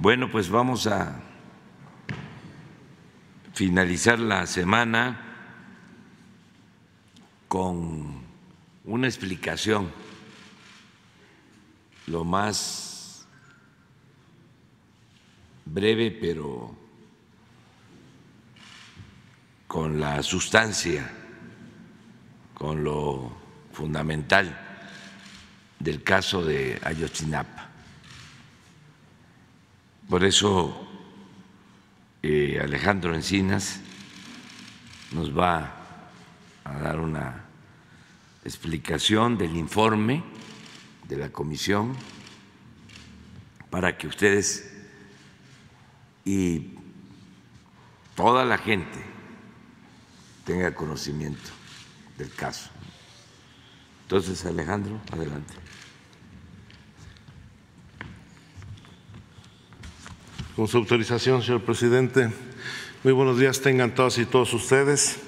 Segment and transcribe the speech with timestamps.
[0.00, 1.20] Bueno, pues vamos a
[3.52, 5.20] finalizar la semana
[7.48, 8.22] con
[8.84, 9.90] una explicación
[12.06, 13.26] lo más
[15.64, 16.77] breve, pero
[19.68, 21.12] con la sustancia,
[22.54, 23.30] con lo
[23.70, 24.58] fundamental
[25.78, 27.68] del caso de Ayotzinapa.
[30.08, 30.88] Por eso
[32.22, 33.80] eh, Alejandro Encinas
[35.12, 35.76] nos va
[36.64, 37.44] a dar una
[38.44, 40.24] explicación del informe
[41.06, 41.94] de la comisión
[43.68, 44.74] para que ustedes
[46.24, 46.72] y
[48.16, 49.17] toda la gente
[50.48, 51.50] tenga conocimiento
[52.16, 52.70] del caso.
[54.04, 55.52] Entonces, Alejandro, adelante.
[60.56, 62.30] Con su autorización, señor presidente,
[63.04, 65.18] muy buenos días tengan todas y todos ustedes.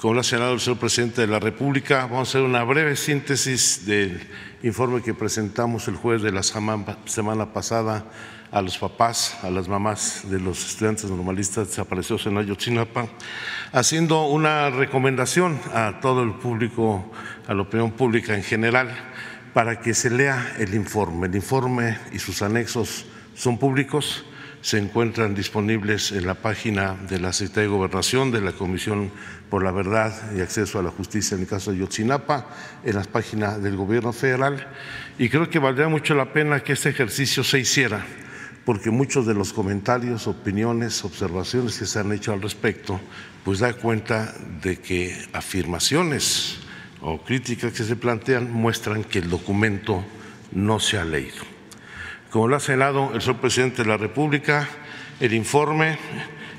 [0.00, 2.96] Como lo ha señalado el señor presidente de la República, vamos a hacer una breve
[2.96, 4.26] síntesis del
[4.62, 8.10] informe que presentamos el jueves de la semana pasada
[8.52, 13.08] a los papás, a las mamás de los estudiantes normalistas desaparecidos en Ayotzinapa,
[13.72, 17.10] haciendo una recomendación a todo el público,
[17.48, 18.94] a la opinión pública en general,
[19.54, 21.26] para que se lea el informe.
[21.26, 24.24] El informe y sus anexos son públicos
[24.62, 29.10] se encuentran disponibles en la página de la Secretaría de Gobernación, de la Comisión
[29.50, 32.46] por la Verdad y Acceso a la Justicia en el caso de Yotzinapa,
[32.84, 34.68] en las páginas del Gobierno Federal.
[35.18, 38.06] Y creo que valdría mucho la pena que este ejercicio se hiciera,
[38.64, 43.00] porque muchos de los comentarios, opiniones, observaciones que se han hecho al respecto,
[43.44, 44.32] pues da cuenta
[44.62, 46.58] de que afirmaciones
[47.00, 50.04] o críticas que se plantean muestran que el documento
[50.52, 51.44] no se ha leído.
[52.30, 54.68] Como lo ha señalado el señor presidente de la República,
[55.18, 55.98] el informe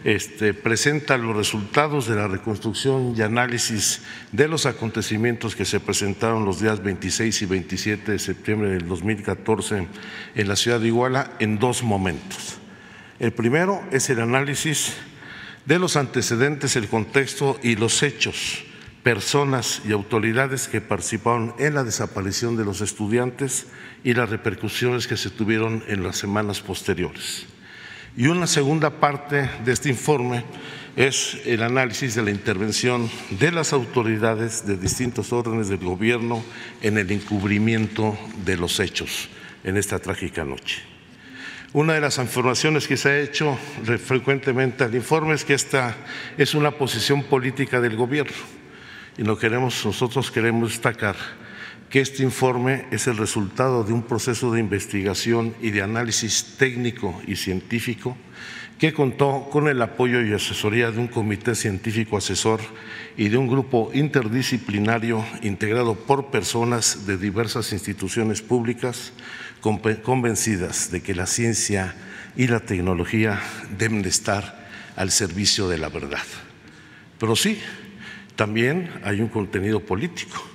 [0.04, 6.46] este, presenta los resultados de la reconstrucción y análisis de los acontecimientos que se presentaron
[6.46, 9.88] los días 26 y 27 de septiembre del 2014
[10.36, 12.58] en la ciudad de Iguala en dos momentos.
[13.20, 14.94] El primero es el análisis
[15.66, 18.66] de los antecedentes, el contexto y los hechos
[19.04, 23.68] personas y autoridades que participaron en la desaparición de los estudiantes
[24.04, 27.46] y las repercusiones que se tuvieron en las semanas posteriores.
[28.16, 30.44] Y una segunda parte de este informe
[30.96, 36.44] es el análisis de la intervención de las autoridades de distintos órdenes del gobierno
[36.84, 38.16] en el encubrimiento
[38.46, 39.30] de los hechos
[39.64, 40.84] en esta trágica noche.
[41.74, 43.58] Una de las informaciones que se ha hecho
[44.06, 45.96] frecuentemente al informe es que esta
[46.38, 48.38] es una posición política del gobierno
[49.18, 51.16] y no queremos, nosotros queremos destacar
[51.94, 57.22] que este informe es el resultado de un proceso de investigación y de análisis técnico
[57.28, 58.18] y científico
[58.80, 62.62] que contó con el apoyo y asesoría de un comité científico asesor
[63.16, 69.14] y de un grupo interdisciplinario integrado por personas de diversas instituciones públicas
[69.62, 71.94] convencidas de que la ciencia
[72.36, 73.40] y la tecnología
[73.78, 76.26] deben estar al servicio de la verdad.
[77.20, 77.60] Pero sí,
[78.36, 80.53] también hay un contenido político,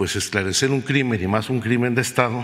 [0.00, 2.42] pues esclarecer un crimen y más un crimen de Estado,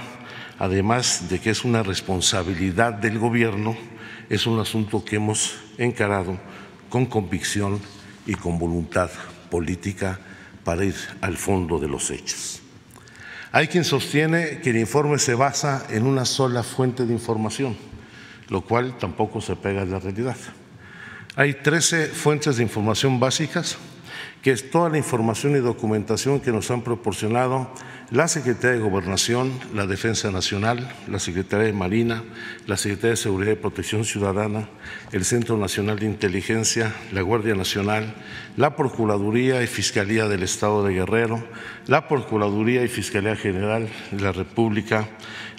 [0.59, 3.75] además de que es una responsabilidad del gobierno,
[4.29, 6.39] es un asunto que hemos encarado
[6.91, 7.81] con convicción
[8.27, 9.09] y con voluntad
[9.51, 10.21] política
[10.65, 12.61] para ir al fondo de los hechos.
[13.53, 17.75] Hay quien sostiene que el informe se basa en una sola fuente de información,
[18.51, 20.37] lo cual tampoco se pega a la realidad.
[21.37, 23.79] Hay 13 fuentes de información básicas
[24.47, 27.69] que es toda la información y documentación que nos han proporcionado
[28.13, 32.23] la Secretaría de Gobernación, la Defensa Nacional, la Secretaría de Marina,
[32.69, 34.69] la Secretaría de Seguridad y Protección Ciudadana,
[35.11, 38.15] el Centro Nacional de Inteligencia, la Guardia Nacional,
[38.57, 41.45] la Procuraduría y Fiscalía del Estado de Guerrero,
[41.89, 45.09] la Procuraduría y Fiscalía General de la República,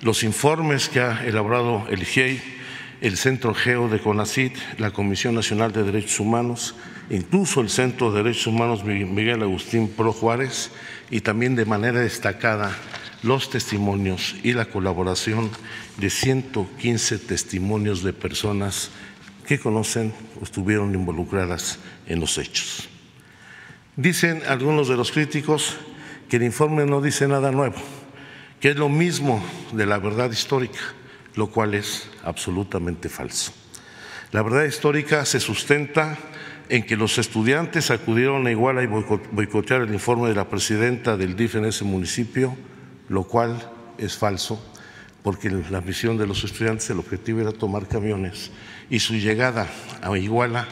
[0.01, 2.56] los informes que ha elaborado el GIEI,
[3.01, 6.75] el Centro Geo de CONACIT, la Comisión Nacional de Derechos Humanos,
[7.09, 10.71] incluso el Centro de Derechos Humanos Miguel Agustín Pro Juárez
[11.11, 12.75] y también de manera destacada
[13.23, 15.49] los testimonios y la colaboración
[15.97, 18.91] de 115 testimonios de personas
[19.45, 22.89] que conocen o estuvieron involucradas en los hechos.
[23.95, 25.77] Dicen algunos de los críticos
[26.29, 27.77] que el informe no dice nada nuevo,
[28.59, 30.79] que es lo mismo de la verdad histórica,
[31.37, 33.53] lo cual es absolutamente falso.
[34.31, 36.17] La verdad histórica se sustenta
[36.69, 41.37] en que los estudiantes acudieron a Iguala y boicotear el informe de la presidenta del
[41.37, 42.57] DIF en ese municipio,
[43.07, 44.61] lo cual es falso,
[45.23, 48.51] porque la misión de los estudiantes, el objetivo era tomar camiones
[48.89, 49.67] y su llegada
[50.01, 50.67] a Iguala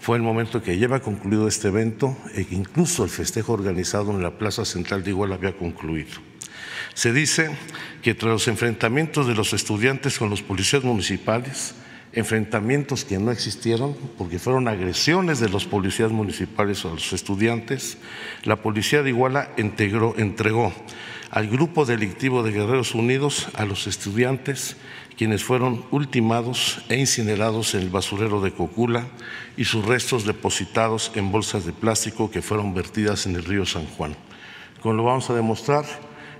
[0.00, 4.38] fue el momento que lleva concluido este evento e incluso el festejo organizado en la
[4.38, 6.20] Plaza Central de Iguala había concluido.
[6.98, 7.50] Se dice
[8.02, 11.76] que tras los enfrentamientos de los estudiantes con los policías municipales,
[12.12, 17.98] enfrentamientos que no existieron porque fueron agresiones de los policías municipales a los estudiantes,
[18.42, 20.72] la policía de Iguala entregó
[21.30, 24.76] al grupo delictivo de Guerreros Unidos a los estudiantes
[25.16, 29.06] quienes fueron ultimados e incinerados en el basurero de Cocula
[29.56, 33.86] y sus restos depositados en bolsas de plástico que fueron vertidas en el río San
[33.86, 34.16] Juan.
[34.80, 35.84] Como lo vamos a demostrar,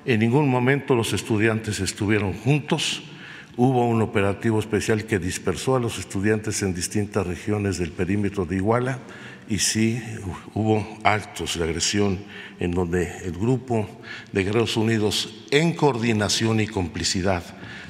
[0.04, 3.02] en ningún momento los estudiantes estuvieron juntos.
[3.56, 8.56] Hubo un operativo especial que dispersó a los estudiantes en distintas regiones del perímetro de
[8.56, 9.00] Iguala
[9.48, 10.02] y sí
[10.54, 12.18] hubo actos de agresión
[12.60, 13.88] en donde el grupo
[14.32, 17.42] de Guerreros Unidos, en coordinación y complicidad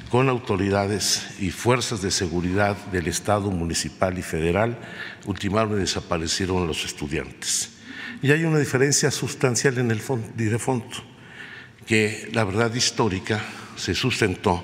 [0.09, 4.79] con autoridades y fuerzas de seguridad del Estado municipal y federal,
[5.25, 7.73] ultimaron y desaparecieron los estudiantes.
[8.23, 10.27] Y hay una diferencia sustancial en el fondo,
[10.57, 10.87] fondo
[11.89, 13.41] que la verdad histórica
[13.75, 14.63] se sustentó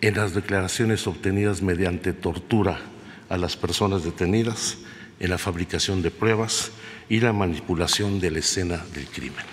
[0.00, 2.80] en las declaraciones obtenidas mediante tortura
[3.28, 4.78] a las personas detenidas,
[5.20, 6.72] en la fabricación de pruebas
[7.08, 9.44] y la manipulación de la escena del crimen.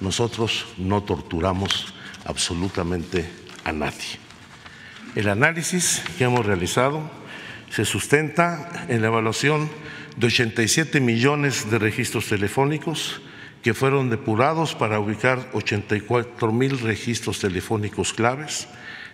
[0.00, 1.92] Nosotros no torturamos
[2.24, 3.28] absolutamente
[3.64, 4.20] a nadie.
[5.16, 7.10] El análisis que hemos realizado
[7.68, 9.68] se sustenta en la evaluación
[10.16, 13.20] de 87 millones de registros telefónicos,
[13.64, 18.68] que fueron depurados para ubicar 84 mil registros telefónicos claves,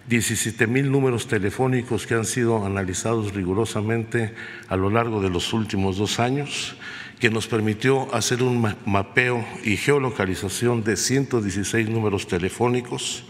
[0.09, 4.35] 17 mil números telefónicos que han sido analizados rigurosamente
[4.69, 6.75] a lo largo de los últimos dos años,
[7.21, 13.23] que nos permitió hacer un mapeo y geolocalización de 116 números telefónicos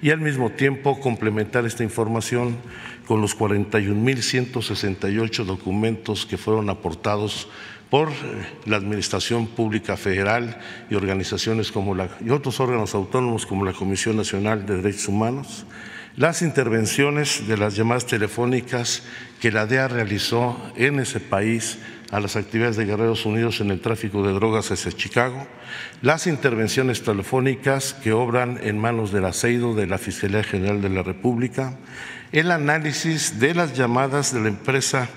[0.00, 2.56] y al mismo tiempo complementar esta información
[3.08, 7.48] con los 41.168 documentos que fueron aportados
[7.90, 8.10] por
[8.66, 10.58] la Administración Pública Federal
[10.90, 15.64] y organizaciones como y otros órganos autónomos como la Comisión Nacional de Derechos Humanos,
[16.16, 19.04] las intervenciones de las llamadas telefónicas
[19.40, 21.78] que la DEA realizó en ese país
[22.10, 25.46] a las actividades de Guerreros Unidos en el tráfico de drogas hacia Chicago,
[26.02, 31.02] las intervenciones telefónicas que obran en manos del ASEIDO de la Fiscalía General de la
[31.02, 31.76] República,
[32.32, 35.08] el análisis de las llamadas de la empresa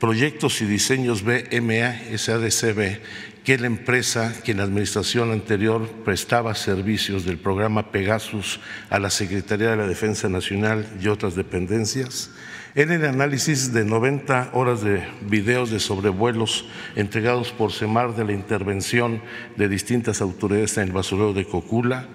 [0.00, 3.00] proyectos y diseños BMA SADCB,
[3.44, 8.60] que la empresa que en la administración anterior prestaba servicios del programa Pegasus
[8.90, 12.30] a la Secretaría de la Defensa Nacional y otras dependencias,
[12.74, 18.32] en el análisis de 90 horas de videos de sobrevuelos entregados por CEMAR de la
[18.32, 19.22] intervención
[19.56, 22.06] de distintas autoridades en el basurero de Cocula,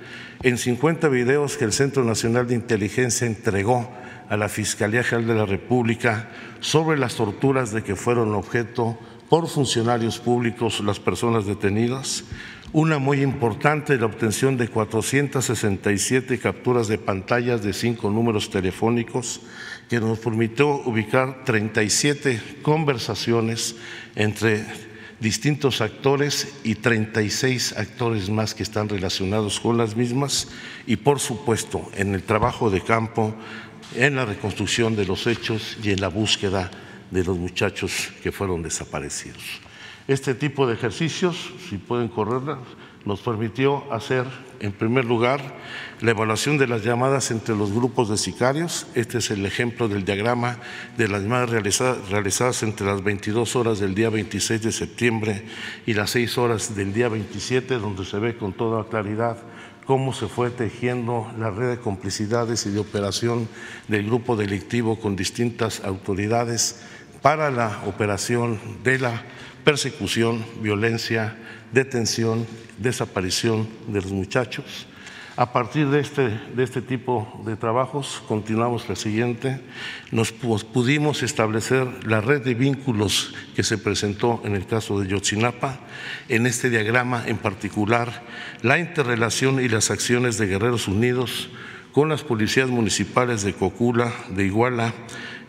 [0.44, 3.90] en 50 videos que el Centro Nacional de Inteligencia entregó
[4.34, 8.98] a la Fiscalía General de la República sobre las torturas de que fueron objeto
[9.30, 12.24] por funcionarios públicos las personas detenidas,
[12.72, 19.42] una muy importante, la obtención de 467 capturas de pantallas de cinco números telefónicos
[19.88, 23.76] que nos permitió ubicar 37 conversaciones
[24.16, 24.66] entre
[25.20, 30.48] distintos actores y 36 actores más que están relacionados con las mismas.
[30.88, 33.36] Y por supuesto en el trabajo de campo
[33.96, 36.72] en la reconstrucción de los hechos y en la búsqueda
[37.12, 39.44] de los muchachos que fueron desaparecidos.
[40.08, 42.60] Este tipo de ejercicios, si pueden correrla,
[43.06, 44.26] nos permitió hacer,
[44.60, 45.42] en primer lugar,
[46.02, 48.88] la evaluación de las llamadas entre los grupos de sicarios.
[48.96, 50.58] Este es el ejemplo del diagrama
[50.98, 55.46] de las llamadas realizadas, realizadas entre las 22 horas del día 26 de septiembre
[55.86, 59.38] y las 6 horas del día 27, donde se ve con toda claridad
[59.86, 63.48] cómo se fue tejiendo la red de complicidades y de operación
[63.88, 66.82] del grupo delictivo con distintas autoridades
[67.22, 69.24] para la operación de la
[69.64, 71.36] persecución, violencia,
[71.72, 72.46] detención,
[72.78, 74.88] desaparición de los muchachos.
[75.36, 79.62] A partir de este, de este tipo de trabajos, continuamos la siguiente,
[80.12, 85.80] nos pudimos establecer la red de vínculos que se presentó en el caso de Yotzinapa,
[86.30, 88.22] en este diagrama en particular,
[88.62, 91.50] la interrelación y las acciones de Guerreros Unidos
[91.94, 94.94] con las policías municipales de Cocula, de Iguala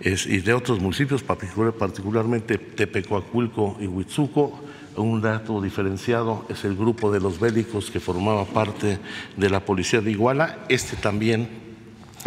[0.01, 4.65] y de otros municipios, particularmente Tepecoaculco y Huitzuco,
[4.97, 8.99] un dato diferenciado es el grupo de los bélicos que formaba parte
[9.37, 10.59] de la policía de Iguala.
[10.69, 11.49] Este también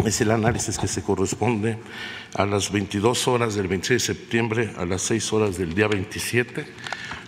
[0.04, 1.78] es el análisis que se corresponde
[2.34, 6.66] a las 22 horas del 26 de septiembre a las 6 horas del día 27.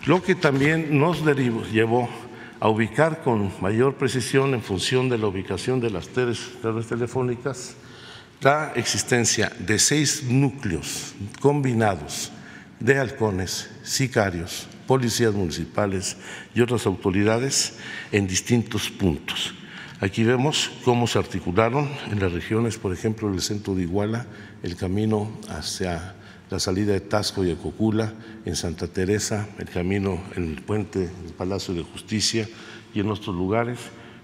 [0.07, 2.09] lo que también nos derivó, llevó
[2.61, 7.77] a ubicar con mayor precisión en función de la ubicación de las redes telefónicas
[8.43, 12.33] la existencia de seis núcleos combinados
[12.79, 16.17] de halcones, sicarios, policías municipales
[16.53, 17.75] y otras autoridades
[18.11, 19.55] en distintos puntos.
[20.01, 24.27] Aquí vemos cómo se articularon en las regiones, por ejemplo, el centro de Iguala,
[24.65, 26.17] el camino hacia
[26.51, 28.13] la salida de Tasco y Cocula,
[28.45, 32.49] en Santa Teresa, el camino en el puente del Palacio de Justicia
[32.93, 33.79] y en otros lugares,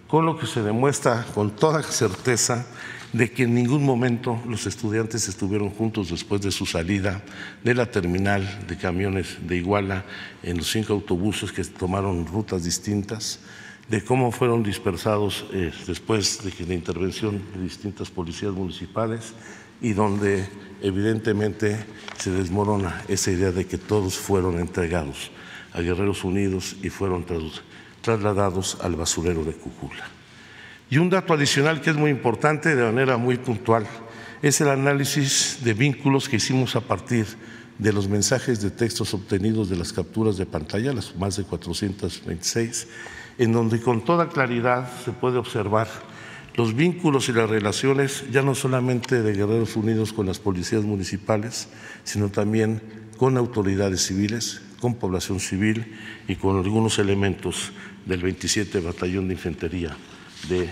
[0.08, 2.66] con lo que se demuestra con toda certeza
[3.12, 7.22] de que en ningún momento los estudiantes estuvieron juntos después de su salida
[7.62, 10.04] de la terminal de camiones de Iguala
[10.42, 13.40] en los cinco autobuses que tomaron rutas distintas,
[13.88, 19.34] de cómo fueron dispersados eh, después de la intervención de distintas policías municipales
[19.80, 20.48] y donde
[20.82, 21.76] evidentemente
[22.18, 25.30] se desmorona esa idea de que todos fueron entregados
[25.72, 27.24] a Guerreros Unidos y fueron
[28.02, 30.15] trasladados al basurero de Cúcula.
[30.88, 33.86] Y un dato adicional que es muy importante de manera muy puntual
[34.40, 37.26] es el análisis de vínculos que hicimos a partir
[37.78, 42.86] de los mensajes de textos obtenidos de las capturas de pantalla, las más de 426,
[43.38, 45.88] en donde con toda claridad se puede observar
[46.54, 51.68] los vínculos y las relaciones ya no solamente de Guerreros Unidos con las policías municipales,
[52.04, 52.80] sino también
[53.16, 55.96] con autoridades civiles, con población civil
[56.28, 57.72] y con algunos elementos
[58.06, 59.96] del 27 Batallón de Infantería
[60.48, 60.68] de,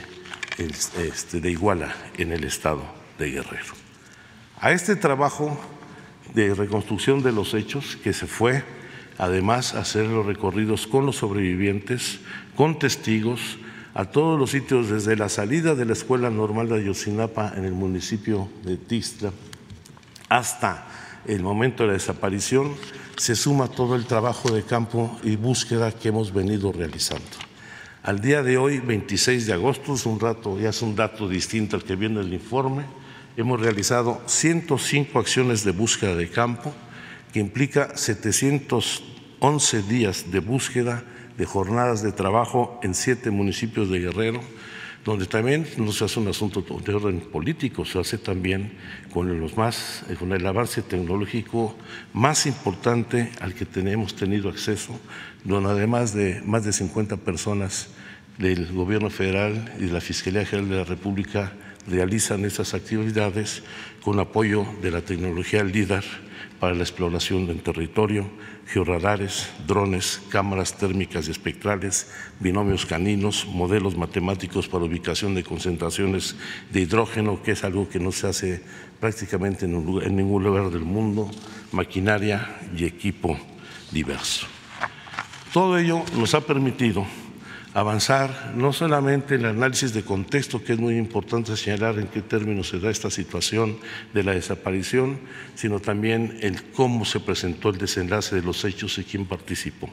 [0.59, 2.83] este, de Iguala en el estado
[3.19, 3.75] de Guerrero.
[4.61, 5.61] A este trabajo
[6.35, 8.65] de reconstrucción de los hechos que se fue
[9.19, 12.21] además a hacer los recorridos con los sobrevivientes,
[12.57, 13.59] con testigos,
[13.95, 17.73] a todos los sitios desde la salida de la Escuela Normal de Ayotzinapa en el
[17.73, 19.33] municipio de Tixla
[20.29, 20.87] hasta
[21.27, 22.75] el momento de la desaparición,
[23.17, 27.44] se suma todo el trabajo de campo y búsqueda que hemos venido realizando.
[28.05, 31.75] Al día de hoy, 26 de agosto, es un rato, ya es un dato distinto
[31.75, 32.85] al que viene el informe,
[33.35, 36.75] hemos realizado 105 acciones de búsqueda de campo,
[37.33, 41.03] que implica 711 días de búsqueda
[41.39, 44.43] de jornadas de trabajo en siete municipios de Guerrero,
[45.05, 48.73] donde también no se hace un asunto de orden político, se hace también
[49.13, 51.77] con, más, con el avance tecnológico
[52.15, 54.99] más importante al que tenemos tenido acceso,
[55.45, 57.89] donde además de más de 50 personas
[58.39, 61.53] del Gobierno federal y de la Fiscalía General de la República
[61.87, 63.63] realizan estas actividades
[64.03, 66.05] con apoyo de la tecnología LIDAR
[66.59, 68.29] para la exploración del territorio,
[68.67, 76.37] georradares, drones, cámaras térmicas y espectrales, binomios caninos, modelos matemáticos para ubicación de concentraciones
[76.71, 78.63] de hidrógeno, que es algo que no se hace
[79.01, 81.31] prácticamente en, en ningún lugar del mundo,
[81.73, 83.39] maquinaria y equipo
[83.91, 84.47] diverso.
[85.53, 87.07] Todo ello nos ha permitido
[87.75, 92.23] avanzar no solamente en el análisis de contexto, que es muy importante señalar en qué
[92.23, 93.77] términos se da esta situación
[94.15, 95.19] de la desaparición,
[95.57, 99.91] sino también en cómo se presentó el desenlace de los hechos y quién participó.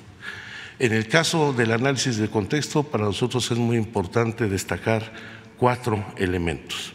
[0.77, 5.11] En el caso del análisis de contexto, para nosotros es muy importante destacar
[5.57, 6.93] cuatro elementos.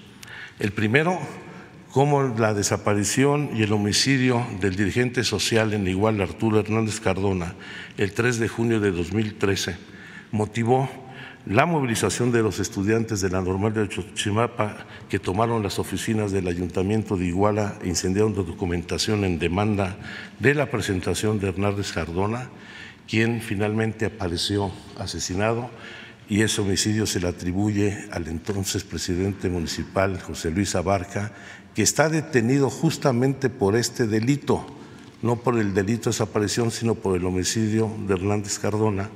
[0.61, 1.19] El primero,
[1.91, 7.55] cómo la desaparición y el homicidio del dirigente social en Igual Arturo Hernández Cardona
[7.99, 9.96] el 3 de junio de 2013
[10.33, 10.89] motivó
[11.47, 16.49] la movilización de los estudiantes de la normal de Xochimapa que tomaron las oficinas del
[16.49, 19.97] Ayuntamiento de Iguala e incendiaron documentación en demanda
[20.41, 22.51] de la presentación de Hernández Cardona,
[23.07, 25.71] quien finalmente apareció asesinado
[26.29, 31.31] y ese homicidio se le atribuye al entonces presidente municipal José Luis Abarca,
[31.77, 34.67] que está detenido justamente por este delito,
[35.23, 39.11] no por el delito de desaparición, sino por el homicidio de Hernández Cardona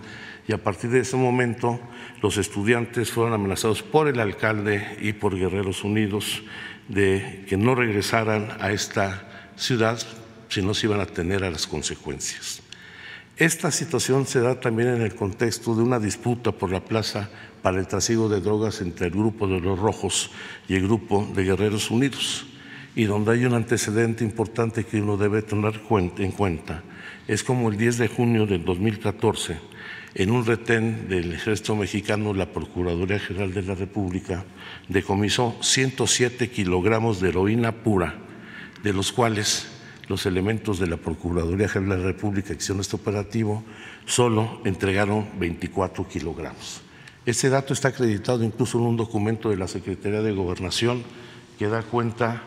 [0.46, 1.80] y a partir de ese momento
[2.22, 6.42] los estudiantes fueron amenazados por el alcalde y por Guerreros Unidos
[6.88, 10.00] de que no regresaran a esta ciudad
[10.48, 12.62] si no se iban a tener a las consecuencias.
[13.36, 17.30] Esta situación se da también en el contexto de una disputa por la plaza
[17.62, 20.30] para el trasiego de drogas entre el grupo de los rojos
[20.68, 22.46] y el grupo de Guerreros Unidos,
[22.94, 25.80] y donde hay un antecedente importante que uno debe tener
[26.18, 26.82] en cuenta.
[27.28, 29.56] Es como el 10 de junio del 2014
[30.14, 34.44] en un retén del ejército mexicano, la Procuraduría General de la República
[34.88, 38.16] decomisó 107 kilogramos de heroína pura,
[38.82, 39.68] de los cuales
[40.08, 43.62] los elementos de la Procuraduría General de la República hicieron este operativo
[44.04, 46.82] solo entregaron 24 kilogramos.
[47.24, 51.04] Ese dato está acreditado incluso en un documento de la Secretaría de Gobernación
[51.58, 52.42] que da cuenta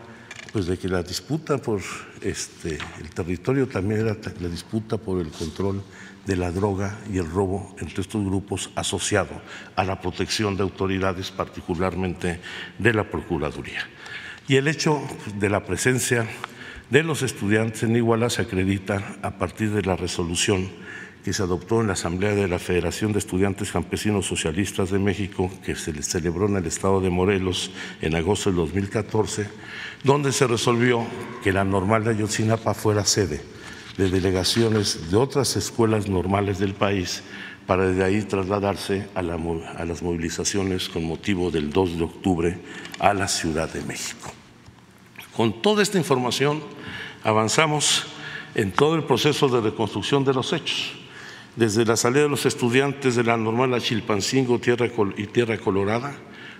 [0.52, 1.80] pues, de que la disputa por
[2.20, 5.82] este, el territorio también era la disputa por el control
[6.26, 9.40] de la droga y el robo entre estos grupos asociado
[9.76, 12.40] a la protección de autoridades, particularmente
[12.78, 13.86] de la Procuraduría.
[14.48, 15.02] Y el hecho
[15.38, 16.26] de la presencia
[16.90, 20.68] de los estudiantes en Iguala se acredita a partir de la resolución
[21.24, 25.50] que se adoptó en la Asamblea de la Federación de Estudiantes Campesinos Socialistas de México,
[25.64, 27.70] que se celebró en el estado de Morelos
[28.02, 29.48] en agosto del 2014,
[30.02, 31.06] donde se resolvió
[31.42, 33.53] que la normal de Ayotzinapa fuera sede
[33.96, 37.22] de delegaciones de otras escuelas normales del país
[37.66, 42.58] para de ahí trasladarse a, las movilizaciones con motivo del 2 de octubre
[42.98, 44.32] a la Ciudad de México.
[45.36, 46.62] Con toda esta información
[47.22, 48.04] avanzamos
[48.54, 50.92] en todo el proceso de reconstrucción de los hechos
[51.56, 56.14] desde la salida de los estudiantes de la normal a Chilpancingo tierra y Tierra Colorada,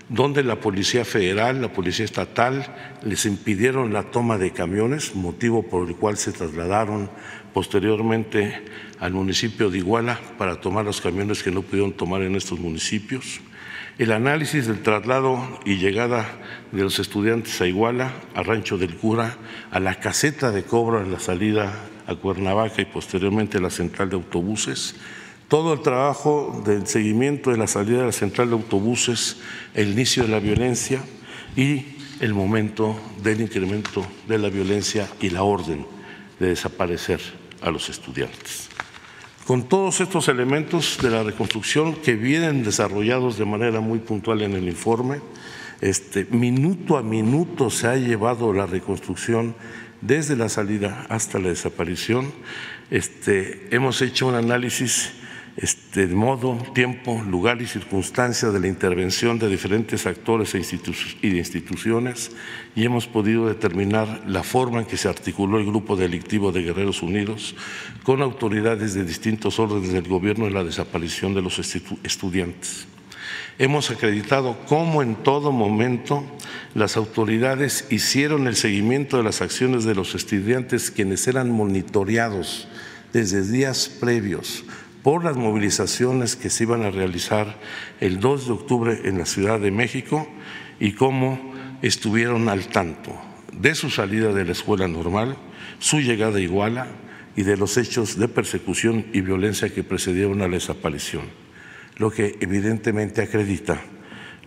[0.08, 2.66] donde la Policía Federal, la Policía Estatal
[3.02, 7.11] les impidieron la toma de camiones, motivo por el cual se trasladaron
[7.52, 8.64] posteriormente
[9.00, 13.40] al municipio de Iguala para tomar los camiones que no pudieron tomar en estos municipios.
[13.96, 16.26] El análisis del traslado y llegada
[16.73, 19.37] de los estudiantes a Iguala, a Rancho del Cura,
[19.70, 21.73] a la caseta de cobro en la salida
[22.06, 24.96] a Cuernavaca y posteriormente a la central de autobuses.
[25.54, 29.37] Todo el trabajo del seguimiento de la salida de la central de autobuses,
[29.75, 31.00] el inicio de la violencia
[31.54, 35.87] y el momento del incremento de la violencia y la orden
[36.40, 37.20] de desaparecer
[37.62, 38.68] a los estudiantes.
[39.46, 44.54] Con todos estos elementos de la reconstrucción que vienen desarrollados de manera muy puntual en
[44.54, 45.20] el informe,
[45.80, 49.54] este, minuto a minuto se ha llevado la reconstrucción
[50.00, 52.32] desde la salida hasta la desaparición.
[52.90, 55.12] Este, hemos hecho un análisis
[55.56, 60.62] este, modo, tiempo, lugar y circunstancia de la intervención de diferentes actores e
[61.23, 62.32] y instituciones
[62.75, 67.02] y hemos podido determinar la forma en que se articuló el grupo delictivo de Guerreros
[67.02, 67.54] Unidos
[68.02, 71.61] con autoridades de distintos órdenes del gobierno en la desaparición de los
[72.02, 72.88] estudiantes.
[73.56, 76.25] Hemos acreditado cómo en todo momento
[76.75, 82.67] las autoridades hicieron el seguimiento de las acciones de los estudiantes quienes eran monitoreados
[83.12, 84.64] desde días previos
[85.04, 87.58] por las movilizaciones que se iban a realizar
[88.00, 90.26] el 2 de octubre en la Ciudad de México
[90.80, 93.14] y cómo estuvieron al tanto
[93.52, 95.36] de su salida de la escuela normal,
[95.78, 96.86] su llegada a Iguala
[97.36, 101.25] y de los hechos de persecución y violencia que precedieron a la desaparición,
[101.99, 103.82] lo que evidentemente acredita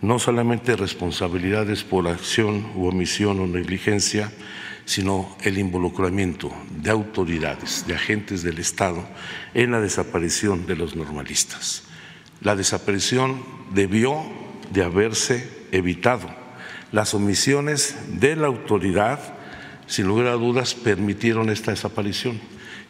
[0.02, 4.32] no solamente responsabilidades por acción u omisión o negligencia,
[4.88, 9.06] sino el involucramiento de autoridades, de agentes del Estado
[9.52, 11.82] en la desaparición de los normalistas.
[12.40, 14.22] La desaparición debió
[14.72, 16.30] de haberse evitado.
[16.90, 19.20] Las omisiones de la autoridad,
[19.86, 22.40] sin lugar a dudas, permitieron esta desaparición.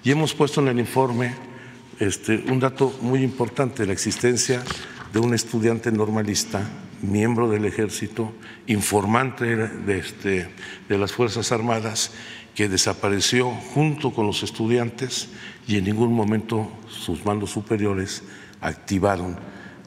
[0.04, 1.34] Y hemos puesto en el informe
[1.98, 4.62] este, un dato muy importante, la existencia
[5.12, 6.62] de un estudiante normalista
[7.02, 8.32] miembro del ejército,
[8.66, 10.48] informante de, este,
[10.88, 12.12] de las Fuerzas Armadas,
[12.54, 15.28] que desapareció junto con los estudiantes
[15.66, 18.24] y en ningún momento sus mandos superiores
[18.60, 19.36] activaron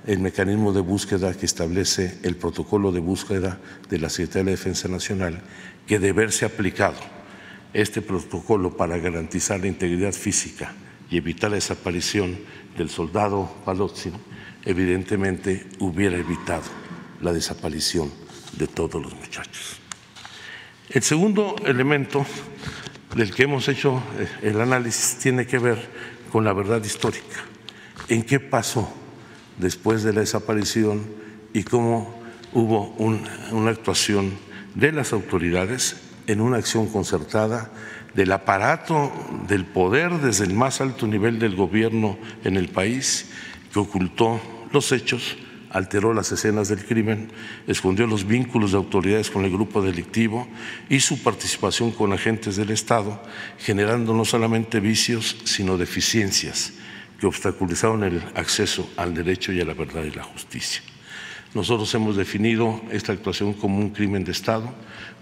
[0.07, 4.87] el mecanismo de búsqueda que establece el protocolo de búsqueda de la Secretaría de Defensa
[4.87, 5.41] Nacional,
[5.85, 6.97] que de haberse aplicado
[7.73, 10.73] este protocolo para garantizar la integridad física
[11.09, 12.37] y evitar la desaparición
[12.77, 14.11] del soldado Palozzi,
[14.65, 16.80] evidentemente hubiera evitado
[17.21, 18.11] la desaparición
[18.57, 19.79] de todos los muchachos.
[20.89, 22.25] El segundo elemento
[23.15, 25.89] del que hemos hecho eh, el análisis tiene que ver
[26.31, 27.45] con la verdad histórica.
[28.07, 28.91] ¿En qué pasó
[29.57, 31.05] después de la desaparición
[31.53, 32.21] y cómo
[32.53, 34.37] hubo una actuación
[34.75, 37.71] de las autoridades en una acción concertada
[38.13, 39.11] del aparato
[39.47, 43.29] del poder desde el más alto nivel del gobierno en el país
[43.71, 45.37] que ocultó los hechos
[45.71, 47.31] alteró las escenas del crimen,
[47.67, 50.47] escondió los vínculos de autoridades con el grupo delictivo
[50.89, 53.21] y su participación con agentes del Estado,
[53.57, 56.73] generando no solamente vicios, sino deficiencias
[57.19, 60.81] que obstaculizaron el acceso al derecho y a la verdad y la justicia.
[61.53, 64.73] Nosotros hemos definido esta actuación como un crimen de Estado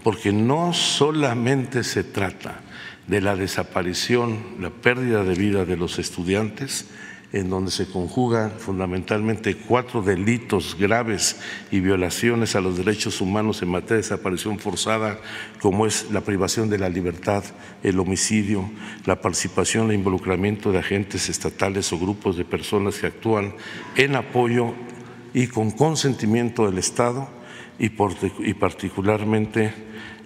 [0.03, 2.61] porque no solamente se trata
[3.07, 6.85] de la desaparición, la pérdida de vida de los estudiantes,
[7.31, 11.39] en donde se conjugan fundamentalmente cuatro delitos graves
[11.71, 15.19] y violaciones a los derechos humanos en materia de desaparición forzada,
[15.61, 17.43] como es la privación de la libertad,
[17.83, 18.69] el homicidio,
[19.05, 23.53] la participación e involucramiento de agentes estatales o grupos de personas que actúan
[23.95, 24.73] en apoyo
[25.33, 27.29] y con consentimiento del Estado
[27.77, 29.73] y, particularmente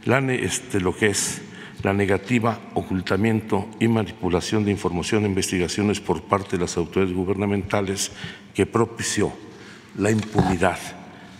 [0.05, 1.41] este, lo que es
[1.83, 8.11] la negativa, ocultamiento y manipulación de información e investigaciones por parte de las autoridades gubernamentales
[8.55, 9.33] que propició
[9.97, 10.79] la impunidad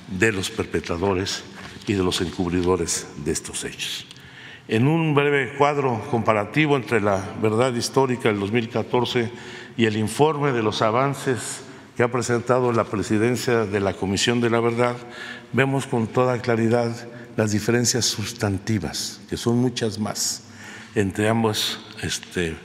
[0.08, 1.44] de los perpetradores
[1.88, 4.06] y de los encubridores de estos hechos.
[4.68, 9.32] En un breve cuadro comparativo entre la verdad histórica del 2014
[9.78, 11.64] y el informe de los avances
[11.96, 14.96] que ha presentado la presidencia de la Comisión de la Verdad,
[15.54, 16.96] vemos con toda claridad
[17.36, 20.44] las diferencias sustantivas, que son muchas más,
[20.96, 22.56] entre ambos este,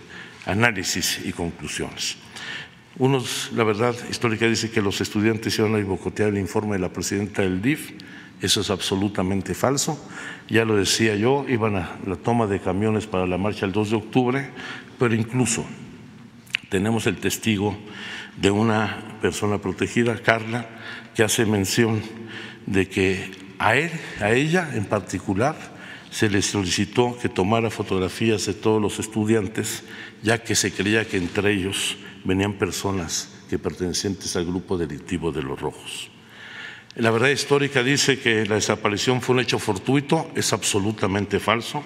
[0.47, 2.17] análisis y conclusiones.
[2.99, 6.93] Unos, la verdad histórica dice que los estudiantes iban a boicotear el informe de la
[6.93, 7.93] presidenta del DIF,
[8.41, 9.99] eso es absolutamente falso.
[10.49, 13.91] Ya lo decía yo, iban a la toma de camiones para la marcha el 2
[13.91, 14.51] de octubre,
[14.99, 15.65] pero incluso
[16.69, 17.77] tenemos el testigo
[18.37, 20.69] de una persona protegida, Carla,
[21.15, 22.01] que hace mención
[22.67, 23.91] de que a él,
[24.21, 25.57] a ella en particular,
[26.11, 29.83] se le solicitó que tomara fotografías de todos los estudiantes,
[30.23, 35.43] ya que se creía que entre ellos venían personas que pertenecientes al grupo delictivo de
[35.43, 36.11] los rojos.
[36.97, 41.85] La verdad histórica dice que la desaparición fue un hecho fortuito, es absolutamente falso,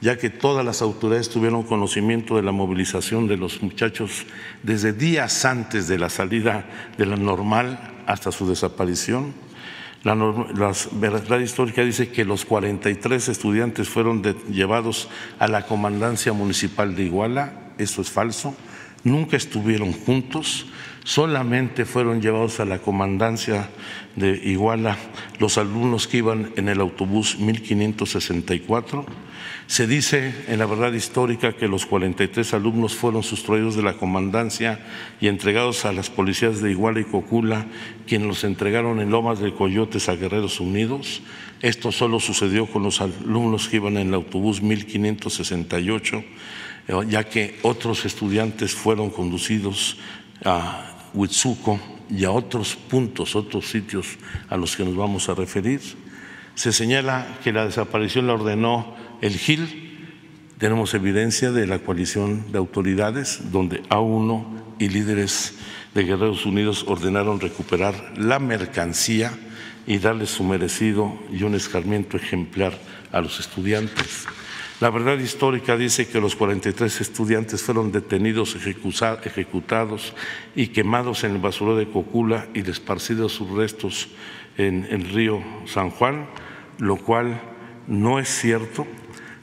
[0.00, 4.26] ya que todas las autoridades tuvieron conocimiento de la movilización de los muchachos
[4.62, 9.34] desde días antes de la salida de la normal hasta su desaparición
[10.04, 10.14] la,
[10.92, 15.08] verdad histórica dice que los 43 estudiantes fueron llevados
[15.38, 18.54] a la comandancia municipal de Iguala, eso es falso,
[19.04, 20.66] nunca estuvieron juntos,
[21.04, 23.68] solamente fueron llevados a la comandancia
[24.16, 24.96] de Iguala
[25.38, 29.27] los alumnos que iban en el autobús 1564
[29.68, 34.80] se dice en la verdad histórica que los 43 alumnos fueron sustraídos de la comandancia
[35.20, 37.66] y entregados a las policías de Iguala y Cocula,
[38.06, 41.20] quienes los entregaron en Lomas de Coyotes a Guerreros Unidos.
[41.60, 46.24] Esto solo sucedió con los alumnos que iban en el autobús 1568,
[46.88, 49.98] eh, ya que otros estudiantes fueron conducidos
[50.46, 51.78] a Huitzuco
[52.08, 54.16] y a otros puntos, otros sitios
[54.48, 55.82] a los que nos vamos a referir.
[56.54, 59.88] Se señala que la desaparición la ordenó el GIL,
[60.58, 64.44] tenemos evidencia de la coalición de autoridades donde A1
[64.78, 65.54] y líderes
[65.94, 69.32] de Guerreros Unidos ordenaron recuperar la mercancía
[69.86, 72.78] y darle su merecido y un escarmiento ejemplar
[73.10, 74.26] a los estudiantes.
[74.80, 80.14] La verdad histórica dice que los 43 estudiantes fueron detenidos, ejecutados
[80.54, 84.08] y quemados en el basurero de Cocula y esparcidos sus restos
[84.56, 86.28] en el río San Juan,
[86.78, 87.40] lo cual
[87.88, 88.86] no es cierto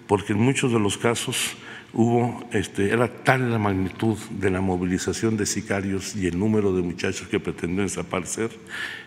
[0.07, 1.55] porque en muchos de los casos
[1.93, 6.81] hubo, este, era tal la magnitud de la movilización de sicarios y el número de
[6.81, 8.51] muchachos que pretendían desaparecer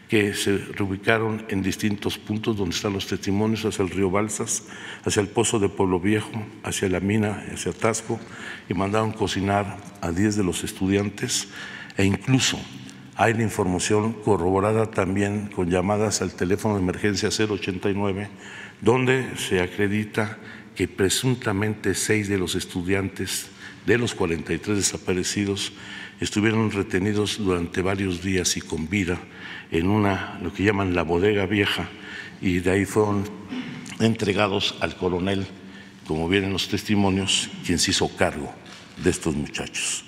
[0.08, 4.64] que se reubicaron en distintos puntos donde están los testimonios, hacia el río Balsas,
[5.04, 6.30] hacia el pozo de Pueblo Viejo,
[6.64, 8.18] hacia la mina, hacia Tasco,
[8.68, 11.48] y mandaron cocinar a 10 de los estudiantes.
[11.98, 12.58] E incluso
[13.16, 18.30] hay la información corroborada también con llamadas al teléfono de emergencia 089,
[18.80, 20.38] donde se acredita
[20.78, 23.48] que presuntamente seis de los estudiantes
[23.84, 25.72] de los 43 desaparecidos
[26.20, 29.18] estuvieron retenidos durante varios días y con vida
[29.72, 31.88] en una, lo que llaman la bodega vieja,
[32.40, 33.24] y de ahí fueron
[33.98, 35.48] entregados al coronel,
[36.06, 38.54] como vienen los testimonios, quien se hizo cargo
[39.02, 40.04] de estos muchachos.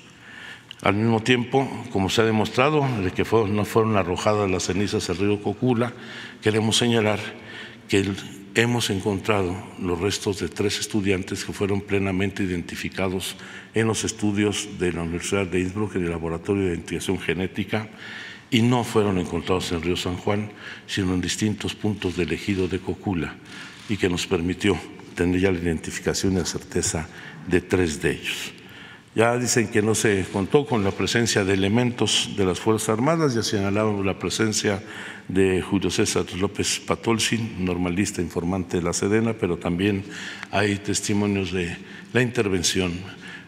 [0.83, 5.17] Al mismo tiempo, como se ha demostrado, de que no fueron arrojadas las cenizas al
[5.17, 5.93] río Cocula,
[6.41, 7.19] queremos señalar
[7.91, 8.17] que el
[8.55, 13.37] hemos encontrado los restos de tres estudiantes que fueron plenamente identificados
[13.75, 17.89] en los estudios de la Universidad de Innsbruck en el Laboratorio de Identificación Genética
[18.51, 20.51] y no fueron encontrados en Río San Juan,
[20.87, 23.37] sino en distintos puntos del ejido de Cocula
[23.89, 24.77] y que nos permitió
[25.15, 27.09] tener ya la identificación y la certeza
[27.47, 28.53] de tres de ellos.
[29.13, 33.35] Ya dicen que no se contó con la presencia de elementos de las Fuerzas Armadas,
[33.35, 34.81] ya señalábamos la presencia
[35.27, 40.05] de Julio César López Patolsin, normalista informante de la Sedena, pero también
[40.53, 41.77] hay testimonios de
[42.13, 42.93] la intervención,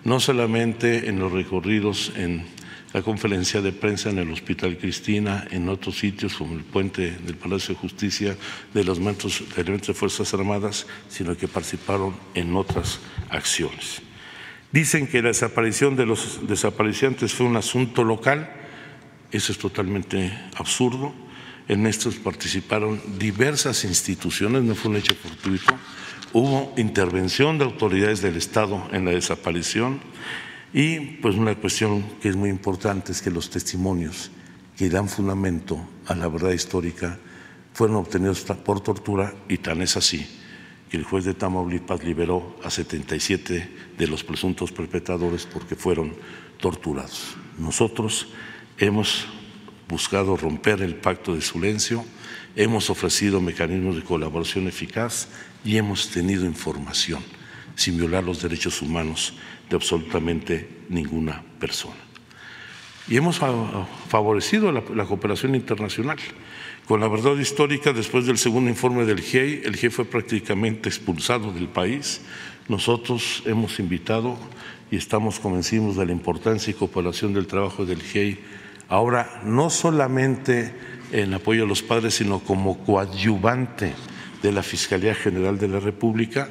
[0.03, 2.45] no solamente en los recorridos en
[2.93, 7.37] la conferencia de prensa en el Hospital Cristina, en otros sitios como el puente del
[7.37, 8.37] Palacio de Justicia
[8.75, 12.99] de los elementos de Fuerzas Armadas, sino que participaron en otras
[13.31, 14.03] acciones.
[14.73, 18.51] Dicen que la desaparición de los desaparecientes fue un asunto local,
[19.31, 21.13] eso es totalmente absurdo.
[21.69, 25.75] En estos participaron diversas instituciones, no fue un hecho fortuito.
[26.33, 30.01] Hubo intervención de autoridades del Estado en la desaparición
[30.73, 34.31] y pues una cuestión que es muy importante es que los testimonios
[34.79, 37.19] que dan fundamento a la verdad histórica
[37.75, 40.27] fueron obtenidos por tortura y tan es así
[40.93, 46.13] que el juez de Tamaulipas liberó a 77 de los presuntos perpetradores porque fueron
[46.61, 47.35] torturados.
[47.59, 48.27] Nosotros
[48.77, 49.25] hemos
[49.89, 52.05] buscado romper el pacto de silencio,
[52.57, 55.29] hemos ofrecido mecanismos de colaboración eficaz
[55.65, 57.25] y hemos tenido información
[57.75, 59.33] sin violar los derechos humanos
[59.71, 61.97] de absolutamente ninguna persona.
[63.09, 63.41] Y hemos
[64.09, 66.19] favorecido la, cooperación internacional.
[66.87, 71.53] Con la verdad histórica, después del segundo informe del GIEI, el GIEI fue prácticamente expulsado
[71.53, 72.23] del país.
[72.69, 74.37] Nosotros hemos invitado
[74.91, 78.39] y estamos convencidos de la importancia y cooperación del trabajo del GIEI
[78.93, 80.75] ahora no solamente
[81.13, 83.95] en apoyo a los padres, sino como coadyuvante
[84.43, 86.51] de la Fiscalía General de la República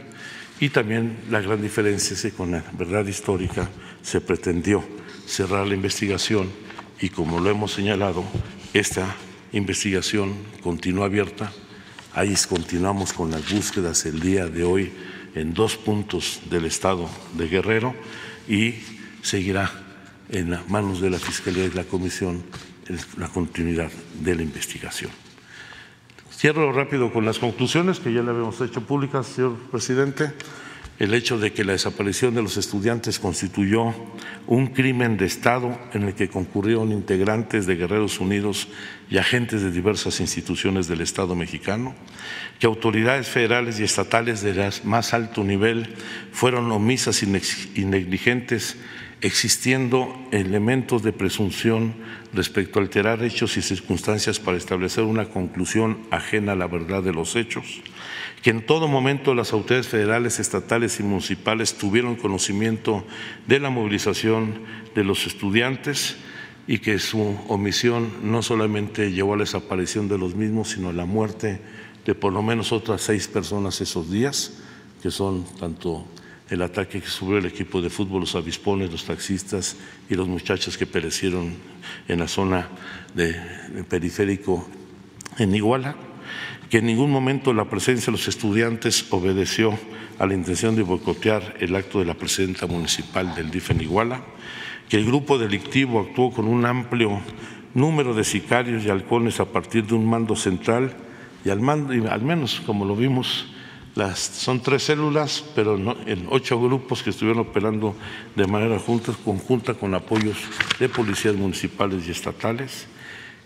[0.59, 3.69] y también la gran diferencia es que con la verdad histórica
[4.01, 4.83] se pretendió
[5.27, 6.49] cerrar la investigación
[6.99, 8.23] y como lo hemos señalado,
[8.73, 9.15] esta
[9.53, 11.51] investigación continúa abierta.
[12.13, 14.91] Ahí continuamos con las búsquedas el día de hoy
[15.35, 17.95] en dos puntos del estado de Guerrero
[18.47, 18.75] y
[19.21, 19.71] seguirá
[20.29, 22.43] en las manos de la Fiscalía y la Comisión
[23.17, 25.11] la continuidad de la investigación.
[26.31, 30.33] Cierro rápido con las conclusiones que ya le habíamos hecho públicas, señor presidente.
[31.01, 33.95] El hecho de que la desaparición de los estudiantes constituyó
[34.45, 38.67] un crimen de Estado en el que concurrieron integrantes de Guerreros Unidos
[39.09, 41.95] y agentes de diversas instituciones del Estado mexicano,
[42.59, 45.95] que autoridades federales y estatales de más alto nivel
[46.33, 48.77] fueron omisas y negligentes
[49.21, 51.95] existiendo elementos de presunción
[52.31, 57.13] respecto a alterar hechos y circunstancias para establecer una conclusión ajena a la verdad de
[57.13, 57.81] los hechos,
[58.41, 63.05] que en todo momento las autoridades federales, estatales y municipales tuvieron conocimiento
[63.47, 64.61] de la movilización
[64.95, 66.17] de los estudiantes
[66.67, 70.93] y que su omisión no solamente llevó a la desaparición de los mismos, sino a
[70.93, 71.61] la muerte
[72.05, 74.53] de por lo menos otras seis personas esos días,
[75.01, 76.07] que son tanto
[76.49, 79.77] el ataque que sufrió el equipo de fútbol, los avispones, los taxistas
[80.09, 81.53] y los muchachos que perecieron
[82.07, 82.67] en la zona
[83.13, 83.35] de,
[83.87, 84.67] periférico
[85.37, 85.95] en Iguala,
[86.71, 89.77] que en ningún momento la presencia de los estudiantes obedeció
[90.19, 94.23] a la intención de boicotear el acto de la presidenta municipal del DIF en Iguala,
[94.87, 97.19] que el grupo delictivo actuó con un amplio
[97.73, 100.95] número de sicarios y halcones a partir de un mando central
[101.43, 103.47] y al, mando, al menos como lo vimos
[103.95, 107.97] las, son tres células, pero en ocho grupos que estuvieron operando
[108.37, 110.37] de manera junta, conjunta con apoyos
[110.79, 112.87] de policías municipales y estatales.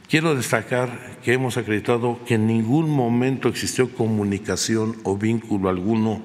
[0.07, 6.21] Quiero destacar que hemos acreditado que en ningún momento existió comunicación o vínculo alguno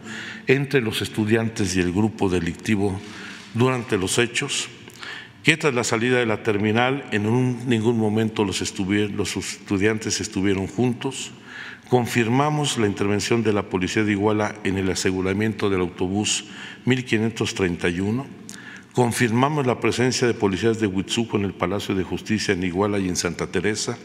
[0.47, 3.01] entre los estudiantes y el grupo delictivo
[3.55, 4.69] durante los hechos,
[5.43, 11.31] que tras la salida de la terminal en ningún momento los, los estudiantes estuvieron juntos,
[11.89, 16.45] confirmamos la intervención de la Policía de Iguala en el aseguramiento del autobús
[16.85, 18.27] 1531,
[19.01, 23.09] confirmamos la presencia de policías de Huitzuco en el Palacio de Justicia en Iguala y
[23.09, 23.97] en Santa Teresa,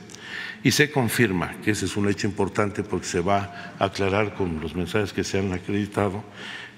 [0.63, 4.61] y se confirma, que ese es un hecho importante porque se va a aclarar con
[4.61, 6.23] los mensajes que se han acreditado,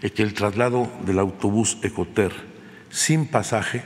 [0.02, 2.32] que el traslado del autobús Ecoter
[2.90, 3.84] sin pasaje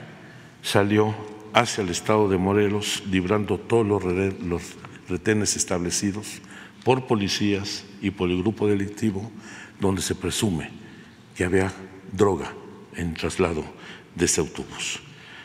[0.61, 1.13] salió
[1.51, 4.63] hacia el estado de Morelos, librando todos los
[5.09, 6.41] retenes establecidos
[6.85, 9.29] por policías y por el grupo delictivo,
[9.81, 10.69] donde se presume
[11.35, 11.73] que había
[12.13, 12.53] droga
[12.95, 13.80] en traslado
[14.15, 14.99] de este autobús.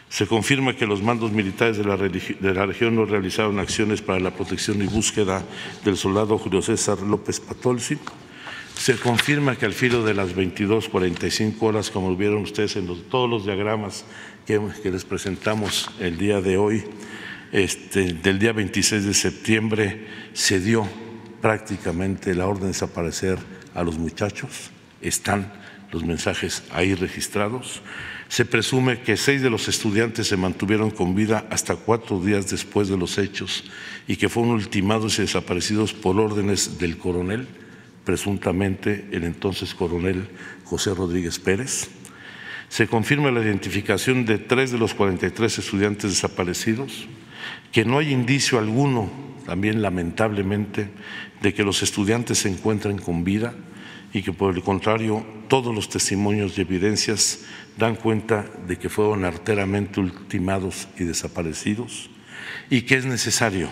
[0.09, 4.81] Se confirma que los mandos militares de la, región no realizaron acciones para la protección
[4.81, 5.43] y búsqueda
[5.85, 7.99] del soldado Julio César López Patolsi.
[8.77, 13.45] Se confirma que al filo de las 22.45 horas, como vieron ustedes en todos los
[13.45, 14.05] diagramas
[14.47, 16.85] que, les presentamos el día de hoy,
[17.53, 20.87] este, del día 26 de septiembre, se dio
[21.41, 23.39] prácticamente la orden de desaparecer
[23.75, 25.53] a los muchachos, están
[25.93, 27.83] los mensajes ahí registrados.
[28.29, 32.89] Se presume que seis de los estudiantes se mantuvieron con vida hasta cuatro días después
[32.89, 33.65] de los hechos
[34.09, 37.47] y que fueron ultimados y desaparecidos por órdenes del coronel,
[38.05, 40.29] presuntamente el entonces coronel
[40.65, 41.89] José Rodríguez Pérez.
[42.69, 47.07] Se confirma la identificación de tres de los 43 estudiantes desaparecidos,
[47.71, 49.09] que no hay indicio alguno,
[49.47, 50.89] también lamentablemente,
[51.43, 53.55] de que los estudiantes se encuentren con vida
[54.17, 57.41] y que por el contrario todos los testimonios y evidencias
[57.77, 62.09] dan cuenta de que fueron arteramente ultimados y desaparecidos
[62.71, 63.69] y que es necesario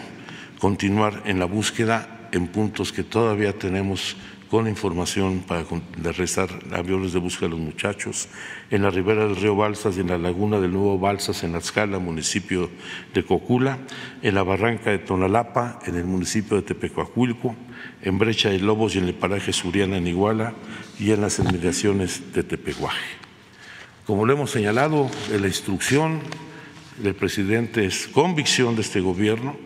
[0.59, 4.19] continuar en la búsqueda en puntos que todavía tenemos
[4.51, 5.65] con información para
[5.97, 8.29] realizar aviones de búsqueda de los muchachos,
[8.71, 11.59] en la ribera del río Balsas y en la laguna del Nuevo Balsas, en la
[11.59, 12.71] escala, municipio
[13.15, 13.79] de Cocula,
[14.21, 17.57] en la barranca de Tonalapa, en el municipio de Tepecuacuilco,
[18.05, 20.55] en Brecha de Lobos y en el paraje Suriana en Iguala
[21.01, 23.17] y en las inmediaciones de Tepehuaje.
[24.07, 26.21] Como lo hemos señalado, en la instrucción
[26.99, 29.57] del presidente es convicción de este gobierno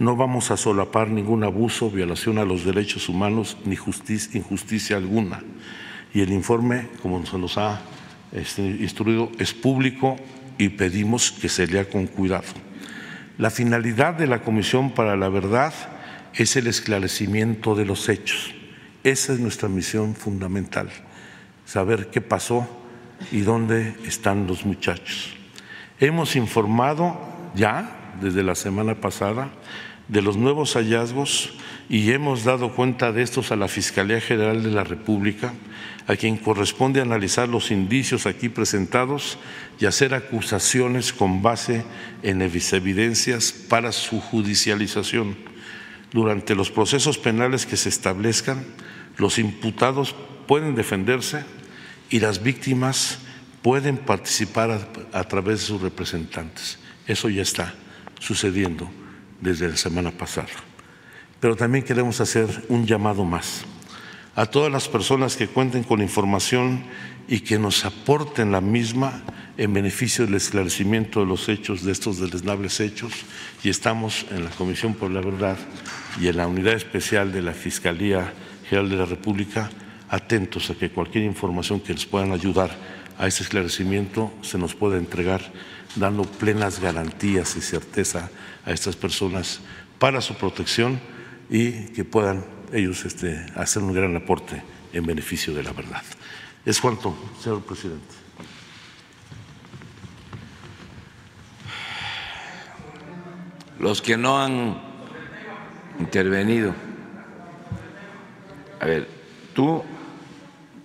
[0.00, 5.42] no vamos a solapar ningún abuso, violación a los derechos humanos ni injusticia alguna.
[6.14, 7.82] Y el informe, como se nos ha
[8.32, 10.16] este, instruido, es público
[10.56, 12.48] y pedimos que se lea con cuidado.
[13.36, 15.74] La finalidad de la Comisión para la Verdad
[16.34, 18.54] es el esclarecimiento de los hechos.
[19.04, 20.90] Esa es nuestra misión fundamental,
[21.64, 22.68] saber qué pasó
[23.32, 25.34] y dónde están los muchachos.
[25.98, 27.18] Hemos informado
[27.54, 29.50] ya desde la semana pasada
[30.08, 31.52] de los nuevos hallazgos
[31.88, 35.52] y hemos dado cuenta de estos a la Fiscalía General de la República,
[36.06, 39.38] a quien corresponde analizar los indicios aquí presentados
[39.78, 41.84] y hacer acusaciones con base
[42.22, 45.49] en evidencias para su judicialización.
[46.12, 48.64] Durante los procesos penales que se establezcan,
[49.16, 50.14] los imputados
[50.46, 51.44] pueden defenderse
[52.10, 53.18] y las víctimas
[53.62, 56.78] pueden participar a, través de sus representantes.
[57.06, 57.74] Eso ya está
[58.18, 58.90] sucediendo
[59.40, 60.48] desde la semana pasada.
[61.38, 63.64] Pero también queremos hacer un llamado más
[64.34, 66.84] a todas las personas que cuenten con información
[67.30, 69.22] y que nos aporten la misma
[69.56, 73.12] en beneficio del esclarecimiento de los hechos, de estos deleznables hechos,
[73.62, 75.56] y estamos en la Comisión por la Verdad
[76.20, 78.34] y en la Unidad Especial de la Fiscalía
[78.68, 79.70] General de la República
[80.08, 82.76] atentos a que cualquier información que les puedan ayudar
[83.16, 85.40] a ese esclarecimiento se nos pueda entregar
[85.94, 88.28] dando plenas garantías y certeza
[88.64, 89.60] a estas personas
[90.00, 90.98] para su protección
[91.48, 94.62] y que puedan ellos este, hacer un gran aporte
[94.92, 96.02] en beneficio de la verdad.
[96.64, 98.14] Es cuanto, señor presidente.
[103.78, 104.78] Los que no han
[105.98, 106.74] intervenido.
[108.78, 109.08] A ver,
[109.54, 109.82] tú,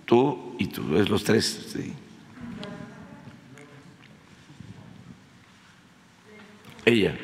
[0.06, 1.68] tú y tú, es los tres.
[1.72, 1.92] Sí.
[6.86, 7.18] Ella.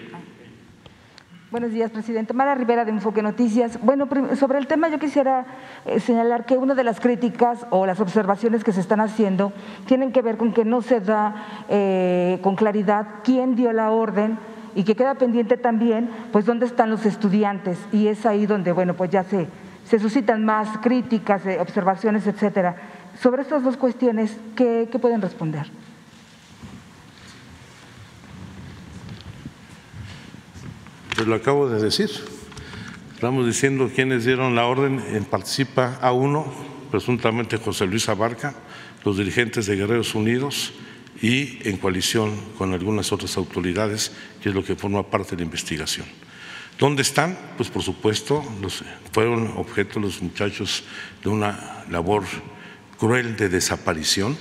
[1.53, 2.33] Buenos días, presidente.
[2.33, 3.79] Mara Rivera de Enfoque Noticias.
[3.83, 5.45] Bueno, sobre el tema yo quisiera
[5.85, 9.53] eh, señalar que una de las críticas o las observaciones que se están haciendo
[9.85, 14.39] tienen que ver con que no se da eh, con claridad quién dio la orden
[14.75, 17.79] y que queda pendiente también, pues, dónde están los estudiantes.
[17.93, 19.47] Y es ahí donde, bueno, pues ya se,
[19.85, 22.77] se suscitan más críticas, eh, observaciones, etcétera.
[23.21, 25.67] Sobre estas dos cuestiones, ¿qué, qué pueden responder?
[31.23, 32.11] Pues lo acabo de decir.
[33.15, 35.01] Estamos diciendo quienes dieron la orden.
[35.13, 36.53] En participa a uno,
[36.91, 38.57] presuntamente José Luis Abarca,
[39.05, 40.73] los dirigentes de Guerreros Unidos
[41.23, 44.11] y en coalición con algunas otras autoridades,
[44.43, 46.09] que es lo que forma parte de la investigación.
[46.77, 47.39] ¿Dónde están?
[47.57, 48.43] Pues por supuesto,
[49.13, 50.83] fueron objeto los muchachos
[51.23, 52.25] de una labor
[52.99, 54.37] cruel de desaparición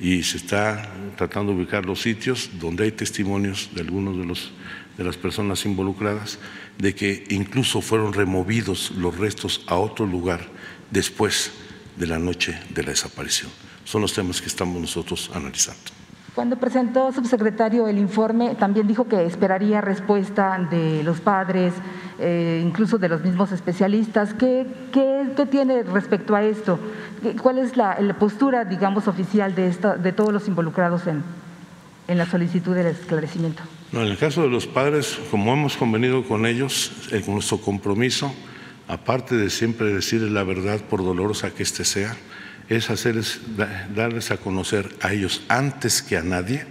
[0.00, 4.50] y se está tratando de ubicar los sitios donde hay testimonios de algunos de los
[4.98, 6.38] de las personas involucradas
[6.76, 10.40] de que incluso fueron removidos los restos a otro lugar
[10.90, 11.52] después
[11.96, 13.50] de la noche de la desaparición.
[13.84, 15.80] Son los temas que estamos nosotros analizando.
[16.34, 21.72] Cuando presentó, subsecretario, el informe, también dijo que esperaría respuesta de los padres,
[22.20, 24.34] eh, incluso de los mismos especialistas.
[24.34, 26.78] ¿Qué, qué, tiene respecto a esto?
[27.42, 31.24] ¿Cuál es la, postura, digamos, oficial de, esta, de todos los involucrados en,
[32.06, 33.62] en la solicitud del esclarecimiento?
[33.90, 38.34] No, en el caso de los padres, como hemos convenido con ellos, eh, nuestro compromiso,
[38.86, 42.14] aparte de siempre decirles la verdad por dolorosa que éste sea,
[42.68, 43.40] es hacerles,
[43.94, 46.66] darles a conocer a ellos antes que a nadie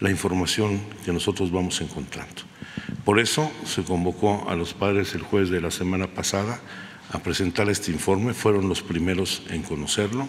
[0.00, 2.42] la información que nosotros vamos encontrando.
[3.04, 6.60] Por eso se convocó a los padres el jueves de la semana pasada
[7.12, 10.28] a presentar este informe, fueron los primeros en conocerlo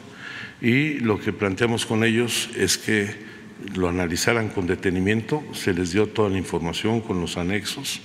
[0.62, 3.29] y lo que planteamos con ellos es que
[3.76, 8.02] lo analizaran con detenimiento, se les dio toda la información con los anexos,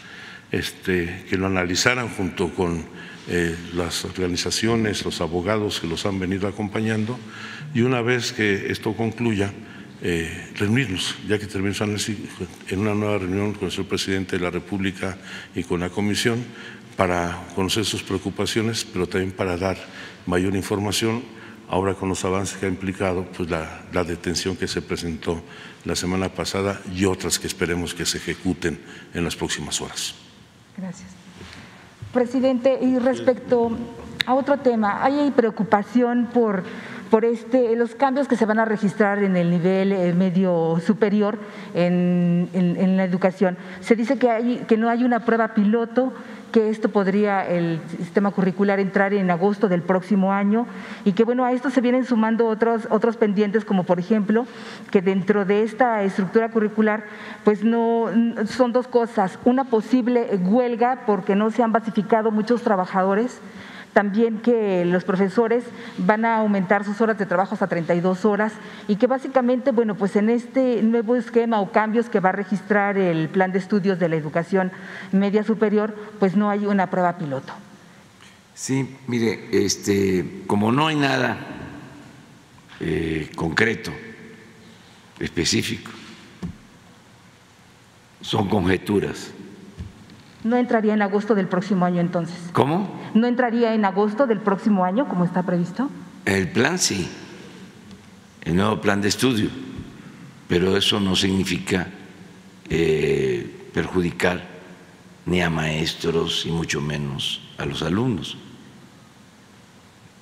[0.50, 2.84] este, que lo analizaran junto con
[3.28, 7.18] eh, las organizaciones, los abogados que los han venido acompañando
[7.74, 9.52] y una vez que esto concluya,
[10.02, 10.52] eh,
[11.26, 11.48] ya que
[11.81, 12.18] análisis,
[12.68, 15.16] en una nueva reunión con el señor presidente de la República
[15.54, 16.44] y con la Comisión
[16.96, 19.79] para conocer sus preocupaciones, pero también para dar
[20.26, 21.22] mayor información
[21.75, 25.42] ahora con los avances que ha implicado pues la, detención que se presentó
[25.85, 28.81] la semana pasada y otras que esperemos que se ejecuten
[29.12, 30.14] en las próximas horas.
[30.77, 31.10] Gracias.
[32.12, 33.77] Presidente, y respecto
[34.25, 36.62] a otro tema, hay preocupación por,
[37.10, 41.40] por este, los cambios que se van a registrar en el nivel eh, medio superior
[41.75, 43.58] en, en, la educación.
[43.81, 46.12] Se dice que, hay, que no hay una prueba piloto
[46.55, 50.69] que esto podría el sistema curricular entrar en agosto del próximo año
[51.05, 54.46] y que bueno, a esto se vienen sumando otros, otros pendientes como por ejemplo
[54.92, 57.07] que dentro de esta estructura curricular
[57.42, 58.07] pues no
[58.46, 63.40] son dos cosas, una posible huelga porque no se han basificado muchos trabajadores
[63.94, 65.64] también que los profesores
[65.96, 68.52] van a aumentar sus horas de trabajo hasta 32 horas
[68.88, 72.98] y que básicamente, bueno, pues en este nuevo esquema o cambios que va a registrar
[72.98, 74.72] el plan de estudios de la educación
[75.12, 77.52] media superior, pues no hay una prueba piloto.
[78.52, 81.38] Sí, mire, este, como no hay nada
[82.80, 83.92] eh, concreto,
[85.20, 85.92] específico,
[88.20, 89.32] son conjeturas
[90.44, 92.36] ¿No entraría en agosto del próximo año entonces?
[92.52, 93.00] ¿Cómo?
[93.14, 95.88] ¿No entraría en agosto del próximo año como está previsto?
[96.26, 97.08] El plan sí,
[98.42, 99.48] el nuevo plan de estudio,
[100.46, 101.88] pero eso no significa
[102.68, 104.42] eh, perjudicar
[105.24, 108.36] ni a maestros y mucho menos a los alumnos.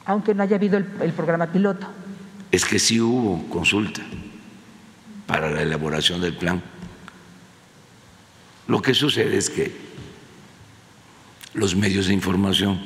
[0.04, 1.88] Aunque no haya habido el, el programa piloto.
[2.52, 4.02] Es que sí hubo consulta
[5.26, 6.62] para la elaboración del plan.
[8.68, 9.91] Lo que sucede es que
[11.54, 12.80] los medios de información.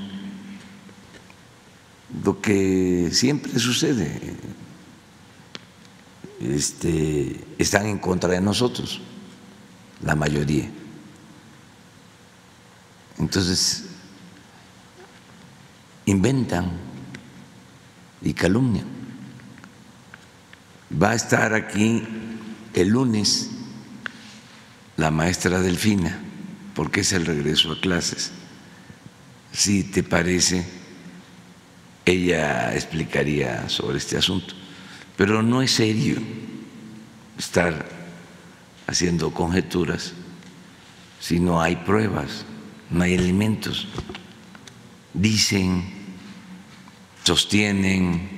[2.24, 4.36] Lo que siempre sucede,
[6.40, 9.00] este, están en contra de nosotros,
[10.02, 10.68] la mayoría.
[13.18, 13.86] Entonces,
[16.04, 16.70] inventan
[18.22, 18.86] y calumnian.
[21.02, 22.02] Va a estar aquí
[22.74, 23.50] el lunes
[24.96, 26.18] la maestra Delfina,
[26.74, 28.32] porque es el regreso a clases
[29.56, 30.66] si te parece,
[32.04, 34.52] ella explicaría sobre este asunto.
[35.16, 36.18] Pero no es serio
[37.38, 37.88] estar
[38.86, 40.12] haciendo conjeturas
[41.18, 42.44] si no hay pruebas,
[42.90, 43.88] no hay elementos.
[45.14, 45.90] Dicen,
[47.24, 48.28] sostienen,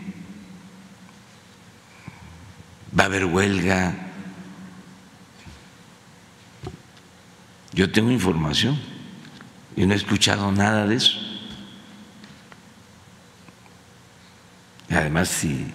[2.97, 4.12] va a haber huelga.
[7.73, 8.88] Yo tengo información
[9.79, 11.16] y no he escuchado nada de eso.
[14.91, 15.66] Además, si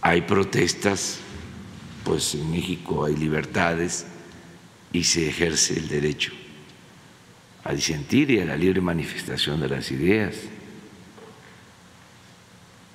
[0.00, 1.18] hay protestas,
[2.04, 4.06] pues en México hay libertades
[4.92, 6.30] y se ejerce el derecho
[7.64, 10.36] a disentir y a la libre manifestación de las ideas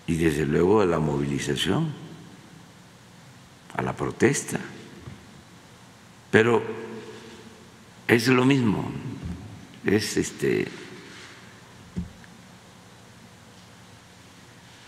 [0.08, 1.92] y desde luego a la movilización,
[3.76, 4.62] a la protesta.
[6.32, 6.64] Pero
[8.08, 8.90] es lo mismo,
[9.86, 10.68] es este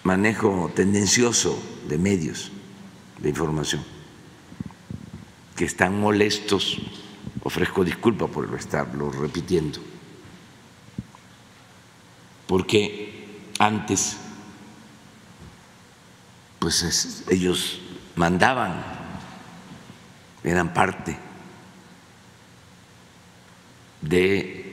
[0.04, 2.52] manejo tendencioso de medios
[3.20, 3.84] de información
[5.56, 6.80] que están molestos,
[7.44, 9.80] ofrezco disculpa por estarlo repitiendo,
[12.48, 14.18] porque antes
[16.58, 17.80] pues ellos
[18.16, 18.84] mandaban,
[20.44, 21.18] eran parte
[24.02, 24.71] de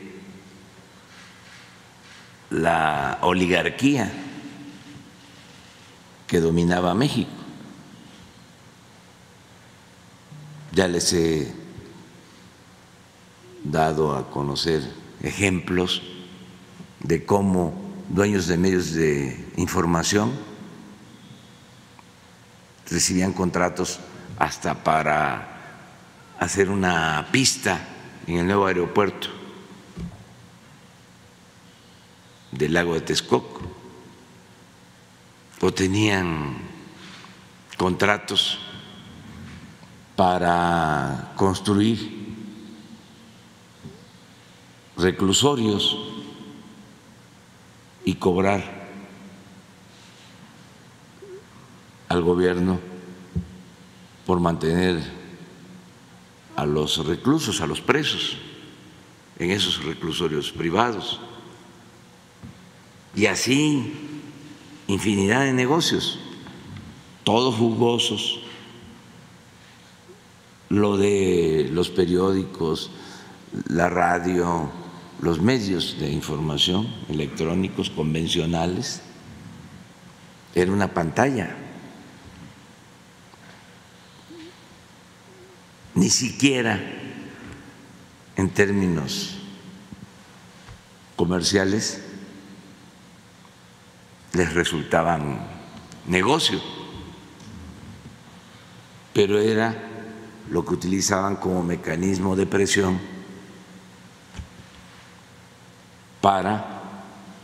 [2.51, 4.11] la oligarquía
[6.27, 7.31] que dominaba México.
[10.73, 11.53] Ya les he
[13.65, 14.83] dado a conocer
[15.23, 16.03] ejemplos
[17.01, 17.75] de cómo
[18.09, 20.33] dueños de medios de información
[22.91, 24.01] recibían contratos
[24.39, 25.57] hasta para
[26.39, 27.81] hacer una pista
[28.27, 29.38] en el nuevo aeropuerto
[32.53, 33.61] del lago de Texcoco
[35.61, 36.57] o tenían
[37.77, 38.59] contratos
[40.17, 42.37] para construir
[44.97, 45.97] reclusorios
[48.05, 48.89] y cobrar
[52.09, 52.81] al gobierno
[54.27, 55.03] por mantener
[56.57, 58.39] a los reclusos, a los presos
[59.39, 61.21] en esos reclusorios privados
[63.19, 63.93] y así
[64.87, 66.21] infinidad de negocios,
[67.25, 68.39] todos jugosos.
[70.69, 72.93] Lo de los periódicos,
[73.67, 74.71] la radio,
[75.21, 79.03] los medios de información electrónicos convencionales,
[80.55, 81.57] era una pantalla.
[85.97, 86.81] Ni siquiera
[88.37, 89.39] en términos
[91.17, 92.05] comerciales
[94.39, 95.41] les resultaban
[96.07, 96.61] negocio,
[99.13, 99.75] pero era
[100.49, 103.01] lo que utilizaban como mecanismo de presión
[106.21, 106.83] para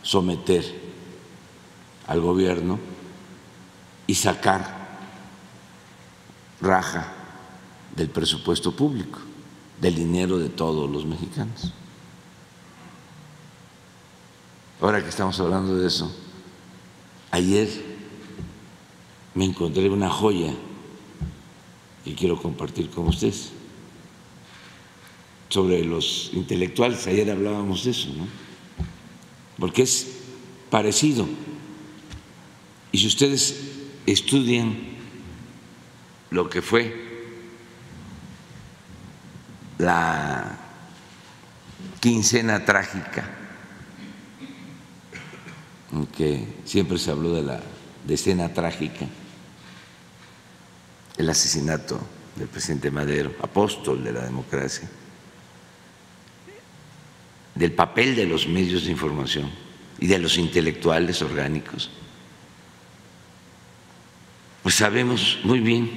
[0.03, 0.65] someter
[2.07, 2.79] al gobierno
[4.07, 4.85] y sacar
[6.61, 7.13] raja
[7.97, 9.19] del presupuesto público,
[9.81, 11.73] del dinero de todos los mexicanos.
[14.81, 16.24] Ahora que estamos hablando de eso,
[17.35, 17.69] ayer
[19.35, 20.53] me encontré una joya
[22.05, 23.51] que quiero compartir con ustedes
[25.49, 27.09] sobre los intelectuales.
[27.09, 28.29] Ayer hablábamos de eso, ¿no?
[29.59, 30.07] Porque es
[30.71, 31.27] parecido.
[32.93, 33.63] Y si ustedes
[34.07, 34.79] estudian
[36.31, 37.33] lo que fue
[39.79, 40.57] la
[41.99, 43.44] quincena trágica,
[45.95, 47.61] en que siempre se habló de la
[48.05, 49.07] decena trágica,
[51.17, 52.01] el asesinato
[52.37, 54.89] del presidente Madero, apóstol de la democracia,
[57.55, 59.51] del papel de los medios de información
[60.01, 61.91] y de los intelectuales orgánicos,
[64.63, 65.91] pues sabemos muy bien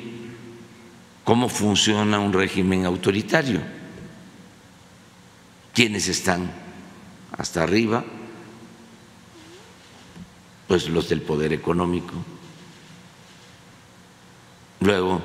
[1.24, 3.62] cómo funciona un régimen autoritario,
[5.74, 6.52] quiénes están
[7.38, 8.06] hasta arriba,
[10.68, 12.14] pues los del poder económico,
[14.82, 15.22] luego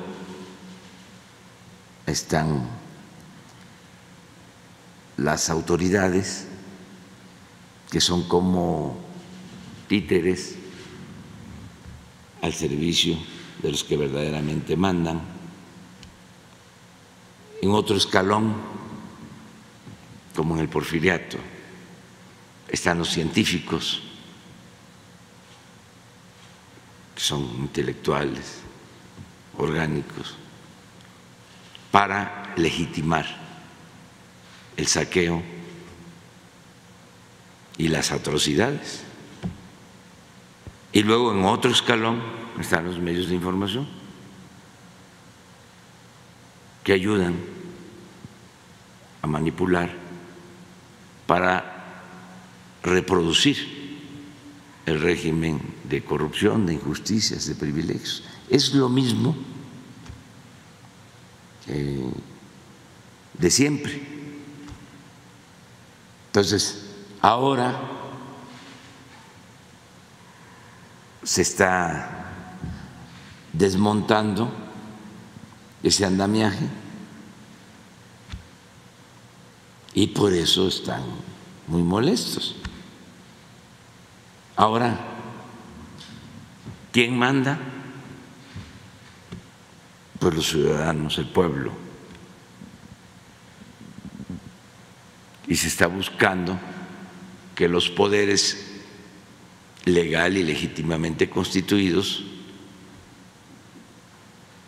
[2.06, 2.68] están
[5.16, 6.48] las autoridades
[7.90, 8.98] que son como
[9.88, 10.56] títeres
[12.40, 13.16] al servicio
[13.62, 15.20] de los que verdaderamente mandan.
[17.60, 18.54] En otro escalón,
[20.34, 21.36] como en el porfiriato,
[22.68, 24.02] están los científicos,
[27.14, 28.60] que son intelectuales,
[29.56, 30.36] orgánicos,
[31.90, 33.26] para legitimar
[34.76, 35.42] el saqueo
[37.76, 39.02] y las atrocidades.
[40.92, 42.22] Y luego en otro escalón
[42.60, 43.88] están los medios de información
[46.84, 47.36] que ayudan
[49.22, 49.90] a manipular
[51.26, 51.72] para
[52.82, 53.81] reproducir
[54.86, 58.24] el régimen de corrupción, de injusticias, de privilegios.
[58.48, 59.36] Es lo mismo
[61.66, 64.00] de siempre.
[66.26, 66.86] Entonces,
[67.20, 67.78] ahora
[71.22, 72.32] se está
[73.52, 74.50] desmontando
[75.82, 76.68] ese andamiaje
[79.94, 81.02] y por eso están
[81.66, 82.56] muy molestos.
[84.56, 84.98] Ahora,
[86.92, 87.58] ¿quién manda?
[90.18, 91.72] Pues los ciudadanos, el pueblo.
[95.48, 96.58] Y se está buscando
[97.54, 98.72] que los poderes
[99.84, 102.24] legal y legítimamente constituidos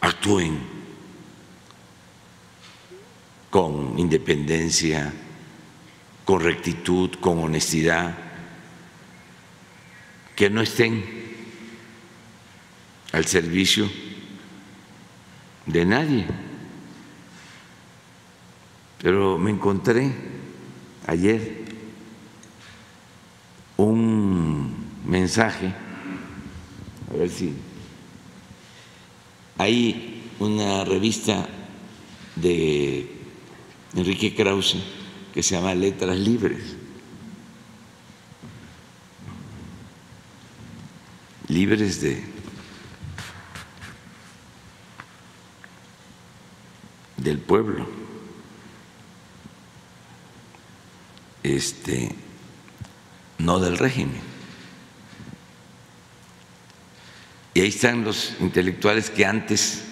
[0.00, 0.58] actúen
[3.50, 5.12] con independencia,
[6.24, 8.16] con rectitud, con honestidad,
[10.34, 11.04] que no estén
[13.12, 13.88] al servicio
[15.66, 16.26] de nadie.
[18.98, 20.10] Pero me encontré
[21.06, 21.64] ayer
[23.76, 24.74] un
[25.06, 25.72] mensaje,
[27.12, 27.54] a ver si
[29.58, 31.46] hay una revista
[32.36, 33.10] de
[33.94, 34.78] Enrique Krause
[35.32, 36.76] que se llama Letras Libres.
[41.48, 42.24] Libres de
[47.16, 47.86] del pueblo.
[51.42, 52.14] Este
[53.38, 54.20] no del régimen.
[57.54, 59.84] Y ahí están los intelectuales que antes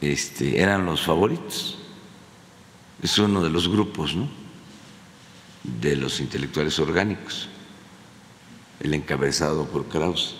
[0.00, 1.78] este, eran los favoritos.
[3.02, 4.28] Es uno de los grupos ¿no?
[5.62, 7.48] de los intelectuales orgánicos,
[8.80, 10.36] el encabezado por Krauss,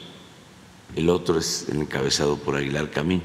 [0.94, 3.22] el otro es el encabezado por Aguilar Camín.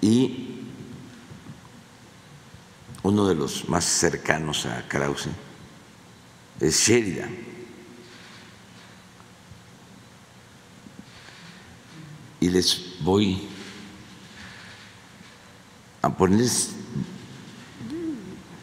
[0.00, 0.48] Y
[3.02, 5.28] uno de los más cercanos a Krause
[6.60, 7.36] es Sheridan.
[12.40, 13.48] Y les voy
[16.02, 16.48] a poner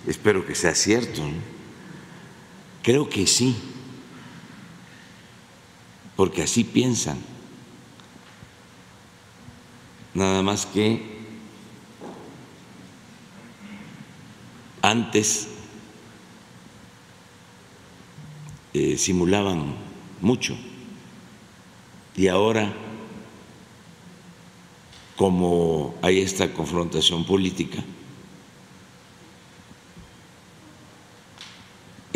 [0.08, 1.22] espero que sea cierto,
[2.84, 3.56] creo que sí,
[6.16, 7.18] porque así piensan.
[10.14, 11.16] Nada más que
[14.82, 15.48] antes
[18.74, 19.76] eh, simulaban
[20.22, 20.56] mucho.
[22.16, 22.74] Y ahora
[25.16, 27.84] como hay esta confrontación política,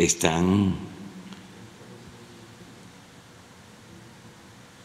[0.04, 0.74] están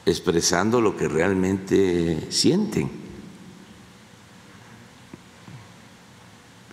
[0.05, 2.91] expresando lo que realmente sienten,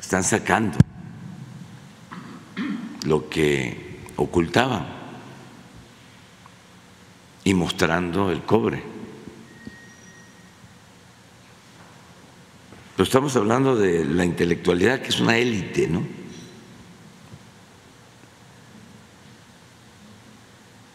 [0.01, 0.76] están sacando
[3.07, 4.86] lo que ocultaban
[7.45, 8.82] y mostrando el cobre.
[12.97, 16.22] Pero estamos hablando de la intelectualidad, que es una élite, ¿no?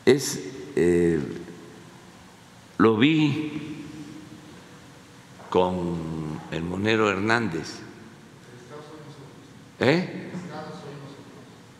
[0.07, 0.41] Es,
[0.77, 1.19] eh,
[2.77, 3.83] lo vi
[5.49, 7.79] con el monero Hernández.
[9.81, 10.31] ¿Eh?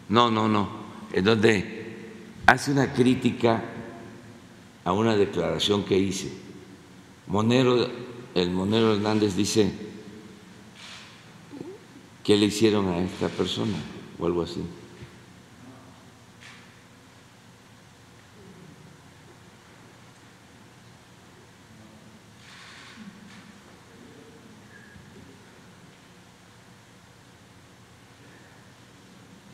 [0.10, 0.68] No, no, no.
[1.14, 2.12] En donde
[2.48, 3.64] hace una crítica
[4.84, 6.30] a una declaración que hice.
[7.28, 7.88] Monero,
[8.36, 9.72] el Monero Hernández dice,
[12.26, 13.78] ¿qué le hicieron a esta persona?
[14.20, 14.62] O algo así.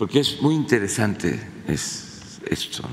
[0.04, 2.84] Porque es muy interesante es esto.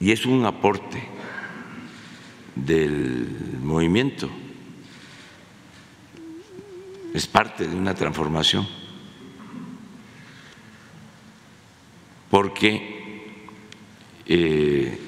[0.00, 1.00] Y es un aporte
[2.56, 4.28] del movimiento
[7.14, 8.66] es parte de una transformación,
[12.28, 13.46] porque
[14.26, 14.98] eh,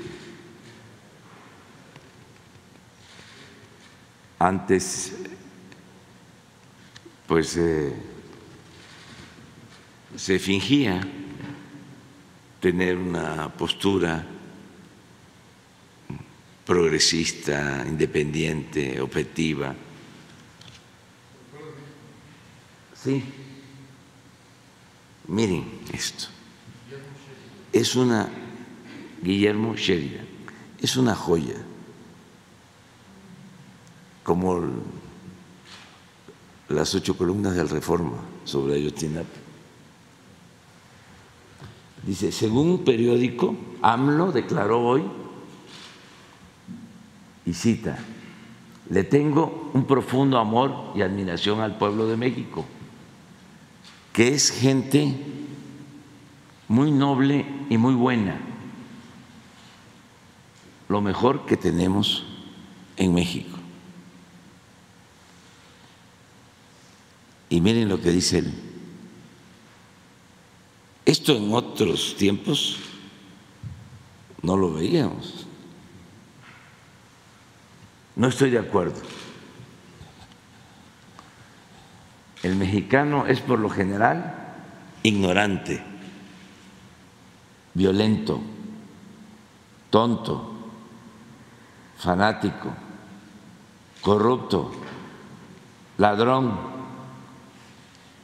[4.39, 5.17] antes
[7.31, 7.93] pues eh,
[10.17, 11.01] se fingía
[12.59, 14.27] tener una postura
[16.67, 19.77] progresista, independiente, objetiva
[22.97, 23.23] Sí.
[25.29, 26.27] Miren esto.
[27.73, 28.29] Es una,
[29.23, 30.27] Guillermo Sheridan,
[30.81, 31.63] es una joya,
[34.25, 35.00] como
[36.71, 39.29] las ocho columnas del Reforma sobre Ayotzinapa.
[42.07, 45.05] Dice, según un periódico, AMLO declaró hoy,
[47.45, 47.99] y cita,
[48.89, 52.65] le tengo un profundo amor y admiración al pueblo de México
[54.13, 55.17] que es gente
[56.69, 58.39] muy noble y muy buena,
[60.89, 62.25] lo mejor que tenemos
[62.97, 63.60] en México.
[67.51, 68.55] Y miren lo que dice él.
[71.05, 72.79] Esto en otros tiempos
[74.43, 75.47] no lo veíamos.
[78.15, 79.01] No estoy de acuerdo.
[82.43, 84.37] El mexicano es por lo general
[85.03, 85.83] ignorante,
[87.75, 88.41] violento,
[89.91, 90.55] tonto,
[91.99, 92.73] fanático,
[94.01, 94.71] corrupto,
[95.99, 96.70] ladrón,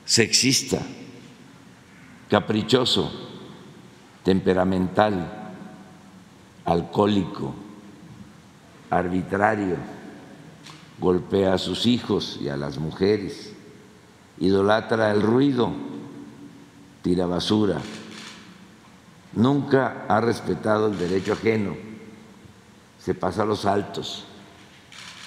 [0.06, 0.80] sexista,
[2.30, 3.12] caprichoso,
[4.24, 5.52] temperamental,
[6.64, 7.54] alcohólico,
[8.88, 9.76] arbitrario,
[10.98, 13.52] golpea a sus hijos y a las mujeres
[14.38, 15.72] idolatra el ruido,
[17.02, 17.80] tira basura,
[19.32, 21.76] nunca ha respetado el derecho ajeno,
[22.98, 24.24] se pasa a los altos,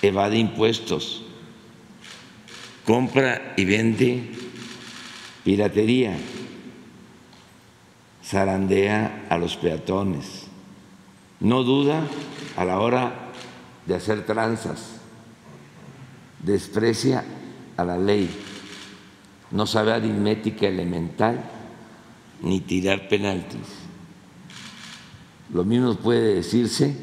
[0.02, 1.24] evade impuestos,
[2.86, 4.39] compra y vende
[5.44, 6.18] piratería,
[8.24, 10.48] zarandea a los peatones,
[11.40, 12.04] no duda
[12.58, 13.32] a la hora
[13.86, 15.00] de hacer tranzas,
[16.44, 17.24] desprecia
[17.78, 18.30] a la ley
[19.52, 21.42] no sabe aritmética elemental
[22.42, 23.68] ni tirar penaltis.
[25.54, 26.96] Lo mismo puede decirse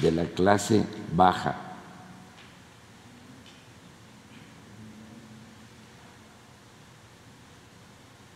[0.00, 0.84] de la clase
[1.14, 1.61] baja.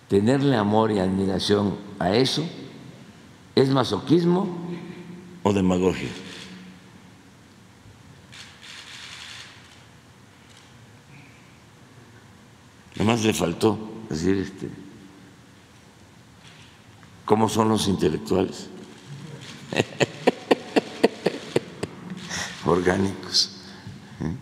[0.09, 2.47] Tenerle amor y admiración a eso
[3.55, 4.47] es masoquismo
[5.43, 6.11] o demagogia.
[12.95, 13.79] Además le faltó
[14.09, 14.71] decir este,
[17.25, 18.69] cómo son los intelectuales
[22.65, 23.57] orgánicos,
[24.21, 24.35] ¿eh?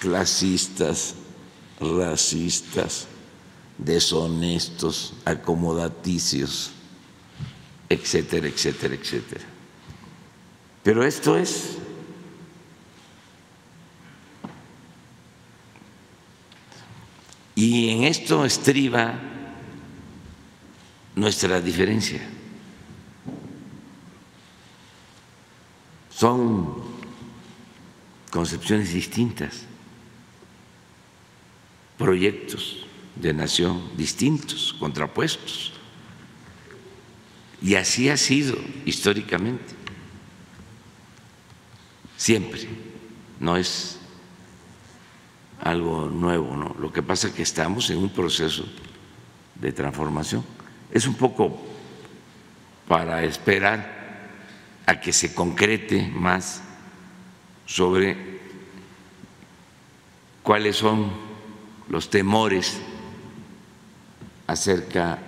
[0.00, 1.14] clasistas,
[1.80, 3.06] racistas,
[3.78, 6.70] deshonestos, acomodaticios,
[7.88, 9.44] etcétera, etcétera, etcétera.
[10.82, 11.78] Pero esto es
[17.54, 19.14] Y en esto estriba
[21.14, 22.20] nuestra diferencia.
[26.10, 26.82] Son
[28.30, 29.62] concepciones distintas,
[31.98, 32.84] proyectos
[33.16, 35.72] de nación distintos, contrapuestos.
[37.62, 39.74] Y así ha sido históricamente,
[42.16, 42.68] siempre,
[43.40, 43.98] no es
[45.60, 46.76] algo nuevo, ¿no?
[46.78, 48.66] Lo que pasa es que estamos en un proceso
[49.54, 50.44] de transformación.
[50.90, 51.58] Es un poco
[52.86, 53.94] para esperar
[54.86, 56.62] a que se concrete más
[57.66, 58.40] sobre
[60.42, 61.10] cuáles son
[61.88, 62.78] los temores
[64.46, 65.18] acerca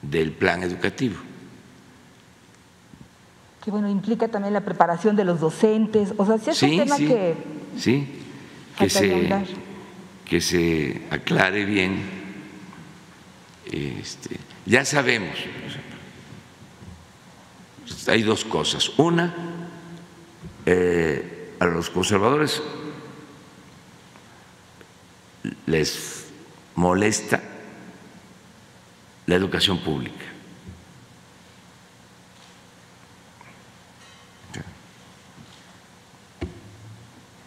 [0.00, 1.16] del plan educativo.
[3.64, 6.96] Que bueno, implica también la preparación de los docentes, o sea, si es un tema
[6.96, 7.36] que...
[7.78, 8.18] Sí,
[8.76, 9.46] que se,
[10.24, 12.02] que se aclare bien.
[13.70, 15.36] Este, ya sabemos,
[18.08, 18.90] hay dos cosas.
[18.98, 19.34] Una,
[20.66, 22.62] eh, a los conservadores
[25.66, 26.26] les
[26.74, 27.40] molesta
[29.26, 30.32] la educación pública.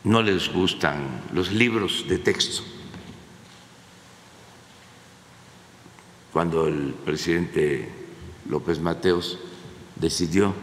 [0.05, 2.63] no les gustan los libros de texto.
[6.31, 7.89] Cuando el presidente
[8.47, 9.39] López Mateos
[9.95, 10.53] decidió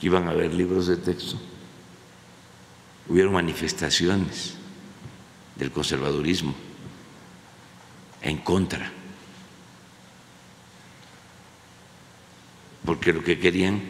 [0.00, 1.36] que iban a haber libros de texto,
[3.08, 4.56] hubieron manifestaciones
[5.56, 6.54] del conservadurismo
[8.22, 8.90] en contra,
[12.84, 13.80] porque lo que querían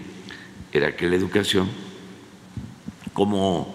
[0.73, 1.69] era que la educación,
[3.13, 3.75] como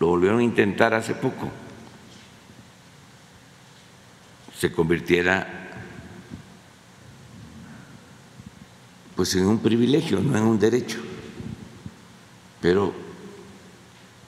[0.00, 1.50] lo volvieron a intentar hace poco,
[4.58, 5.58] se convirtiera
[9.14, 10.98] pues en un privilegio, no en un derecho.
[12.60, 12.92] Pero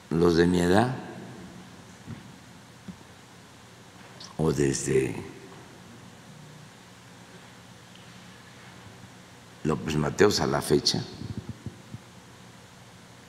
[0.09, 1.10] los de mi edad
[4.43, 5.15] o desde
[9.63, 11.03] López Mateos a la fecha,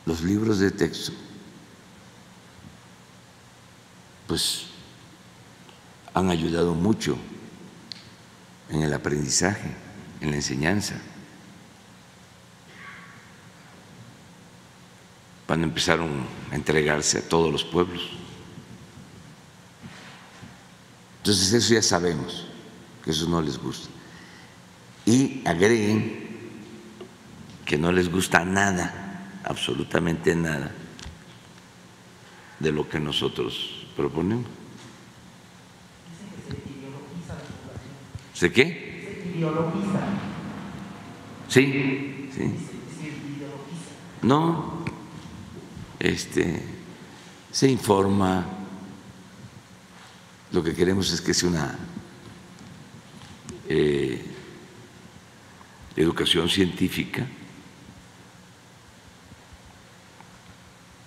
[0.06, 1.12] los libros de texto
[4.26, 4.64] pues
[6.14, 7.18] han ayudado mucho
[8.70, 9.70] en el aprendizaje,
[10.22, 10.94] en la enseñanza.
[15.46, 18.21] Cuando empezaron a entregarse a todos los pueblos.
[21.22, 22.48] Entonces eso ya sabemos,
[23.04, 23.88] que eso no les gusta.
[25.06, 26.26] Y agreguen
[27.64, 30.72] que no les gusta nada, absolutamente nada,
[32.58, 34.46] de lo que nosotros proponemos.
[38.34, 39.22] ¿Se qué?
[39.22, 40.00] Se ideologiza.
[41.46, 42.54] Sí, sí.
[44.22, 44.82] No,
[46.00, 46.64] este,
[47.52, 48.58] se informa.
[50.52, 51.74] Lo que queremos es que sea una
[53.68, 54.22] eh,
[55.96, 57.26] educación científica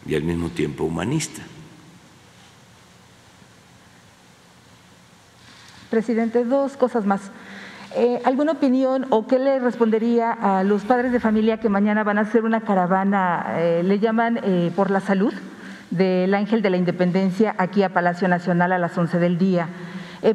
[0.05, 1.41] y al mismo tiempo humanista.
[5.89, 7.31] Presidente, dos cosas más.
[7.95, 12.17] Eh, ¿Alguna opinión o qué le respondería a los padres de familia que mañana van
[12.17, 15.33] a hacer una caravana, eh, le llaman eh, por la salud,
[15.91, 19.69] del Ángel de la Independencia aquí a Palacio Nacional a las 11 del día?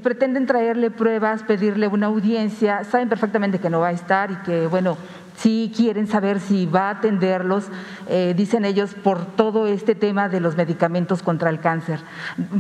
[0.05, 4.69] pretenden traerle pruebas, pedirle una audiencia, saben perfectamente que no va a estar y que,
[4.69, 4.97] bueno,
[5.41, 7.69] si quieren saber si va a atenderlos,
[8.09, 12.01] eh, dicen ellos, por todo este tema de los medicamentos contra el cáncer,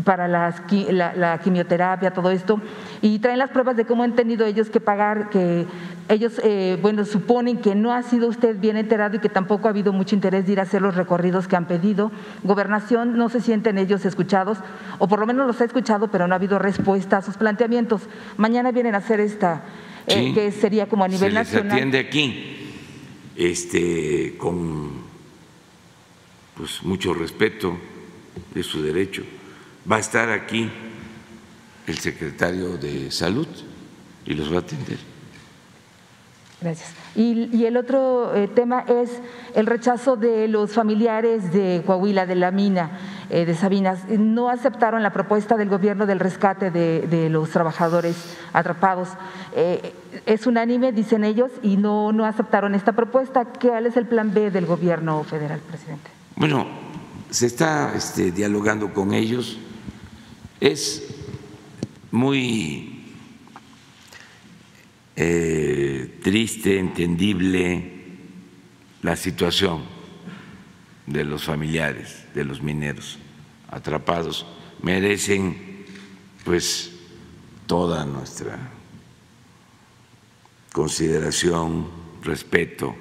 [0.04, 2.58] para las, la, quimioterapia, todo esto,
[3.02, 5.66] y traen las pruebas de cómo han tenido ellos que pagar, que
[6.08, 9.70] ellos, eh, bueno, suponen que no ha sido usted bien enterado y que tampoco ha
[9.70, 12.10] habido mucho interés de ir a hacer los recorridos que han pedido.
[12.44, 14.56] Gobernación no se sienten ellos escuchados,
[14.98, 18.08] o por lo menos los ha escuchado, pero no ha habido respuesta a sus planteamientos.
[18.38, 19.64] Mañana vienen a hacer esta,
[20.06, 21.70] eh, que sería como a nivel se nacional.
[21.70, 22.56] Se atiende aquí
[23.40, 24.90] este, con
[26.54, 27.74] pues, mucho respeto
[28.52, 29.22] de su derecho
[29.90, 30.70] va a estar aquí
[31.86, 33.48] el secretario de Salud
[34.26, 34.98] y los va a atender.
[36.60, 36.90] Gracias.
[37.16, 39.10] Y, el otro eh, tema es
[39.54, 42.98] el rechazo de los familiares de Coahuila, de la mina
[43.30, 44.06] eh, de Sabinas.
[44.08, 49.08] No aceptaron la propuesta del gobierno del rescate de, los trabajadores atrapados.
[49.56, 49.94] Eh,
[50.26, 53.46] es unánime, dicen ellos, y no, no aceptaron esta propuesta.
[53.46, 56.10] ¿Cuál es el plan B del gobierno federal, presidente?
[56.36, 56.66] Bueno,
[57.30, 59.58] se está este, dialogando con ellos.
[60.60, 61.04] Es
[62.10, 62.89] muy
[65.22, 67.92] eh, triste, entendible
[69.02, 69.82] la situación
[71.06, 73.18] de los familiares de los mineros
[73.68, 74.46] atrapados.
[74.80, 75.84] Merecen
[76.42, 76.92] pues
[77.66, 78.58] toda nuestra
[80.72, 81.90] consideración,
[82.22, 82.96] respeto.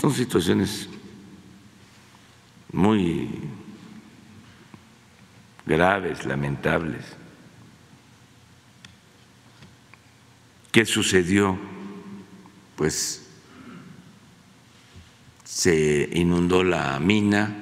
[0.00, 0.88] Son situaciones
[2.70, 3.28] muy
[5.66, 7.19] graves, lamentables.
[10.72, 11.58] ¿Qué sucedió?
[12.76, 13.22] Pues
[15.44, 17.56] se inundó la mina,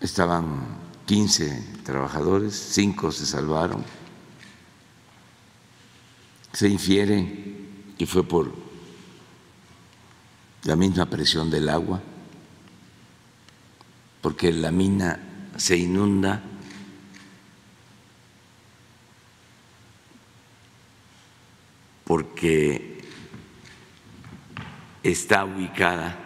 [0.00, 3.84] estaban 15 trabajadores, 5 se salvaron.
[6.52, 7.56] Se infiere
[7.98, 8.54] que fue por
[10.62, 12.00] la misma presión del agua,
[14.22, 15.18] porque la mina
[15.56, 16.42] se inunda
[22.06, 23.00] porque
[25.02, 26.16] está ubicada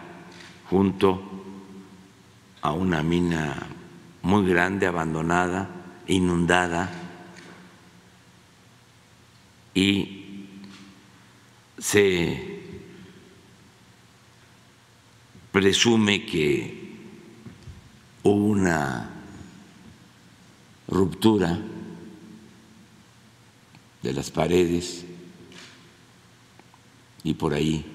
[0.69, 1.19] junto
[2.61, 3.67] a una mina
[4.21, 5.69] muy grande, abandonada,
[6.05, 6.91] inundada,
[9.73, 10.45] y
[11.79, 12.61] se
[15.51, 16.95] presume que
[18.21, 19.09] hubo una
[20.87, 21.57] ruptura
[24.03, 25.05] de las paredes
[27.23, 27.85] y por ahí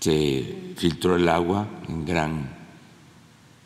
[0.00, 2.56] se filtró el agua en gran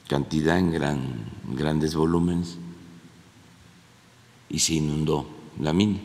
[0.08, 2.58] cantidad, en, gran, grandes volúmenes
[4.48, 5.28] y se inundó
[5.60, 5.98] la mina.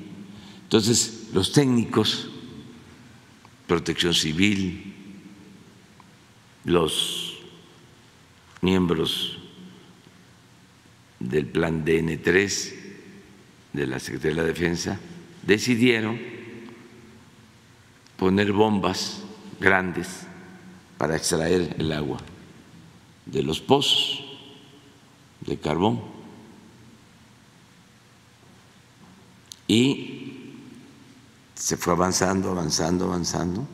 [0.63, 2.29] Entonces, los técnicos,
[3.67, 4.93] protección civil,
[6.63, 7.39] los
[8.61, 9.37] miembros
[11.19, 12.73] del plan DN3
[13.73, 14.99] de la Secretaría de la Defensa
[15.43, 16.40] decidieron
[18.21, 19.17] poner bombas
[19.59, 20.27] grandes
[20.99, 22.19] para extraer el agua
[23.25, 24.23] de los pozos
[25.39, 25.99] de carbón.
[29.67, 30.53] Y
[31.55, 33.67] se fue avanzando, avanzando, avanzando.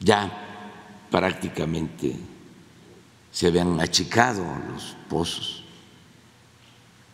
[0.00, 2.16] Ya prácticamente
[3.30, 5.62] se habían achicado los pozos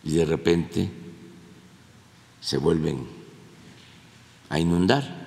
[0.03, 0.89] y de repente
[2.41, 3.05] se vuelven
[4.49, 5.24] a inundar.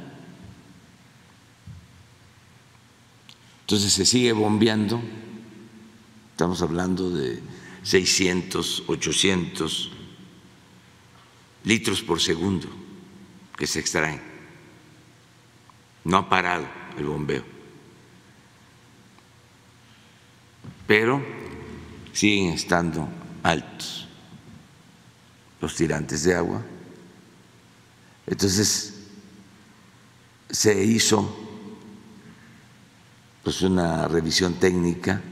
[3.68, 4.98] Entonces se sigue bombeando,
[6.30, 7.38] estamos hablando de
[7.82, 9.90] 600, 800
[11.64, 12.66] litros por segundo
[13.58, 14.22] que se extraen.
[16.04, 16.66] No ha parado
[16.96, 17.44] el bombeo.
[20.86, 21.22] Pero
[22.14, 23.06] siguen estando
[23.42, 24.08] altos
[25.60, 26.64] los tirantes de agua.
[28.26, 28.94] Entonces
[30.48, 31.47] se hizo
[33.48, 35.22] pues una revisión técnica,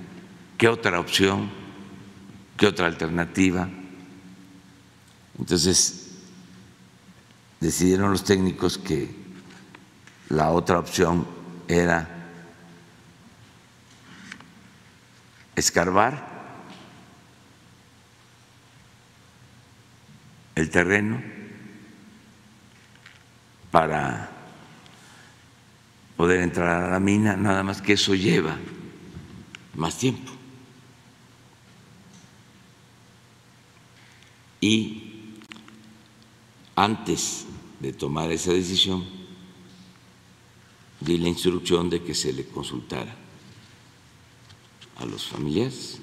[0.56, 1.50] qué otra opción,
[2.56, 3.68] qué otra alternativa.
[5.38, 6.12] Entonces
[7.60, 9.14] decidieron los técnicos que
[10.30, 11.26] la otra opción
[11.68, 12.08] era
[15.54, 16.26] escarbar
[20.54, 21.22] el terreno
[23.70, 24.36] para
[26.16, 28.56] poder entrar a la mina, nada más que eso lleva
[29.74, 30.32] más tiempo.
[34.60, 35.34] Y
[36.74, 37.46] antes
[37.80, 39.04] de tomar esa decisión,
[41.00, 43.14] di la instrucción de que se le consultara
[44.96, 46.00] a los familiares.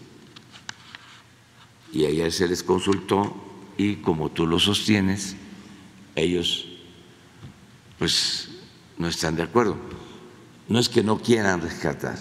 [1.92, 3.36] Y ayer se les consultó
[3.78, 5.36] y como tú lo sostienes,
[6.16, 6.68] ellos
[7.98, 8.50] pues
[8.98, 9.78] no están de acuerdo
[10.68, 12.18] no es que no quieran rescatar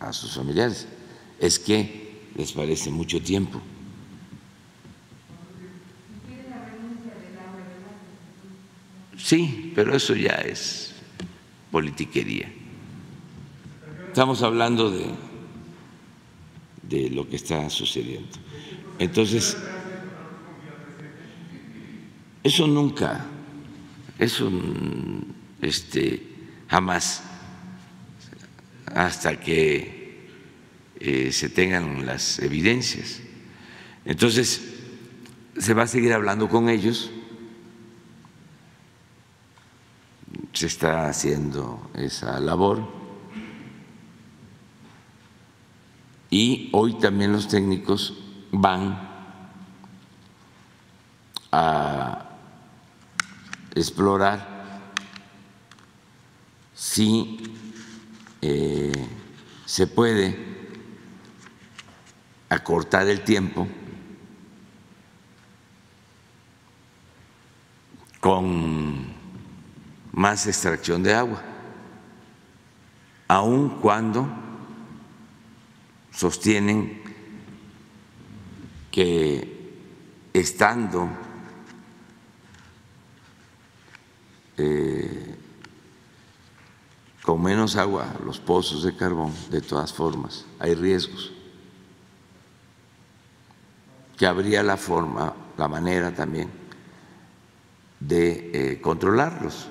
[0.00, 0.86] a sus familiares,
[1.38, 3.60] es que les parece mucho tiempo.
[9.16, 10.92] Sí, pero eso ya es
[11.70, 12.52] politiquería.
[14.08, 15.06] Estamos hablando de,
[16.82, 18.36] de lo que está sucediendo.
[18.98, 19.56] Entonces,
[22.42, 23.24] eso nunca,
[24.18, 24.50] eso
[25.62, 26.33] este,
[26.74, 27.22] jamás,
[28.92, 30.28] hasta que
[30.98, 33.20] eh, se tengan las evidencias.
[34.04, 34.60] Entonces,
[35.56, 37.12] se va a seguir hablando con ellos
[40.52, 42.82] se está haciendo esa labor
[46.28, 48.14] y hoy también los técnicos
[48.50, 48.98] van
[51.52, 52.30] a
[53.76, 54.53] explorar
[56.74, 57.38] si
[58.42, 58.92] eh,
[59.64, 60.36] se puede
[62.48, 63.66] acortar el tiempo
[68.20, 69.06] con
[70.12, 71.42] más extracción de agua,
[73.28, 74.26] aun cuando
[76.10, 77.02] sostienen
[78.90, 79.72] que
[80.32, 81.08] estando
[84.56, 85.33] eh,
[87.24, 91.32] con menos agua los pozos de carbón, de todas formas, hay riesgos,
[94.18, 96.50] que habría la forma, la manera también
[97.98, 99.68] de eh, controlarlos.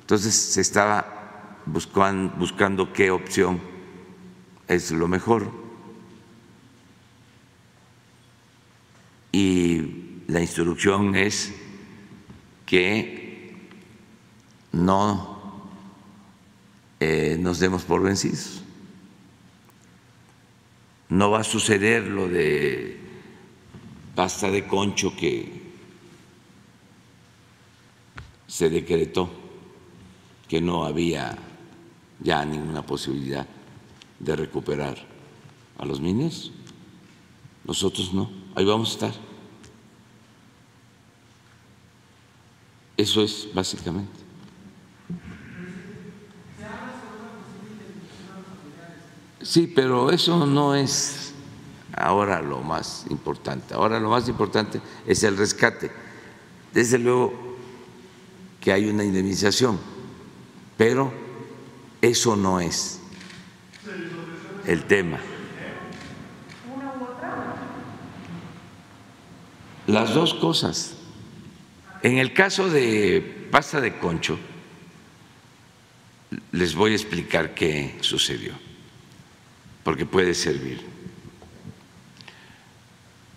[0.00, 3.60] Entonces se estaba buscando, qué opción
[4.66, 5.50] es lo mejor.
[9.32, 11.52] Y la instrucción es
[12.64, 13.68] que
[14.72, 15.35] no
[17.00, 18.62] eh, nos demos por vencidos.
[21.08, 22.98] No va a suceder lo de
[24.14, 25.62] pasta de concho que
[28.46, 29.30] se decretó
[30.48, 31.36] que no había
[32.20, 33.46] ya ninguna posibilidad
[34.18, 34.96] de recuperar
[35.78, 36.52] a los niños.
[37.64, 39.14] Nosotros no, ahí vamos a estar.
[42.96, 44.25] Eso es básicamente.
[49.46, 51.32] Sí, pero eso no es
[51.96, 53.74] ahora lo más importante.
[53.74, 55.90] Ahora lo más importante es el rescate.
[56.74, 57.32] Desde luego
[58.60, 59.78] que hay una indemnización
[60.76, 61.12] pero
[62.02, 63.00] eso no es
[64.66, 65.18] el tema.
[69.86, 70.94] Las dos cosas.
[72.02, 74.38] En el caso de pasta de concho,
[76.52, 78.52] les voy a explicar qué sucedió,
[79.86, 80.84] porque puede servir.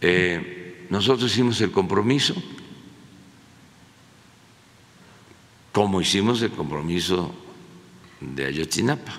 [0.01, 2.33] Eh, nosotros hicimos el compromiso
[5.71, 7.31] como hicimos el compromiso
[8.19, 9.13] de Ayotzinapa.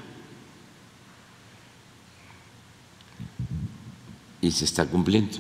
[4.41, 5.39] Y se está cumpliendo.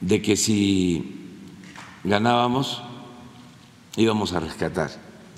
[0.00, 1.42] De que si
[2.04, 2.84] ganábamos,
[3.96, 4.92] íbamos a rescatar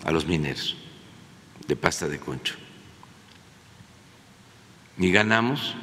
[0.04, 0.76] a los mineros
[1.66, 2.67] de pasta de concho.
[4.98, 5.74] Y ganamos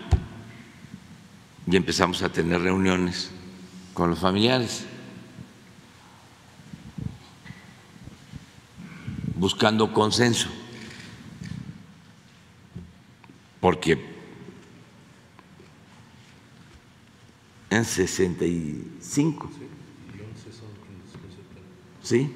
[1.68, 3.32] y empezamos a tener reuniones
[3.94, 4.86] con los familiares.
[9.36, 10.50] buscando consenso,
[13.60, 14.04] porque
[17.70, 19.52] en 65,
[22.02, 22.32] ¿sí?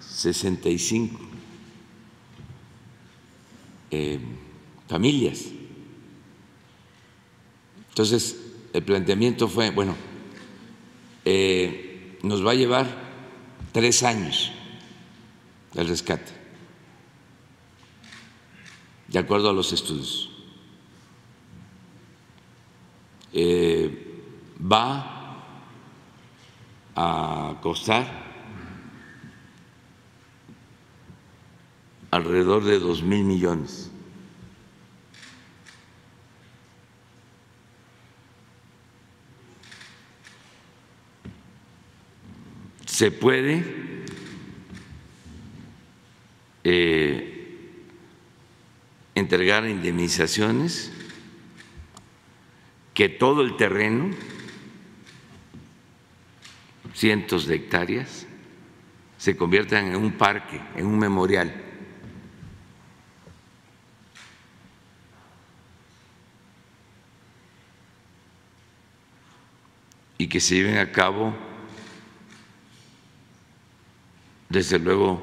[0.00, 1.18] 65
[3.92, 4.20] eh,
[4.90, 5.44] familias.
[7.90, 8.36] Entonces,
[8.72, 9.94] el planteamiento fue, bueno,
[11.24, 12.86] eh, nos va a llevar
[13.70, 14.50] tres años
[15.76, 16.32] el rescate,
[19.06, 20.30] de acuerdo a los estudios.
[23.32, 24.24] Eh,
[24.60, 25.36] va
[26.96, 28.28] a costar
[32.10, 33.89] alrededor de dos mil millones.
[43.00, 43.64] Se puede
[46.64, 47.74] eh,
[49.14, 50.92] entregar indemnizaciones,
[52.92, 54.10] que todo el terreno,
[56.92, 58.26] cientos de hectáreas,
[59.16, 61.54] se conviertan en un parque, en un memorial.
[70.18, 71.48] Y que se lleven a cabo,
[74.50, 75.20] desde luego,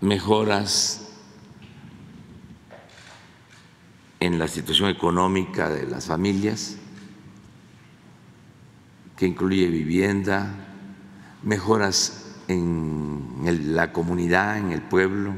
[0.00, 1.08] mejoras
[4.18, 6.76] en la situación económica de las familias,
[9.16, 10.52] que incluye vivienda,
[11.44, 15.34] mejoras en la comunidad, en el pueblo.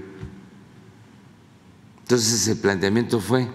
[2.00, 3.48] Entonces el planteamiento fue,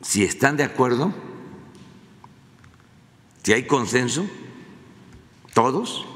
[0.00, 1.12] si están de acuerdo,
[3.44, 4.26] si hay consenso,
[5.62, 6.06] todos,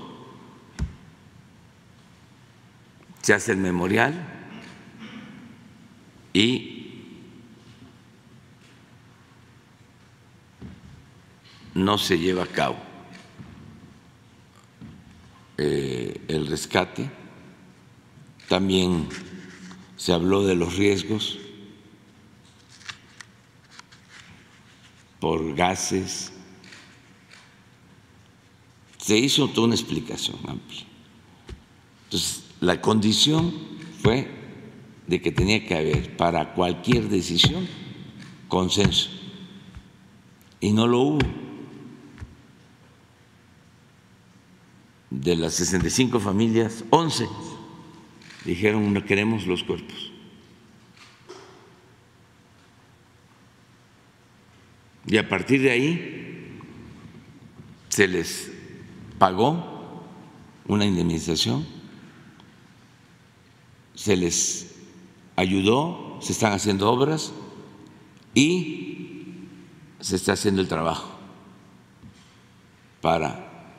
[3.20, 4.14] se hace el memorial
[6.32, 7.04] y
[11.74, 12.78] no se lleva a cabo
[15.58, 17.10] eh, el rescate.
[18.48, 19.10] También
[19.98, 21.38] se habló de los riesgos
[25.20, 26.33] por gases.
[29.04, 30.80] Se hizo toda una explicación amplia.
[32.04, 33.52] Entonces, la condición
[34.02, 34.30] fue
[35.06, 37.68] de que tenía que haber para cualquier decisión
[38.48, 39.10] consenso.
[40.58, 41.18] Y no lo hubo.
[45.10, 47.28] De las 65 familias, 11
[48.46, 50.12] dijeron no queremos los cuerpos.
[55.06, 56.58] Y a partir de ahí
[57.90, 58.53] se les
[59.24, 60.04] pagó
[60.66, 61.66] una indemnización,
[63.94, 64.74] se les
[65.34, 67.32] ayudó, se están haciendo obras
[68.34, 69.46] y
[69.98, 71.08] se está haciendo el trabajo
[73.00, 73.72] para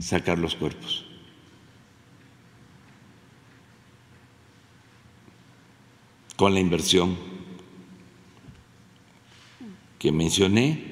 [0.00, 1.04] sacar los cuerpos.
[6.36, 7.16] con la inversión
[9.98, 10.82] que mencioné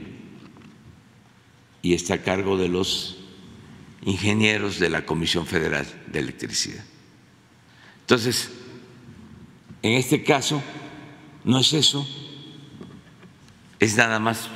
[1.82, 3.19] y está a cargo de los
[4.02, 6.84] ingenieros de la Comisión Federal de Electricidad.
[8.00, 8.50] Entonces,
[9.82, 10.62] en este caso,
[11.44, 12.06] no es eso,
[13.78, 14.48] es nada más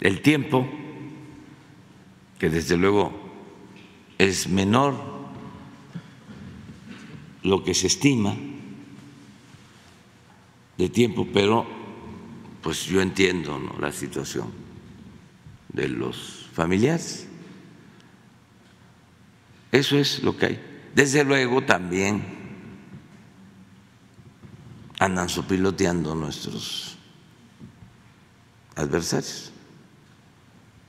[0.00, 0.68] el tiempo,
[2.38, 3.12] que desde luego
[4.18, 5.12] es menor
[7.42, 8.36] lo que se estima
[10.76, 11.66] de tiempo, pero
[12.62, 14.52] pues yo entiendo la situación
[15.72, 17.28] de los familiares.
[19.72, 20.90] Eso es lo que hay.
[20.94, 22.22] Desde luego también
[24.98, 26.98] andan sopiloteando nuestros
[28.76, 29.50] adversarios,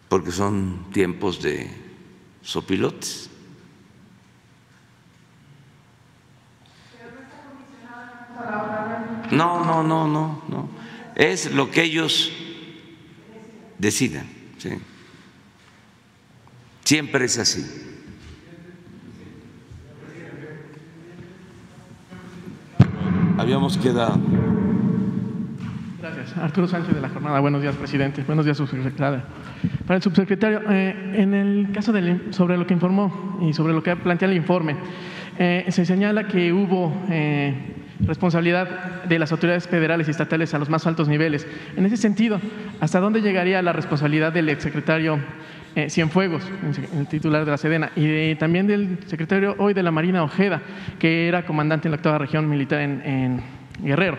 [0.10, 1.72] porque son tiempos de
[2.42, 3.30] sopilotes.
[9.32, 10.70] No, no, no, no, no.
[11.16, 12.32] Es lo que ellos
[13.80, 14.28] decidan.
[16.84, 17.93] Siempre es así.
[23.44, 24.18] Habíamos quedado.
[26.00, 26.38] Gracias.
[26.38, 27.42] Arturo Sánchez de la Jornada.
[27.42, 28.24] Buenos días, presidente.
[28.26, 29.22] Buenos días, subsecretario.
[29.86, 33.84] Para el subsecretario, eh, en el caso del, sobre lo que informó y sobre lo
[33.84, 34.78] que plantea el informe,
[35.38, 37.54] eh, se señala que hubo eh,
[38.00, 41.46] responsabilidad de las autoridades federales y estatales a los más altos niveles.
[41.76, 42.40] En ese sentido,
[42.80, 45.20] ¿hasta dónde llegaría la responsabilidad del exsecretario
[45.76, 46.44] eh, Cienfuegos,
[46.98, 50.62] el titular de la Sedena, y también del secretario hoy de la Marina Ojeda,
[51.00, 53.42] que era comandante en la octava región militar en,
[53.80, 54.18] Guerrero?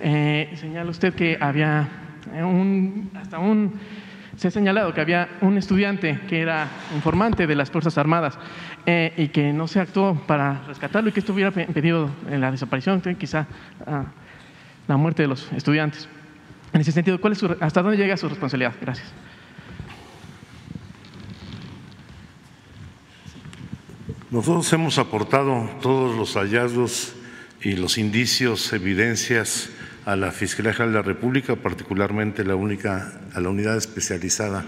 [0.00, 1.88] Eh, señala usted que había
[2.32, 3.72] un, hasta un
[4.36, 8.38] se ha señalado que había un estudiante que era informante de las Fuerzas Armadas
[8.86, 13.00] eh, y que no se actuó para rescatarlo y que esto hubiera impedido la desaparición,
[13.18, 13.46] quizá
[13.86, 14.04] ah,
[14.88, 16.08] la muerte de los estudiantes.
[16.72, 18.72] En ese sentido, ¿cuál es ¿hasta dónde llega su responsabilidad?
[18.80, 19.12] Gracias.
[24.30, 27.12] Nosotros hemos aportado todos los hallazgos
[27.60, 29.68] y los indicios, evidencias
[30.06, 34.64] a la Fiscalía General de la República, particularmente la única, a la unidad especializada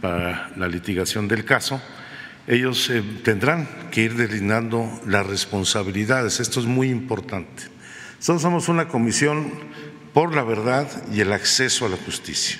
[0.00, 1.82] para la litigación del caso.
[2.46, 6.38] Ellos eh, tendrán que ir delineando las responsabilidades.
[6.38, 7.64] Esto es muy importante.
[8.18, 9.50] Nosotros somos una comisión
[10.14, 12.58] por la verdad y el acceso a la justicia.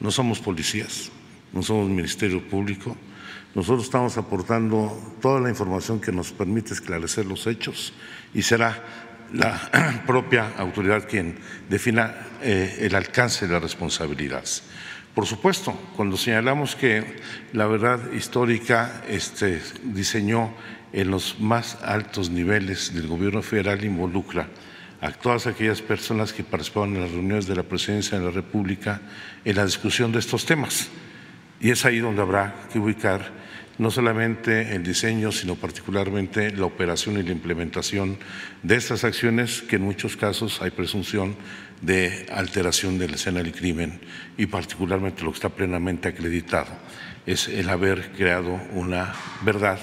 [0.00, 1.10] No somos policías,
[1.54, 2.96] no somos Ministerio Público.
[3.56, 7.94] Nosotros estamos aportando toda la información que nos permite esclarecer los hechos
[8.34, 8.84] y será
[9.32, 14.62] la propia autoridad quien defina eh, el alcance de las responsabilidades.
[15.14, 17.16] Por supuesto, cuando señalamos que
[17.54, 20.52] la verdad histórica este, diseñó
[20.92, 24.48] en los más altos niveles del gobierno federal involucra
[25.00, 29.00] a todas aquellas personas que participaban en las reuniones de la presidencia de la República
[29.46, 30.90] en la discusión de estos temas.
[31.58, 33.45] Y es ahí donde habrá que ubicar
[33.78, 38.18] no solamente el diseño, sino particularmente la operación y la implementación
[38.62, 41.36] de estas acciones que en muchos casos hay presunción
[41.82, 44.00] de alteración de la escena del crimen
[44.38, 46.72] y particularmente lo que está plenamente acreditado
[47.26, 49.12] es el haber creado una
[49.42, 49.78] verdad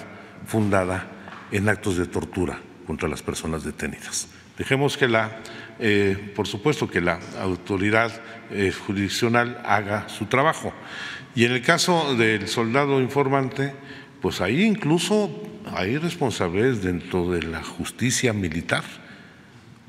[0.47, 1.07] fundada
[1.51, 4.27] en actos de tortura contra las personas detenidas.
[4.57, 5.39] Dejemos que la,
[5.79, 8.11] eh, por supuesto, que la autoridad
[8.51, 10.73] eh, jurisdiccional haga su trabajo.
[11.35, 13.73] Y en el caso del soldado informante,
[14.21, 15.31] pues ahí incluso
[15.75, 18.83] hay responsabilidades dentro de la justicia militar,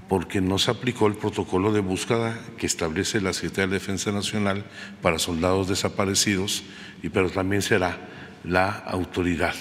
[0.09, 4.65] porque no se aplicó el protocolo de búsqueda que establece la Secretaría de Defensa Nacional
[5.03, 6.63] para soldados desaparecidos,
[7.03, 7.99] y pero también será
[8.45, 9.55] la autoridad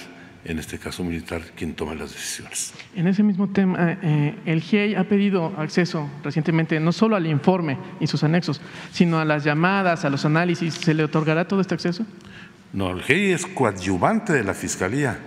[0.44, 2.74] en este caso militar, quien toma las decisiones.
[2.94, 7.78] En ese mismo tema, eh, el GIEI ha pedido acceso recientemente no solo al informe
[7.98, 8.60] y sus anexos,
[8.92, 10.74] sino a las llamadas, a los análisis.
[10.74, 12.04] ¿Se le otorgará todo este acceso?
[12.74, 15.18] No, el GIEI es coadyuvante de la Fiscalía,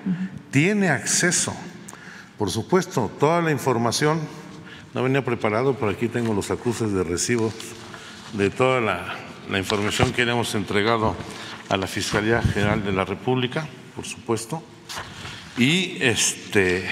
[0.52, 1.56] tiene acceso.
[2.38, 4.20] Por supuesto, toda la información,
[4.94, 7.52] no venía preparado, pero aquí tengo los acuses de recibo
[8.34, 9.16] de toda la,
[9.50, 11.16] la información que le hemos entregado
[11.70, 14.62] a la Fiscalía General de la República, por supuesto
[15.58, 16.84] y este,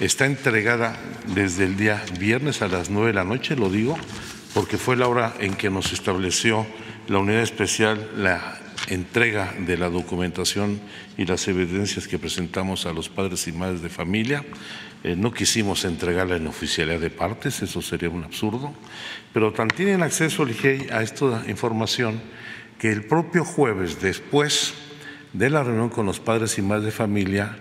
[0.00, 0.98] está entregada
[1.34, 3.96] desde el día viernes a las nueve de la noche, lo digo,
[4.52, 6.66] porque fue la hora en que nos estableció
[7.06, 8.58] la unidad especial la
[8.88, 10.80] entrega de la documentación
[11.16, 14.44] y las evidencias que presentamos a los padres y madres de familia.
[15.04, 18.74] Eh, no quisimos entregarla en oficialidad de partes, eso sería un absurdo,
[19.32, 22.20] pero tan tienen acceso el a esta información
[22.78, 24.74] que el propio jueves, después
[25.32, 27.56] de la reunión con los padres y madres de familia,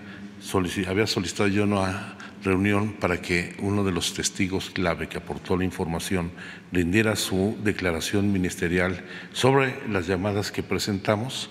[0.88, 5.64] había solicitado yo una reunión para que uno de los testigos clave que aportó la
[5.64, 6.32] información
[6.72, 9.04] rindiera su declaración ministerial
[9.34, 11.50] sobre las llamadas que presentamos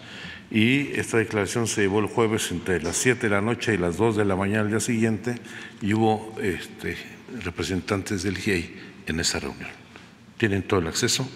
[0.50, 3.98] y esta declaración se llevó el jueves entre las 7 de la noche y las
[3.98, 5.36] 2 de la mañana del día siguiente
[5.82, 6.96] y hubo este,
[7.44, 8.74] representantes del GIEI
[9.06, 9.70] en esa reunión.
[10.38, 11.28] Tienen todo el acceso,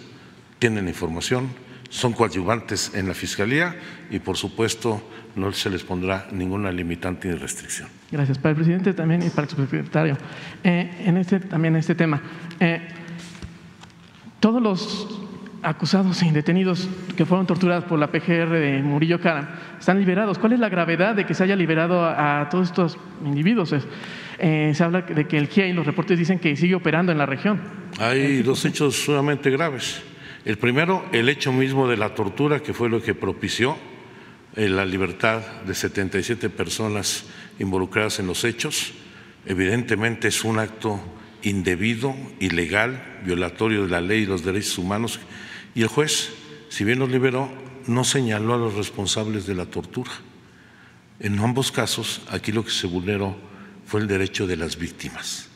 [0.57, 1.49] tienen información,
[1.93, 3.75] son coadyuvantes en la Fiscalía
[4.09, 7.87] y por supuesto no se les pondrá ninguna limitante ni restricción.
[8.11, 8.39] Gracias.
[8.39, 10.17] Para el presidente también y para el subsecretario.
[10.63, 12.19] Eh, en este, también en este tema,
[12.59, 12.81] eh,
[14.39, 15.19] todos los
[15.61, 19.47] acusados e detenidos que fueron torturados por la PGR de Murillo Caram
[19.79, 20.39] están liberados.
[20.39, 23.71] ¿Cuál es la gravedad de que se haya liberado a, todos estos individuos?
[24.39, 27.19] Eh, se habla de que el GIA y los reportes dicen que sigue operando en
[27.19, 27.61] la región.
[27.99, 30.01] Hay dos hechos sumamente graves.
[30.45, 33.77] El primero, el hecho mismo de la tortura, que fue lo que propició
[34.55, 37.25] la libertad de 77 personas
[37.59, 38.93] involucradas en los hechos.
[39.45, 40.99] Evidentemente es un acto
[41.43, 45.19] indebido, ilegal, violatorio de la ley y los derechos humanos.
[45.75, 46.33] Y el juez,
[46.69, 47.49] si bien los liberó,
[47.87, 50.11] no señaló a los responsables de la tortura.
[51.19, 53.35] En ambos casos, aquí lo que se vulneró
[53.85, 55.49] fue el derecho de las víctimas.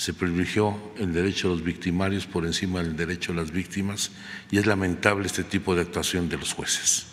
[0.00, 4.10] Se privilegió el derecho de los victimarios por encima del derecho de las víctimas
[4.50, 7.06] y es lamentable este tipo de actuación de los jueces.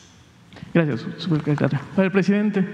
[0.73, 1.81] Gracias, subsecretario.
[1.97, 2.65] Para el presidente,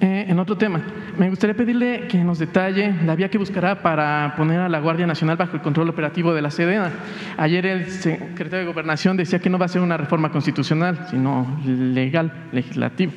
[0.00, 0.80] eh, en otro tema,
[1.18, 5.06] me gustaría pedirle que nos detalle la vía que buscará para poner a la Guardia
[5.06, 6.90] Nacional bajo el control operativo de la Sedena.
[7.36, 11.60] Ayer el secretario de Gobernación decía que no va a ser una reforma constitucional, sino
[11.66, 13.12] legal, legislativa.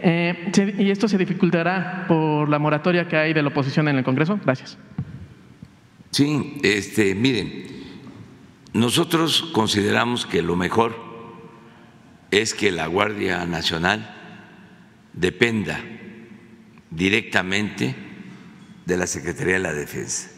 [0.00, 4.04] Eh, ¿Y esto se dificultará por la moratoria que hay de la oposición en el
[4.04, 4.38] Congreso?
[4.44, 4.78] Gracias.
[6.16, 7.66] Sí, este, miren,
[8.72, 10.96] nosotros consideramos que lo mejor
[12.30, 14.16] es que la Guardia Nacional
[15.12, 15.78] dependa
[16.90, 17.94] directamente
[18.86, 20.30] de la Secretaría de la Defensa.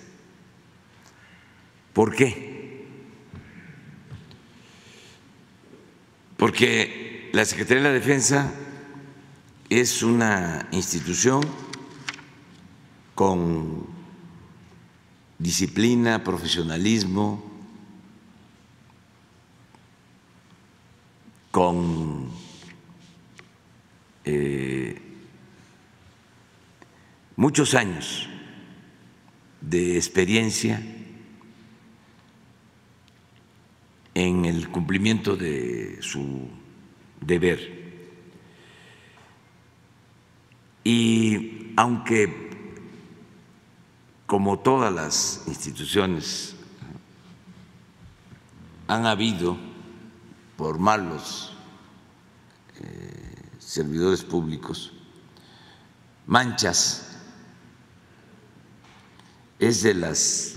[1.92, 2.84] ¿Por qué?
[6.38, 8.52] Porque la Secretaría de la Defensa
[9.70, 11.40] es una institución
[13.14, 13.97] con
[15.38, 17.44] disciplina, profesionalismo,
[21.50, 22.30] con
[24.24, 25.00] eh,
[27.36, 28.28] muchos años
[29.60, 30.82] de experiencia
[34.14, 36.48] en el cumplimiento de su
[37.20, 37.78] deber.
[40.84, 42.47] Y aunque,
[44.28, 46.54] como todas las instituciones,
[48.86, 49.56] han habido
[50.58, 51.54] por malos
[52.78, 54.92] eh, servidores públicos,
[56.26, 57.16] manchas,
[59.58, 60.56] es de las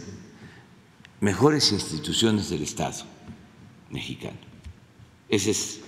[1.22, 3.06] mejores instituciones del Estado
[3.90, 4.38] mexicano.
[5.30, 5.80] Esa es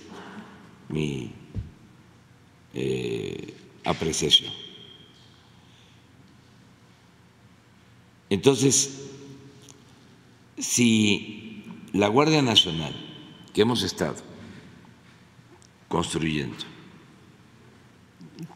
[0.88, 1.34] mi
[2.72, 3.54] eh,
[3.84, 4.63] apreciación.
[8.30, 9.10] Entonces,
[10.58, 12.94] si la Guardia Nacional
[13.52, 14.16] que hemos estado
[15.88, 16.56] construyendo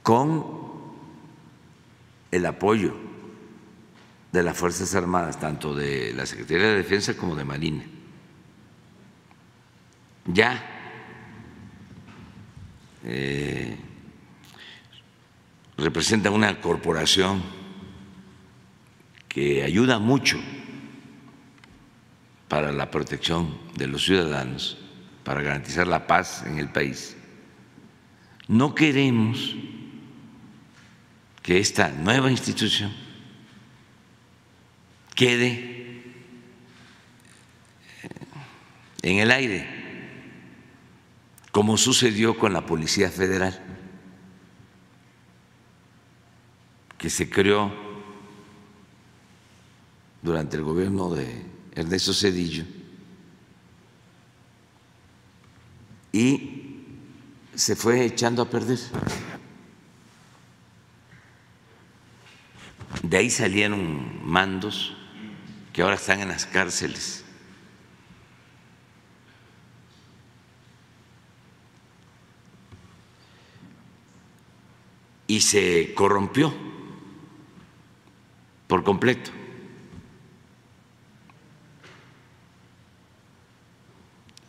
[0.03, 0.45] con
[2.31, 2.95] el apoyo
[4.32, 7.85] de las Fuerzas Armadas, tanto de la Secretaría de Defensa como de Marina,
[10.27, 10.62] ya
[13.05, 13.77] eh,
[15.78, 17.58] representa una corporación
[19.29, 20.39] que ayuda mucho
[22.49, 24.79] para la protección de los ciudadanos,
[25.23, 27.17] para garantizar la paz en el país.
[28.49, 29.55] No queremos
[31.43, 32.93] que esta nueva institución
[35.15, 36.03] quede
[39.03, 39.67] en el aire,
[41.53, 43.59] como sucedió con la Policía Federal,
[46.97, 47.88] que se creó
[50.29, 51.43] durante el gobierno de
[51.75, 52.65] Ernesto Cedillo
[56.13, 56.85] y
[57.55, 58.79] se fue echando a perder.
[63.03, 64.95] De ahí salieron mandos
[65.73, 67.25] que ahora están en las cárceles.
[75.27, 76.53] Y se corrompió
[78.67, 79.31] por completo.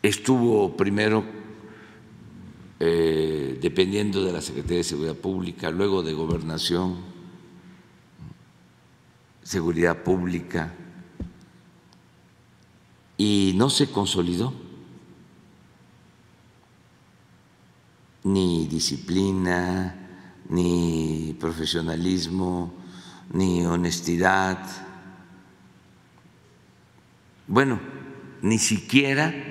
[0.02, 1.24] Estuvo primero
[2.78, 6.96] eh, dependiendo de la Secretaría de Seguridad Pública, luego de Gobernación,
[9.42, 10.72] Seguridad Pública,
[13.18, 14.54] y no se consolidó
[18.24, 19.94] ni disciplina,
[20.48, 22.72] ni profesionalismo,
[23.34, 24.64] ni honestidad.
[27.46, 27.78] Bueno,
[28.40, 29.49] ni siquiera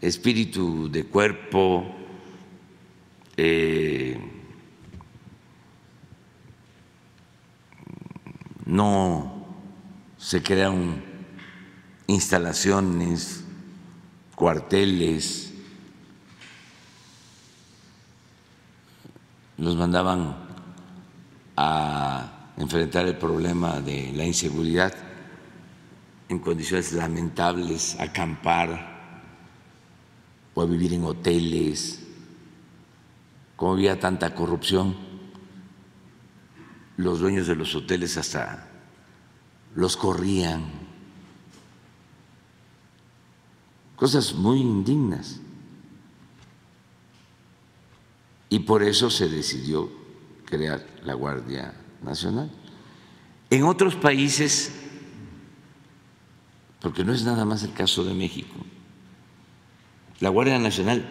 [0.00, 1.94] espíritu de cuerpo,
[3.36, 4.18] eh,
[8.66, 9.46] no
[10.16, 11.02] se crean
[12.06, 13.44] instalaciones,
[14.34, 15.52] cuarteles,
[19.58, 20.36] los mandaban
[21.56, 24.94] a enfrentar el problema de la inseguridad
[26.30, 28.89] en condiciones lamentables, acampar
[30.54, 32.00] o a vivir en hoteles,
[33.56, 34.96] como había tanta corrupción,
[36.96, 38.68] los dueños de los hoteles hasta
[39.74, 40.64] los corrían.
[43.96, 45.40] Cosas muy indignas.
[48.48, 49.90] Y por eso se decidió
[50.44, 52.50] crear la Guardia Nacional.
[53.50, 54.72] En otros países,
[56.80, 58.56] porque no es nada más el caso de México,
[60.20, 61.04] la Guardia Nacional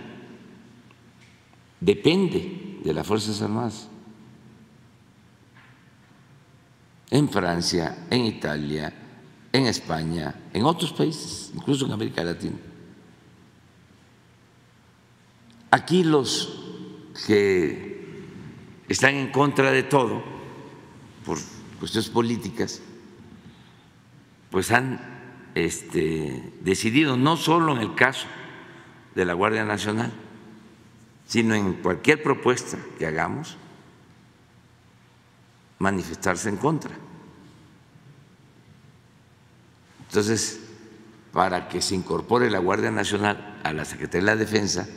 [1.80, 3.90] depende de las Fuerzas Armadas.
[7.10, 8.94] En Francia, en Italia,
[9.52, 12.58] en España, en otros países, incluso en América Latina.
[15.72, 16.56] Aquí los
[17.26, 18.24] que
[18.88, 20.22] están en contra de todo,
[21.26, 21.40] por
[21.80, 22.82] cuestiones políticas,
[24.52, 25.00] pues han
[25.56, 28.28] este, decidido, no solo en el caso
[29.20, 30.14] de la Guardia Nacional,
[31.28, 33.58] sino en cualquier propuesta que hagamos,
[35.78, 36.92] manifestarse en contra.
[40.08, 40.62] Entonces,
[41.34, 44.88] para que se incorpore la Guardia Nacional a la Secretaría de la Defensa,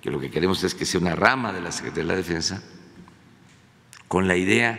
[0.00, 2.62] que lo que queremos es que sea una rama de la Secretaría de la Defensa,
[4.06, 4.78] con la idea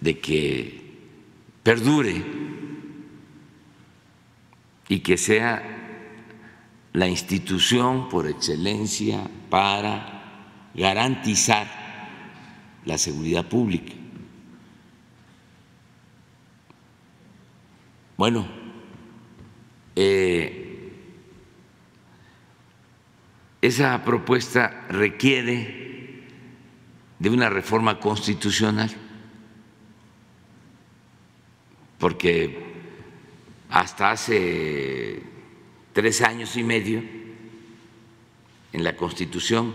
[0.00, 0.98] de que
[1.64, 2.24] perdure
[4.88, 5.79] y que sea
[6.92, 11.66] la institución por excelencia para garantizar
[12.84, 13.92] la seguridad pública.
[18.16, 18.46] Bueno,
[19.96, 20.60] eh,
[23.62, 26.26] esa propuesta requiere
[27.18, 28.90] de una reforma constitucional,
[31.98, 32.74] porque
[33.68, 35.22] hasta hace
[36.00, 37.02] tres años y medio,
[38.72, 39.74] en la Constitución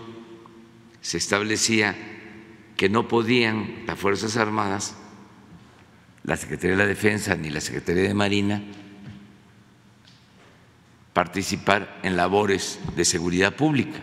[0.99, 1.95] se establecía
[2.76, 4.95] que no podían las Fuerzas Armadas,
[6.23, 8.64] la Secretaría de la Defensa ni la Secretaría de Marina
[11.14, 13.99] participar en labores de seguridad pública.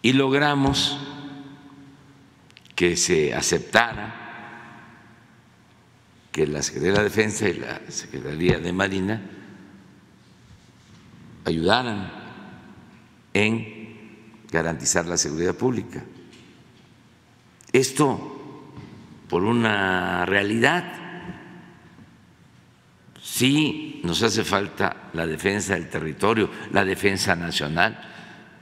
[0.00, 0.96] Y logramos
[2.76, 4.14] que se aceptara
[6.30, 9.41] que la Secretaría de la Defensa y la Secretaría de Marina
[11.44, 12.10] ayudaran
[13.32, 13.82] en
[14.50, 16.04] garantizar la seguridad pública.
[17.72, 18.32] Esto
[19.28, 20.92] por una realidad.
[23.22, 27.98] Sí nos hace falta la defensa del territorio, la defensa nacional,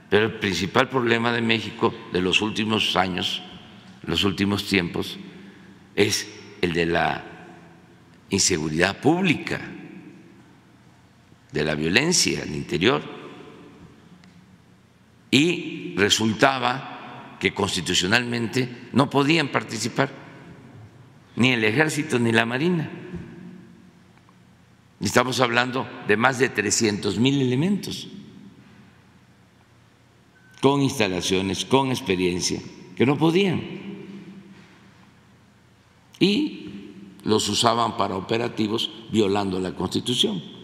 [0.09, 3.41] pero el principal problema de México de los últimos años,
[4.03, 5.19] los últimos tiempos,
[5.93, 6.27] es
[6.61, 7.25] el de la
[8.29, 9.59] inseguridad pública,
[11.51, 13.01] de la violencia al interior.
[15.29, 20.11] Y resultaba que constitucionalmente no podían participar
[21.35, 22.89] ni el ejército ni la marina.
[24.99, 28.07] Estamos hablando de más de 300 mil elementos
[30.61, 32.61] con instalaciones, con experiencia,
[32.95, 33.61] que no podían.
[36.19, 36.69] Y
[37.23, 40.60] los usaban para operativos violando la Constitución.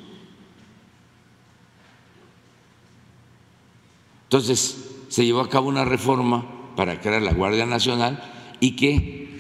[4.28, 6.46] Entonces, se llevó a cabo una reforma
[6.76, 8.22] para crear la Guardia Nacional
[8.60, 9.40] y que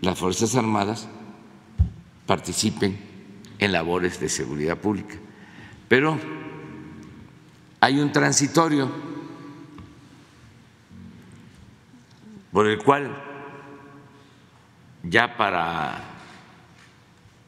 [0.00, 1.06] las Fuerzas Armadas
[2.26, 2.98] participen
[3.58, 5.16] en labores de seguridad pública.
[5.86, 6.18] Pero
[7.80, 8.90] hay un transitorio
[12.52, 13.14] por el cual
[15.02, 16.12] ya para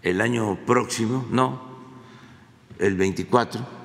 [0.02, 1.62] el año próximo, no,
[2.78, 3.83] el 24,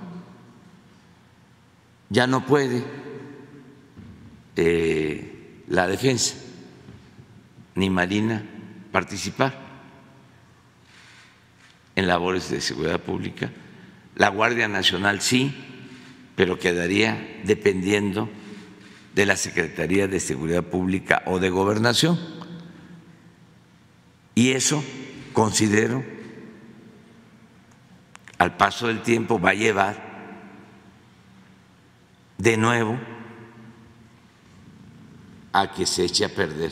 [2.09, 2.83] ya no puede
[4.55, 6.35] eh, la defensa
[7.75, 8.43] ni Marina
[8.91, 9.57] participar
[11.95, 13.51] en labores de seguridad pública.
[14.15, 15.53] La Guardia Nacional sí,
[16.35, 18.29] pero quedaría dependiendo
[19.15, 22.19] de la Secretaría de Seguridad Pública o de Gobernación.
[24.35, 24.83] Y eso
[25.33, 26.03] considero,
[28.37, 30.08] al paso del tiempo va a llevar
[32.39, 32.97] de nuevo
[35.51, 36.71] a que se eche a perder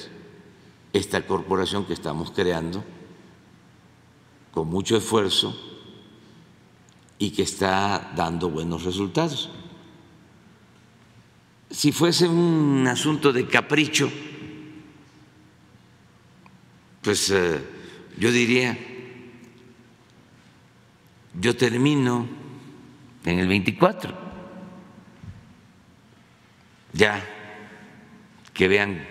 [0.93, 2.83] esta corporación que estamos creando
[4.51, 5.55] con mucho esfuerzo
[7.19, 9.49] y que está dando buenos resultados.
[11.69, 14.09] Si fuese un asunto de capricho,
[17.01, 17.61] pues eh,
[18.17, 18.77] yo diría,
[21.39, 22.25] yo termino
[23.25, 24.26] en el 24,
[26.97, 27.23] ya
[28.53, 29.05] que vean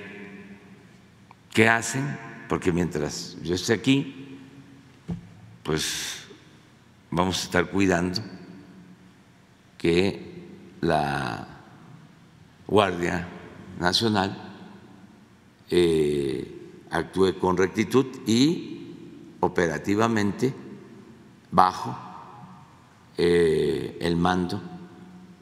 [1.55, 2.19] qué hacen,
[2.49, 4.41] porque mientras yo esté aquí,
[5.63, 6.27] pues
[7.11, 8.21] vamos a estar cuidando
[9.79, 10.49] que
[10.81, 11.47] la
[12.67, 13.29] Guardia
[13.79, 14.37] Nacional
[15.71, 20.53] eh, actúe con rectitud y operativamente
[21.53, 21.97] bajo
[23.17, 24.61] eh, el mando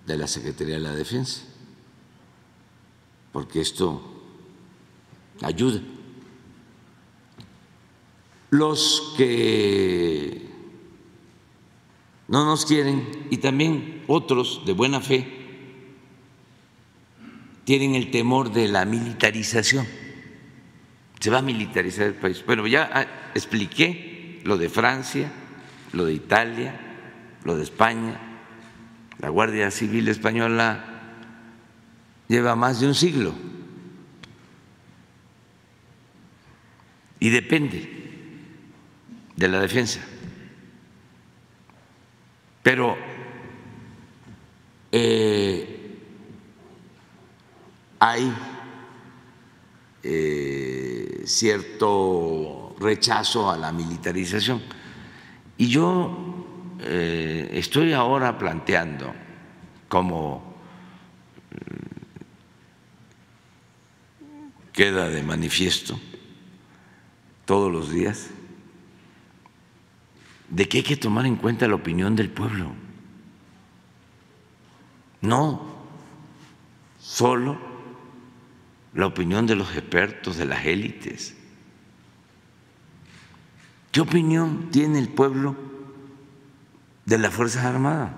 [0.06, 1.42] de la Secretaría de la Defensa,
[3.34, 4.00] porque esto
[5.42, 5.82] ayuda.
[8.48, 10.48] Los que
[12.28, 15.26] no nos quieren y también otros de buena fe
[17.64, 19.86] tienen el temor de la militarización
[21.24, 22.44] se va a militarizar el país.
[22.44, 25.32] Bueno, ya ah, expliqué lo de Francia,
[25.94, 26.78] lo de Italia,
[27.44, 28.20] lo de España.
[29.20, 30.93] La Guardia Civil Española
[32.28, 33.34] lleva más de un siglo
[37.20, 37.88] y depende
[39.34, 40.00] de la defensa.
[42.62, 42.96] Pero
[44.92, 45.98] eh,
[47.98, 48.32] hay
[50.02, 54.62] eh, cierto rechazo a la militarización.
[55.56, 59.14] Y yo eh, estoy ahora planteando
[59.88, 60.54] como
[64.74, 65.98] queda de manifiesto
[67.46, 68.28] todos los días,
[70.50, 72.72] de que hay que tomar en cuenta la opinión del pueblo,
[75.20, 75.74] no
[77.00, 77.58] solo
[78.94, 81.36] la opinión de los expertos, de las élites.
[83.92, 85.56] ¿Qué opinión tiene el pueblo
[87.06, 88.12] de las Fuerzas Armadas?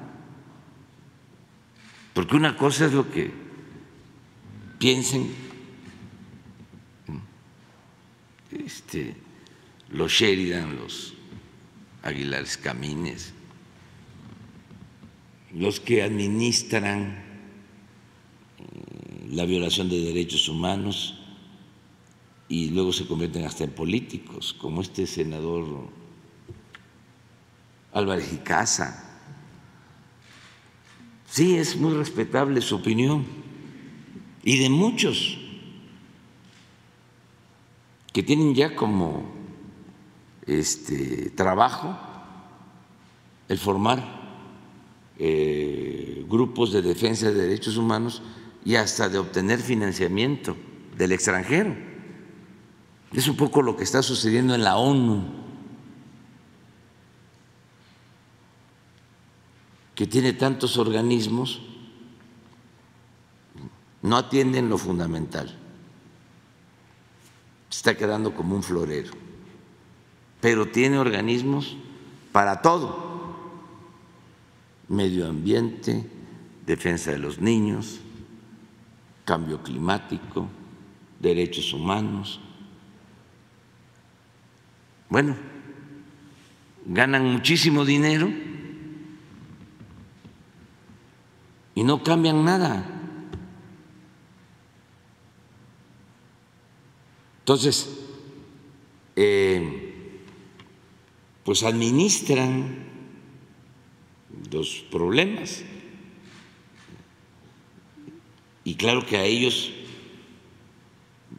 [2.14, 3.30] Porque una cosa es lo que
[4.78, 5.45] piensen
[8.64, 9.14] este,
[9.90, 11.14] los Sheridan, los
[12.02, 13.32] Aguilares Camines,
[15.52, 17.24] los que administran
[19.30, 21.18] la violación de derechos humanos
[22.48, 25.88] y luego se convierten hasta en políticos, como este senador
[27.92, 29.02] Álvarez y.
[31.26, 33.26] Sí, es muy respetable su opinión
[34.44, 35.38] y de muchos
[38.16, 39.26] que tienen ya como
[40.46, 41.98] este trabajo
[43.46, 44.02] el formar
[45.18, 48.22] eh, grupos de defensa de derechos humanos
[48.64, 50.56] y hasta de obtener financiamiento
[50.96, 51.76] del extranjero.
[53.12, 55.22] Es un poco lo que está sucediendo en la ONU,
[59.94, 61.60] que tiene tantos organismos,
[64.00, 65.65] no atienden lo fundamental.
[67.76, 69.12] Está quedando como un florero,
[70.40, 71.76] pero tiene organismos
[72.32, 73.36] para todo,
[74.88, 76.06] medio ambiente,
[76.64, 78.00] defensa de los niños,
[79.26, 80.48] cambio climático,
[81.20, 82.40] derechos humanos.
[85.10, 85.36] Bueno,
[86.86, 88.32] ganan muchísimo dinero
[91.74, 92.95] y no cambian nada.
[97.46, 97.88] Entonces,
[99.14, 100.20] eh,
[101.44, 102.84] pues administran
[104.50, 105.62] los problemas.
[108.64, 109.72] Y claro que a ellos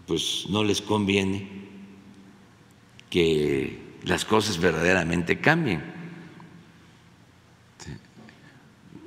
[0.05, 1.45] pues no les conviene
[3.09, 5.83] que las cosas verdaderamente cambien.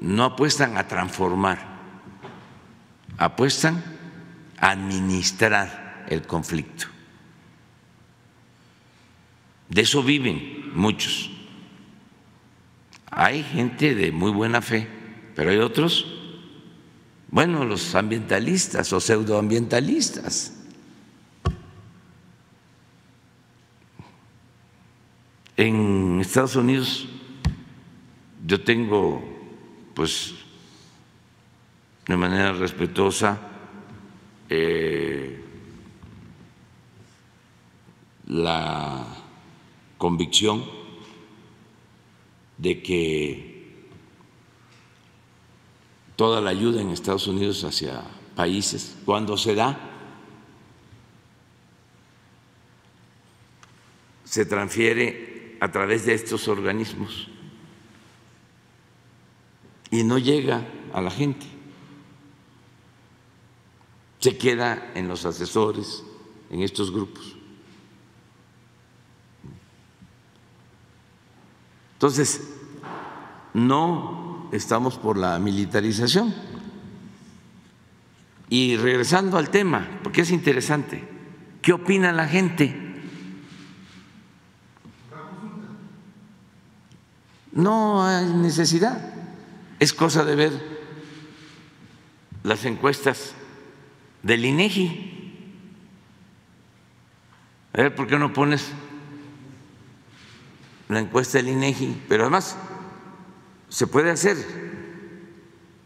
[0.03, 1.81] No apuestan a transformar,
[3.17, 3.83] apuestan
[4.59, 5.80] a administrar
[6.11, 6.87] el conflicto.
[9.71, 11.31] De eso viven muchos.
[13.11, 14.87] Hay gente de muy buena fe,
[15.35, 16.07] pero hay otros,
[17.29, 20.57] bueno, los ambientalistas o pseudoambientalistas.
[25.57, 27.07] En Estados Unidos
[28.47, 29.23] yo tengo,
[29.95, 30.35] pues,
[32.07, 33.39] de manera respetuosa,
[34.49, 35.40] eh,
[38.31, 39.05] la
[39.99, 40.65] convicción
[42.59, 43.83] de que
[46.15, 48.05] toda la ayuda en Estados Unidos hacia
[48.37, 49.81] países, cuando se da,
[54.23, 57.27] se transfiere a través de estos organismos
[59.91, 61.47] y no llega a la gente.
[64.21, 66.05] Se queda en los asesores,
[66.51, 67.30] en estos grupos.
[72.01, 72.41] Entonces,
[73.53, 76.35] no estamos por la militarización.
[78.49, 81.07] Y regresando al tema, porque es interesante,
[81.61, 82.75] ¿qué opina la gente?
[87.53, 89.13] No hay necesidad,
[89.79, 90.53] es cosa de ver
[92.45, 93.35] las encuestas
[94.23, 95.35] del INEGI.
[97.75, 98.73] A ver, ¿por qué no pones
[100.91, 102.57] la encuesta del INEGI, pero además
[103.69, 104.37] se puede hacer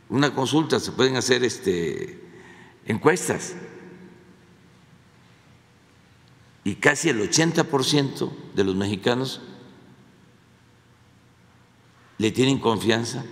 [0.09, 2.21] una consulta, se pueden hacer este,
[2.87, 3.55] encuestas.
[6.65, 9.43] Y casi el 80% de los mexicanos
[12.17, 13.25] le tienen confianza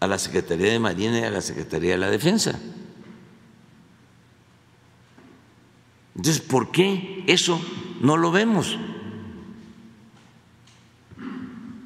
[0.00, 2.58] a la Secretaría de Marina y a la Secretaría de la Defensa.
[6.16, 7.60] Entonces, ¿por qué eso
[8.00, 8.78] no lo vemos?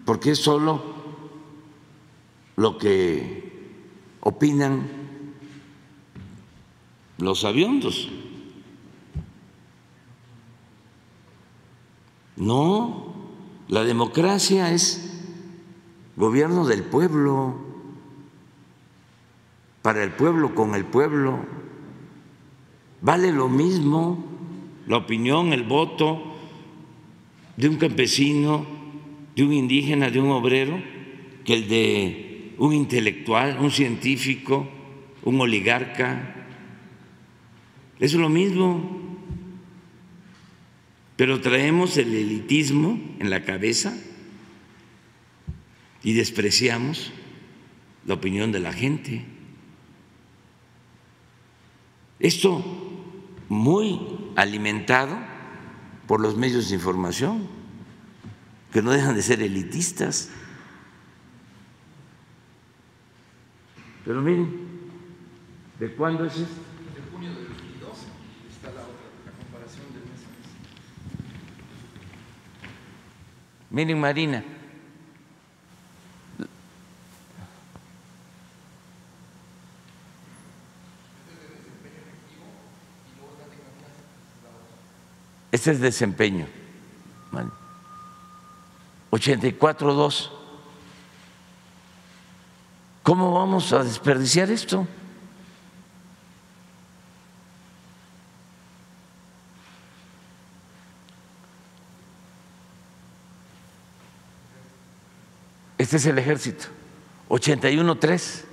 [0.08, 0.80] Porque es solo
[2.56, 3.52] lo que
[4.20, 4.88] opinan
[7.18, 8.08] los aviondos.
[12.38, 13.12] No,
[13.68, 15.26] la democracia es
[16.16, 17.56] gobierno del pueblo,
[19.82, 21.40] para el pueblo, con el pueblo.
[23.02, 24.24] Vale lo mismo
[24.86, 26.18] la opinión, el voto
[27.58, 28.77] de un campesino
[29.38, 30.82] de un indígena, de un obrero,
[31.44, 34.68] que el de un intelectual, un científico,
[35.22, 36.34] un oligarca.
[38.00, 39.16] Es lo mismo,
[41.14, 43.96] pero traemos el elitismo en la cabeza
[46.02, 47.12] y despreciamos
[48.06, 49.24] la opinión de la gente.
[52.18, 52.64] Esto
[53.48, 54.00] muy
[54.34, 55.16] alimentado
[56.08, 57.57] por los medios de información
[58.72, 60.30] que no dejan de ser elitistas.
[64.04, 64.68] Pero miren,
[65.78, 66.60] ¿de cuándo es esto?
[66.94, 68.06] De junio de 2012
[68.50, 70.48] está la otra, la comparación del mes a mes.
[73.70, 74.44] Miren, Marina.
[85.50, 86.46] Este es desempeño.
[87.32, 87.67] Vale.
[89.10, 90.30] 84.2.
[93.02, 94.86] ¿Cómo vamos a desperdiciar esto?
[105.78, 106.66] Este es el ejército.
[107.30, 108.44] 81.3.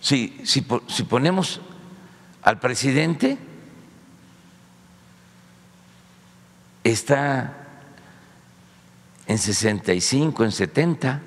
[0.00, 1.60] Si, si, si ponemos
[2.42, 3.38] al presidente,
[6.90, 7.54] está
[9.26, 11.20] en 65, en 70.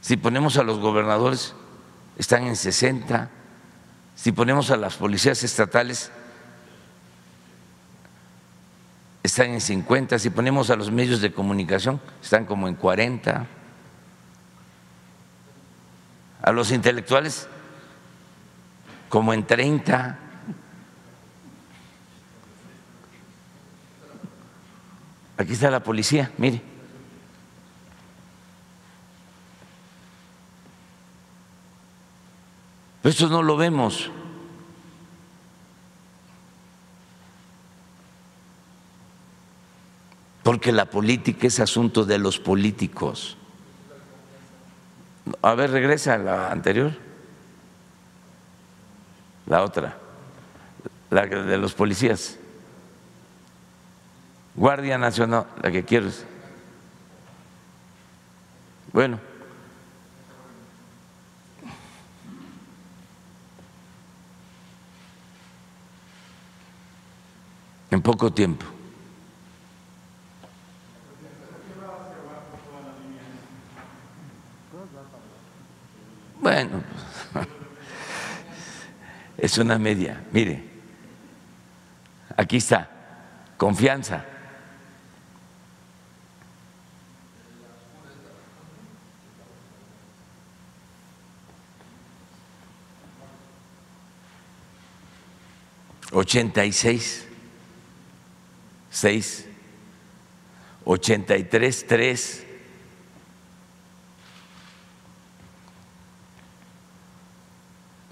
[0.00, 1.54] Si ponemos a los gobernadores,
[2.16, 3.30] están en 60.
[4.14, 6.10] Si ponemos a las policías estatales,
[9.22, 13.46] están en 50, si ponemos a los medios de comunicación, están como en 40,
[16.42, 17.48] a los intelectuales
[19.08, 20.29] como en 30.
[25.40, 26.60] Aquí está la policía, mire.
[33.02, 34.10] esto no lo vemos.
[40.42, 43.36] porque la política es asunto de los políticos.
[45.42, 46.90] A ver, regresa a la anterior.
[49.46, 49.96] La otra,
[51.08, 52.39] la de los policías.
[54.54, 56.24] Guardia Nacional, la que quieres.
[58.92, 59.18] Bueno.
[67.90, 68.66] En poco tiempo.
[76.40, 76.82] Bueno,
[79.38, 80.24] es una media.
[80.32, 80.64] Mire,
[82.36, 82.88] aquí está,
[83.56, 84.24] confianza.
[96.12, 97.26] Ochenta y seis,
[98.90, 99.46] seis,
[100.84, 102.46] ochenta y tres, tres.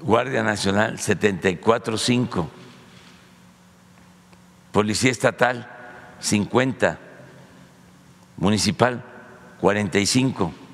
[0.00, 2.48] Guardia Nacional 74.5,
[4.70, 5.68] Policía Estatal
[6.20, 6.98] 50,
[8.36, 9.04] Municipal
[9.60, 10.67] 45.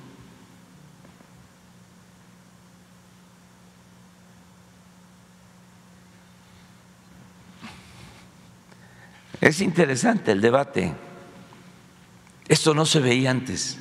[9.45, 10.95] Es interesante el debate.
[12.49, 13.77] Esto no se veía antes.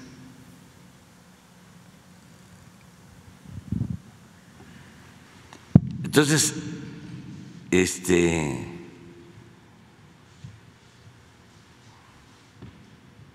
[6.04, 6.54] Entonces,
[7.72, 8.52] este,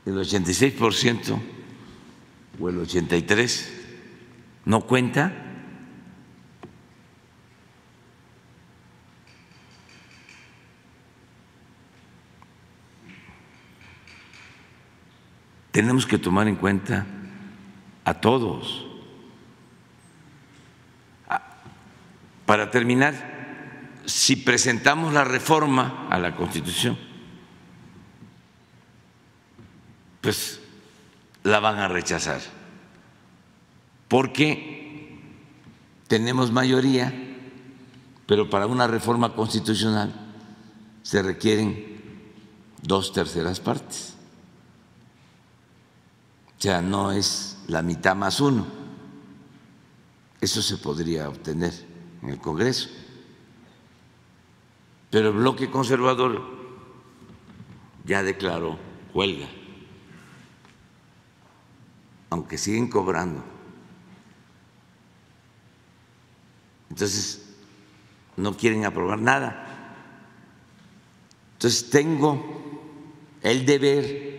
[0.05, 1.41] el 86%
[2.61, 3.69] o el 83%
[4.67, 5.48] no cuenta.
[15.79, 17.07] Tenemos que tomar en cuenta
[18.05, 18.85] a todos.
[22.45, 26.99] Para terminar, si presentamos la reforma a la Constitución,
[30.21, 30.61] pues
[31.45, 32.41] la van a rechazar,
[34.09, 35.17] porque
[36.09, 37.15] tenemos mayoría,
[38.27, 40.13] pero para una reforma constitucional
[41.05, 42.03] se requieren
[42.83, 44.18] dos terceras partes.
[46.59, 48.67] O sea, no es la mitad más uno.
[50.41, 51.73] Eso se podría obtener
[52.21, 52.89] en el Congreso.
[55.11, 56.43] Pero el bloque conservador
[58.05, 58.77] ya declaró
[59.15, 59.49] huelga,
[62.31, 63.45] aunque siguen cobrando.
[66.91, 67.55] Entonces,
[68.37, 69.95] no quieren aprobar nada.
[71.53, 72.43] Entonces, tengo
[73.43, 74.38] el deber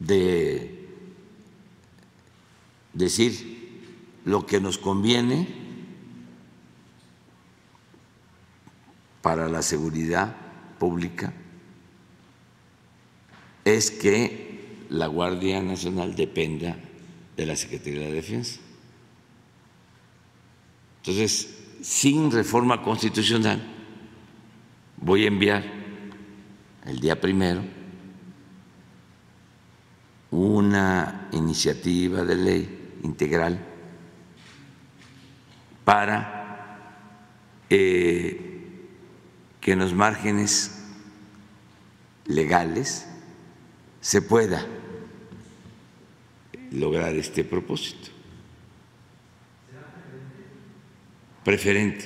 [0.00, 0.88] de
[2.92, 3.60] decir
[4.24, 5.46] lo que nos conviene
[9.22, 10.34] para la seguridad
[10.78, 11.32] pública
[13.64, 16.76] es que la Guardia Nacional dependa
[17.36, 18.58] de la Secretaría de Defensa.
[20.98, 23.62] Entonces, sin reforma constitucional,
[24.96, 25.64] voy a enviar
[26.86, 27.79] el día primero
[30.30, 33.58] una iniciativa de ley integral
[35.84, 36.94] para
[37.68, 38.50] eh,
[39.60, 40.84] que en los márgenes
[42.26, 43.06] legales
[44.00, 44.64] se pueda
[46.72, 48.10] lograr este propósito.
[51.44, 52.04] Preferente,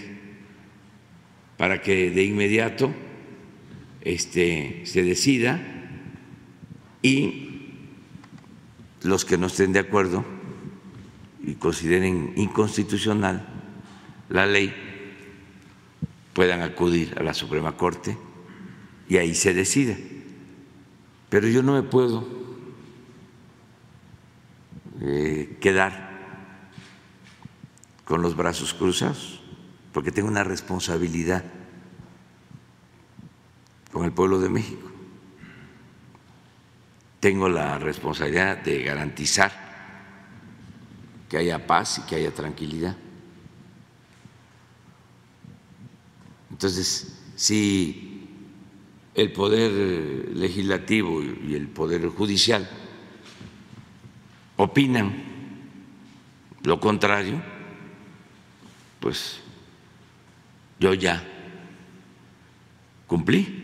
[1.59, 2.93] para que de inmediato
[4.01, 5.61] este, se decida
[7.03, 7.44] y
[9.05, 10.25] los que no estén de acuerdo
[11.43, 13.47] y consideren inconstitucional
[14.31, 14.75] la ley
[16.33, 18.17] puedan acudir a la Suprema Corte
[19.09, 20.25] y ahí se decide.
[21.29, 22.27] Pero yo no me puedo
[25.01, 26.13] eh, quedar
[28.05, 29.43] con los brazos cruzados,
[29.93, 31.45] porque tengo una responsabilidad
[33.93, 34.94] con el pueblo de México.
[37.25, 39.51] Tengo la responsabilidad de garantizar
[41.27, 42.95] que haya paz y que haya tranquilidad.
[46.51, 48.29] Entonces, si
[49.15, 52.69] el poder legislativo y el poder judicial
[54.59, 55.15] opinan
[56.63, 57.43] lo contrario,
[59.01, 59.41] pues
[60.79, 61.25] yo ya
[63.07, 63.63] cumplí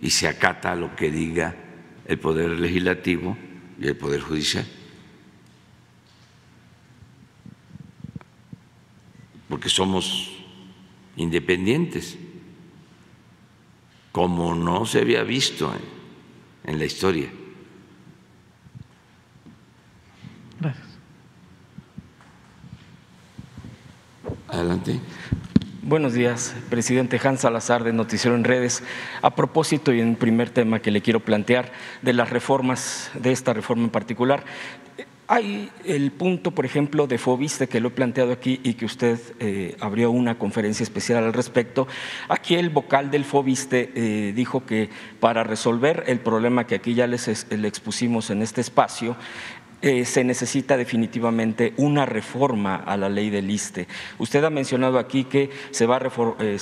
[0.00, 1.62] y se acata lo que diga
[2.06, 3.36] el Poder Legislativo
[3.80, 4.66] y el Poder Judicial.
[9.48, 10.32] Porque somos
[11.16, 12.18] independientes,
[14.12, 15.72] como no se había visto
[16.64, 17.30] en, la historia.
[20.60, 20.86] Gracias.
[24.48, 25.00] Adelante.
[25.86, 28.82] Buenos días, presidente Hans Salazar de Noticiero en Redes.
[29.20, 33.52] A propósito y en primer tema que le quiero plantear de las reformas, de esta
[33.52, 34.44] reforma en particular,
[35.26, 39.18] hay el punto, por ejemplo, de Fobiste que lo he planteado aquí y que usted
[39.40, 41.86] eh, abrió una conferencia especial al respecto.
[42.28, 44.90] Aquí el vocal del Fobiste eh, dijo que
[45.20, 49.16] para resolver el problema que aquí ya les le expusimos en este espacio,
[49.84, 53.86] eh, se necesita definitivamente una reforma a la ley del ISTE.
[54.16, 56.58] Usted ha mencionado aquí que se va, a eh,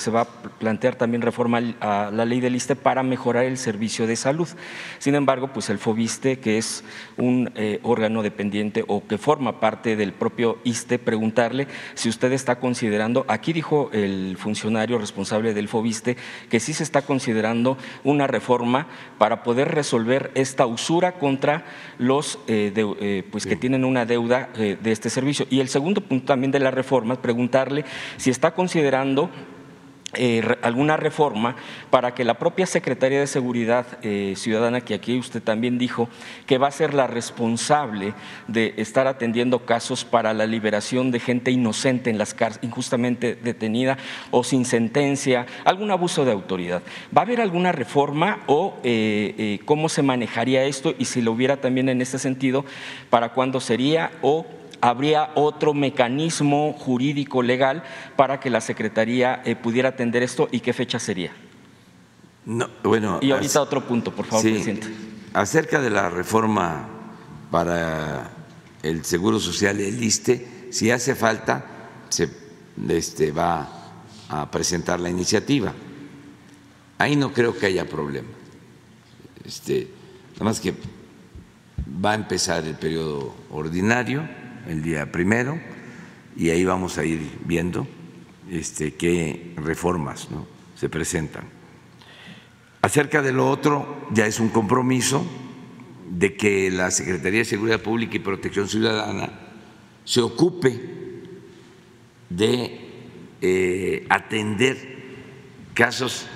[0.59, 4.49] plantear también reforma a la ley del ISTE para mejorar el servicio de salud.
[4.99, 6.83] Sin embargo, pues el FOBISTE, que es
[7.15, 12.59] un eh, órgano dependiente o que forma parte del propio ISTE, preguntarle si usted está
[12.59, 16.17] considerando, aquí dijo el funcionario responsable del FOBISTE,
[16.49, 18.87] que sí se está considerando una reforma
[19.17, 21.63] para poder resolver esta usura contra
[21.97, 22.37] los
[23.13, 25.45] eh, pues que tienen una deuda eh, de este servicio.
[25.51, 27.85] Y el segundo punto también de la reforma es preguntarle
[28.17, 29.29] si está considerando
[30.15, 31.55] eh, alguna reforma
[31.89, 36.09] para que la propia Secretaría de Seguridad eh, Ciudadana, que aquí usted también dijo
[36.45, 38.13] que va a ser la responsable
[38.47, 43.97] de estar atendiendo casos para la liberación de gente inocente en las cárceles, injustamente detenida
[44.31, 46.83] o sin sentencia, algún abuso de autoridad.
[47.15, 51.57] ¿Va a haber alguna reforma o eh, cómo se manejaría esto y si lo hubiera
[51.57, 52.65] también en este sentido,
[53.09, 54.45] para cuándo sería o
[54.83, 57.83] habría otro mecanismo jurídico legal
[58.17, 61.31] para que la Secretaría eh, pudiera atender esto y qué fecha sería.
[62.45, 64.93] No, bueno, y ahorita otro punto, por favor, presidente.
[65.33, 66.85] Acerca de la reforma
[67.49, 68.29] para
[68.83, 71.65] el Seguro Social, el ISTE, si hace falta,
[72.09, 72.29] se
[72.89, 73.69] este, va
[74.27, 75.73] a presentar la iniciativa.
[76.97, 78.27] Ahí no creo que haya problema.
[79.45, 79.87] Este,
[80.33, 80.73] nada más que
[82.03, 85.59] va a empezar el periodo ordinario el día primero
[86.35, 87.87] y ahí vamos a ir viendo
[88.49, 90.27] este, qué reformas
[90.75, 91.45] se presentan.
[92.81, 95.25] Acerca de lo otro, ya es un compromiso
[96.09, 99.31] de que la Secretaría de Seguridad Pública y Protección Ciudadana
[100.03, 100.79] se ocupe
[102.29, 102.79] de
[103.41, 104.77] eh, atender
[105.73, 106.27] casos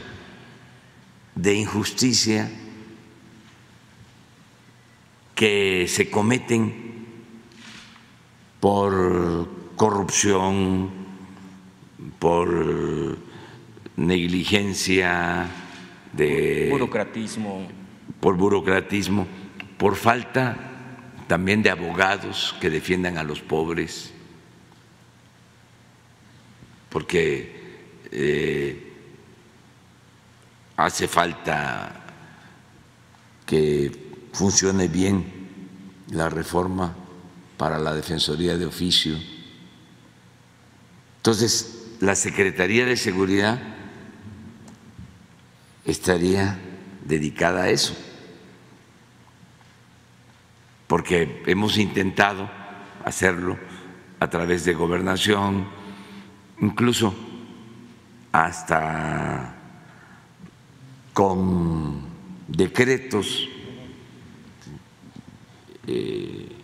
[1.36, 2.50] de injusticia
[5.36, 6.87] que se cometen
[8.60, 10.90] por corrupción,
[12.20, 13.18] por
[13.96, 15.48] negligencia
[16.14, 17.68] de burocratismo,
[18.20, 19.28] por burocratismo,
[19.78, 20.58] por falta
[21.28, 24.14] también de abogados que defiendan a los pobres,
[26.90, 27.56] porque
[28.12, 28.94] eh,
[30.78, 32.06] hace falta
[33.46, 33.92] que
[34.32, 35.26] funcione bien
[36.12, 36.96] la reforma
[37.58, 39.18] para la Defensoría de Oficio.
[41.18, 43.60] Entonces, la Secretaría de Seguridad
[45.86, 46.60] estaría
[47.04, 47.96] dedicada a eso,
[50.88, 52.50] porque hemos intentado
[53.04, 53.58] hacerlo
[54.20, 55.68] a través de gobernación,
[56.62, 57.16] incluso
[58.32, 59.56] hasta
[61.14, 62.02] con
[62.48, 63.50] decretos
[65.88, 66.57] eh,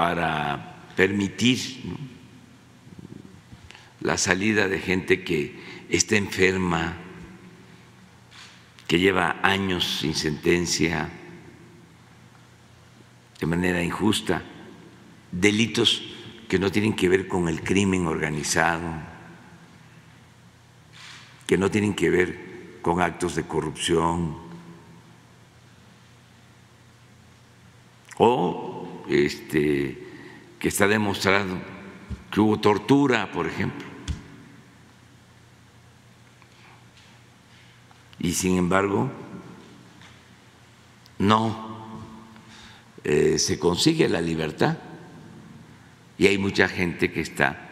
[0.00, 1.58] para permitir
[4.00, 5.60] la salida de gente que
[5.90, 6.96] está enferma,
[8.88, 11.06] que lleva años sin sentencia,
[13.40, 14.42] de manera injusta,
[15.32, 16.02] delitos
[16.48, 18.88] que no tienen que ver con el crimen organizado,
[21.46, 24.38] que no tienen que ver con actos de corrupción
[28.16, 28.69] o
[29.08, 30.06] este,
[30.58, 31.56] que está demostrado
[32.30, 33.86] que hubo tortura, por ejemplo.
[38.18, 39.10] Y sin embargo,
[41.18, 41.70] no
[43.04, 44.78] eh, se consigue la libertad
[46.18, 47.66] y hay mucha gente que está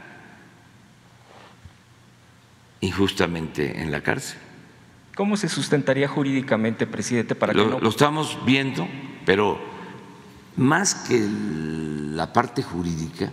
[2.81, 4.39] injustamente en la cárcel.
[5.15, 8.89] ¿Cómo se sustentaría jurídicamente, presidente, para que lo, lo estamos viendo,
[9.27, 9.61] pero
[10.59, 11.27] más que
[12.15, 13.33] la parte jurídica,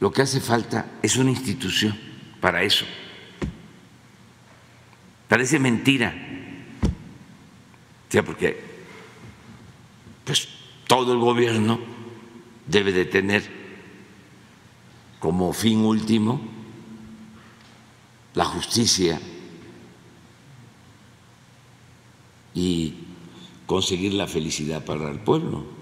[0.00, 1.96] lo que hace falta es una institución
[2.40, 2.86] para eso.
[5.28, 6.12] Parece mentira,
[8.10, 8.58] sea, porque
[10.24, 10.48] pues
[10.86, 11.78] todo el gobierno
[12.66, 13.60] debe de tener
[15.20, 16.40] como fin último
[18.34, 19.20] la justicia
[22.54, 22.94] y
[23.66, 25.79] conseguir la felicidad para el pueblo.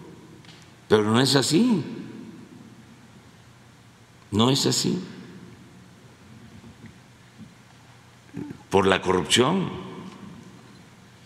[0.88, 1.84] Pero no es así.
[4.30, 5.02] No es así.
[8.70, 9.70] Por la corrupción.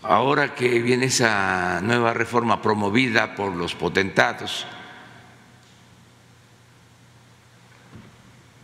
[0.01, 4.65] Ahora que viene esa nueva reforma promovida por los potentados,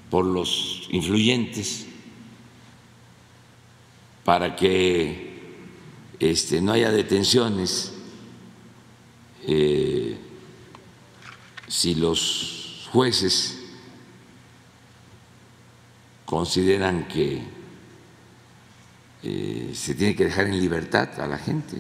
[0.09, 1.85] por los influyentes,
[4.25, 5.39] para que
[6.19, 7.93] este, no haya detenciones,
[9.47, 10.19] eh,
[11.69, 13.59] si los jueces
[16.25, 17.43] consideran que
[19.21, 21.77] eh, se tiene que dejar en libertad a la gente,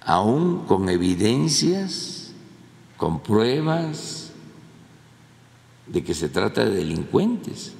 [0.00, 2.32] aún con evidencias,
[2.96, 4.32] con pruebas
[5.86, 7.72] de que se trata de delincuentes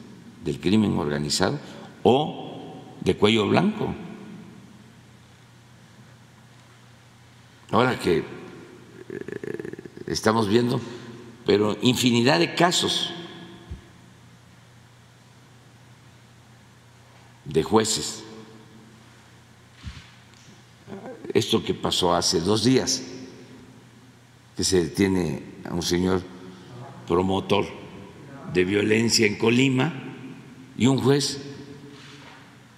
[0.44, 1.58] del crimen organizado
[2.04, 3.92] o de cuello blanco.
[7.70, 9.63] Ahora que eh,
[10.06, 10.80] estamos viendo,
[11.46, 13.12] pero infinidad de casos
[17.44, 18.22] de jueces.
[21.32, 23.02] Esto que pasó hace dos días,
[24.56, 26.22] que se detiene a un señor
[27.06, 27.66] promotor
[28.52, 29.92] de violencia en Colima
[30.76, 31.40] y un juez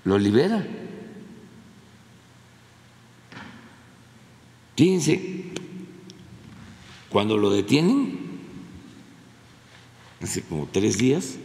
[0.05, 0.67] lo libera.
[4.77, 5.46] Fíjense
[7.17, 8.19] cuando lo detienen,
[10.21, 11.39] hace como tres días,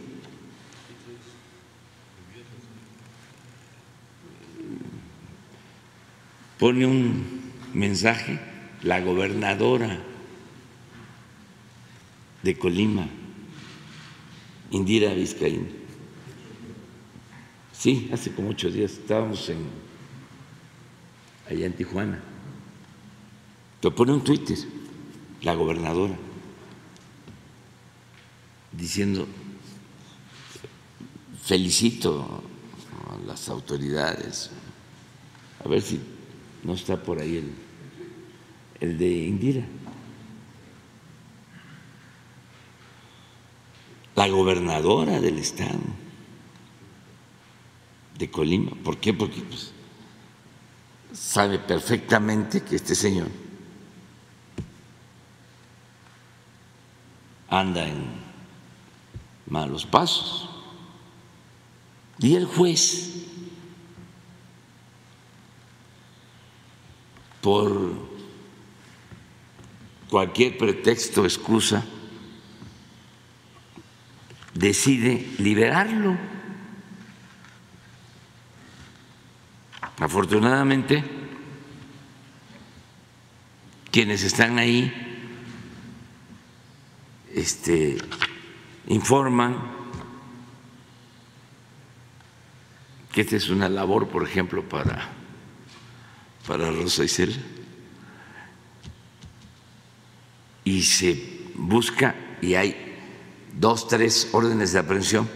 [6.58, 7.40] pone un
[7.72, 8.38] mensaje
[8.82, 9.98] la gobernadora
[12.42, 13.08] de Colima,
[14.72, 15.70] Indira Vizcaín.
[17.72, 19.56] Sí, hace como ocho días estábamos en,
[21.48, 22.22] allá en Tijuana.
[23.80, 24.58] Lo pone un Twitter
[25.42, 26.14] la gobernadora,
[28.70, 29.26] diciendo,
[31.42, 32.42] felicito
[33.08, 34.50] a las autoridades,
[35.64, 36.00] a ver si
[36.62, 37.52] no está por ahí el,
[38.80, 39.66] el de Indira.
[44.14, 45.80] La gobernadora del estado
[48.18, 48.72] de Colima.
[48.84, 49.14] ¿Por qué?
[49.14, 49.72] Porque pues,
[51.12, 53.28] sabe perfectamente que este señor
[57.52, 58.06] anda en
[59.46, 60.48] malos pasos.
[62.18, 63.26] Y el juez,
[67.42, 67.92] por
[70.08, 71.84] cualquier pretexto, excusa,
[74.54, 76.16] decide liberarlo.
[79.98, 81.04] Afortunadamente,
[83.90, 85.11] quienes están ahí
[87.34, 87.98] este,
[88.86, 89.56] informan
[93.12, 95.10] que esta es una labor, por ejemplo, para,
[96.46, 97.36] para Rosa Isela,
[100.64, 102.74] y se busca, y hay
[103.58, 105.28] dos, tres órdenes de aprehensión,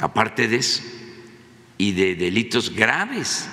[0.00, 0.82] aparte de eso,
[1.76, 3.48] y de delitos graves.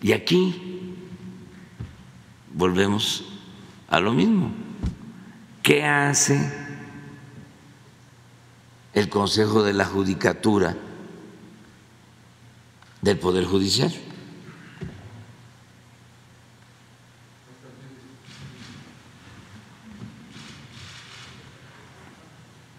[0.00, 0.81] Y aquí
[2.54, 3.24] volvemos
[3.88, 4.52] a lo mismo.
[5.62, 6.52] ¿Qué hace
[8.94, 10.76] el Consejo de la Judicatura
[13.00, 13.92] del Poder Judicial?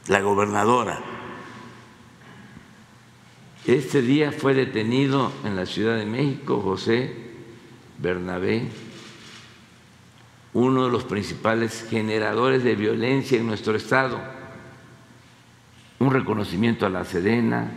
[0.08, 1.00] La gobernadora.
[3.66, 7.16] Este día fue detenido en la Ciudad de México José
[7.98, 8.68] Bernabé
[10.54, 14.22] uno de los principales generadores de violencia en nuestro Estado.
[16.00, 17.72] Un reconocimiento a la Sedena,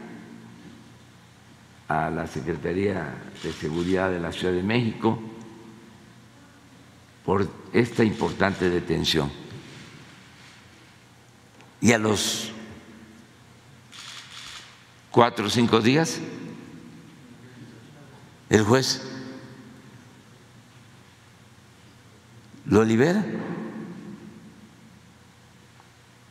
[1.88, 5.18] a la Secretaría de Seguridad de la Ciudad de México,
[7.24, 9.30] por esta importante detención.
[11.80, 12.52] Y a los
[15.10, 16.20] cuatro o cinco días,
[18.50, 19.15] el juez
[22.68, 23.24] lo libera.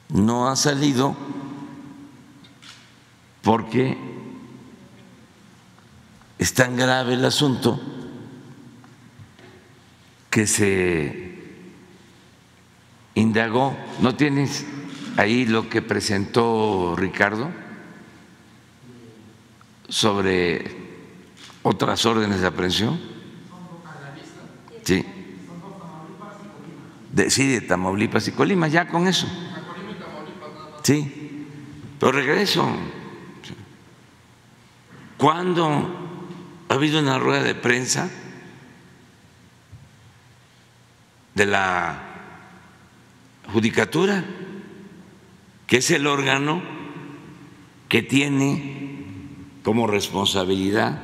[0.10, 1.16] No ha salido
[3.42, 3.98] porque
[6.38, 7.80] es tan grave el asunto
[10.30, 11.44] que se
[13.16, 13.76] indagó.
[14.02, 14.66] ¿No tienes
[15.18, 17.50] ahí lo que presentó Ricardo
[19.88, 20.86] sobre
[21.64, 23.00] otras órdenes de aprehensión?
[24.84, 25.15] Sí
[27.16, 29.26] de, sí, de Tamaulipas y Colima, ya con eso.
[30.84, 31.48] Sí,
[31.98, 32.68] pero regreso.
[35.16, 38.10] ¿Cuándo ha habido una rueda de prensa
[41.36, 42.04] de la
[43.54, 44.26] judicatura,
[45.68, 46.62] que es el órgano
[47.88, 48.98] que tiene
[49.64, 51.02] como responsabilidad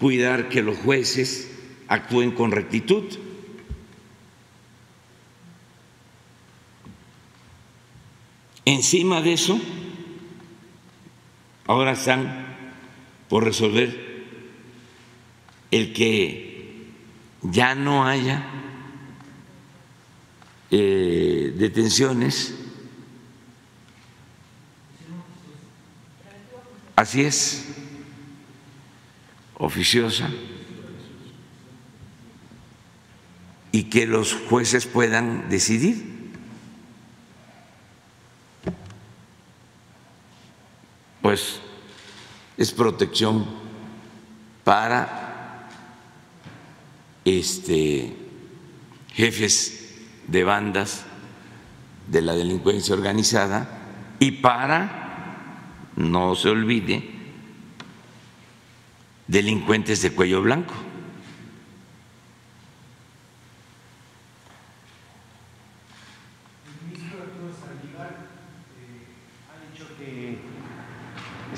[0.00, 1.52] cuidar que los jueces
[1.86, 3.27] actúen con rectitud?
[8.68, 9.58] Encima de eso,
[11.66, 12.54] ahora están
[13.30, 14.26] por resolver
[15.70, 16.92] el que
[17.40, 18.44] ya no haya
[20.70, 22.56] eh, detenciones.
[26.94, 27.68] Así es,
[29.54, 30.28] oficiosa,
[33.72, 36.07] y que los jueces puedan decidir.
[41.28, 41.60] Pues
[42.56, 43.44] es protección
[44.64, 45.68] para
[47.22, 48.16] este,
[49.12, 49.94] jefes
[50.26, 51.04] de bandas
[52.06, 53.68] de la delincuencia organizada
[54.18, 57.10] y para, no se olvide,
[59.26, 60.72] delincuentes de cuello blanco.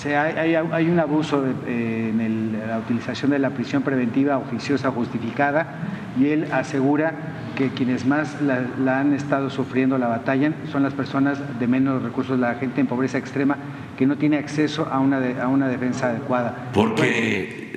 [0.07, 5.77] Hay, un abuso eh, en la utilización de la prisión preventiva oficiosa justificada
[6.19, 7.15] y él asegura
[7.57, 12.39] que quienes más la, han estado sufriendo la batalla son las personas de menos recursos,
[12.39, 13.57] la gente en pobreza extrema
[13.99, 16.71] que no tiene acceso a una, a una defensa adecuada.
[16.73, 17.73] Porque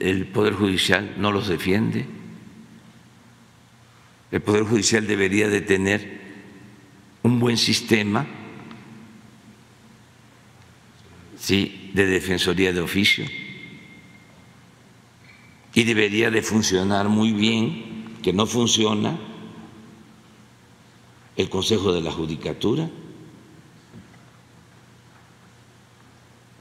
[0.00, 2.06] el Poder Judicial no los defiende.
[4.32, 6.18] El Poder Judicial debería de tener
[7.22, 8.26] un buen sistema
[11.48, 11.90] ¿sí?
[11.94, 13.24] de defensoría de oficio
[15.72, 19.18] y debería de funcionar muy bien, que no funciona,
[21.36, 22.90] el Consejo de la Judicatura.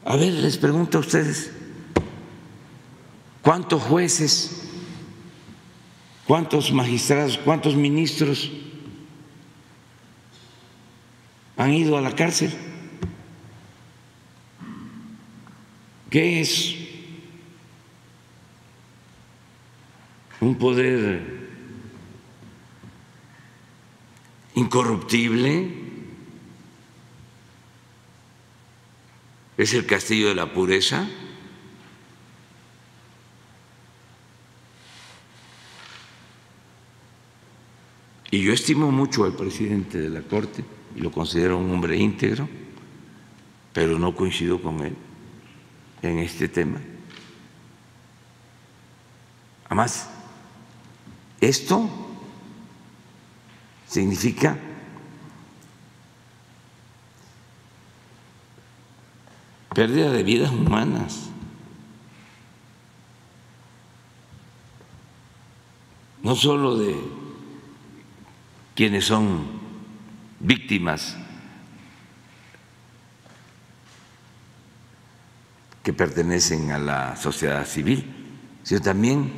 [0.06, 1.52] A ver, les pregunto a ustedes,
[3.42, 4.70] ¿cuántos jueces,
[6.26, 8.52] cuántos magistrados, cuántos ministros
[11.58, 12.77] han ido a la cárcel?
[16.10, 16.76] ¿Qué es
[20.40, 21.48] un poder
[24.56, 25.70] incorruptible?
[29.58, 31.10] ¿Es el castillo de la pureza?
[38.32, 40.64] Y yo estimo mucho al presidente de la Corte
[40.96, 42.48] y lo considero un hombre íntegro,
[43.74, 44.96] pero no coincido con él
[46.08, 46.80] en este tema.
[49.66, 50.10] Además,
[51.42, 51.90] esto
[53.88, 54.58] significa
[59.74, 61.30] pérdida de vidas humanas.
[66.24, 66.96] No solo de
[68.74, 69.46] quienes son
[70.40, 71.16] víctimas
[75.88, 78.04] que pertenecen a la sociedad civil,
[78.62, 79.32] sino también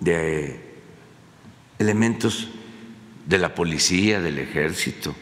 [0.00, 0.80] de
[1.78, 2.48] elementos
[3.24, 5.14] de la policía, del ejército,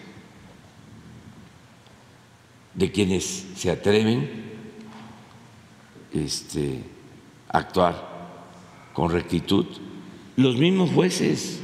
[2.72, 4.54] de quienes se atreven
[6.14, 6.82] este,
[7.50, 8.40] a actuar
[8.94, 9.66] con rectitud.
[10.36, 11.60] Los mismos jueces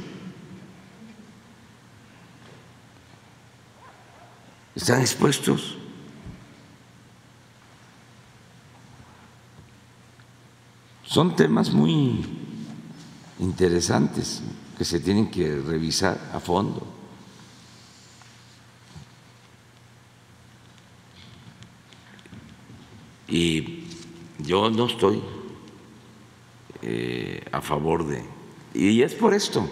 [4.75, 5.76] están expuestos.
[11.07, 12.25] Son temas muy
[13.39, 14.41] interesantes
[14.77, 16.85] que se tienen que revisar a fondo.
[23.29, 23.85] Y
[24.39, 25.21] yo no estoy
[26.81, 28.23] eh, a favor de...
[28.73, 29.65] Y es por esto,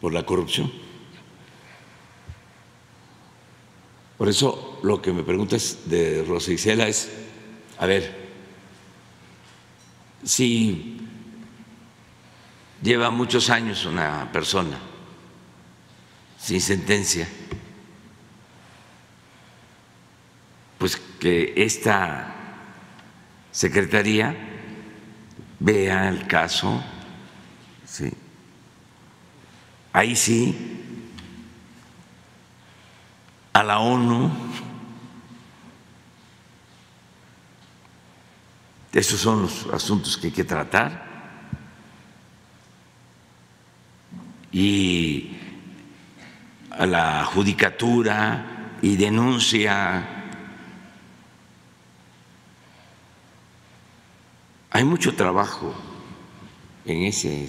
[0.00, 0.70] por la corrupción.
[4.16, 7.10] Por eso lo que me preguntas de Rosa Isela es,
[7.78, 8.17] a ver,
[10.24, 11.00] si
[12.82, 14.78] lleva muchos años una persona
[16.38, 17.28] sin sentencia,
[20.78, 22.34] pues que esta
[23.50, 24.36] secretaría
[25.58, 26.80] vea el caso,
[27.84, 28.12] ¿sí?
[29.92, 30.56] ahí sí,
[33.52, 34.30] a la ONU,
[38.92, 41.06] esos son los asuntos que hay que tratar.
[44.50, 45.36] Y
[46.70, 50.18] a la judicatura y denuncia
[54.70, 55.74] Hay mucho trabajo
[56.84, 57.48] en ese,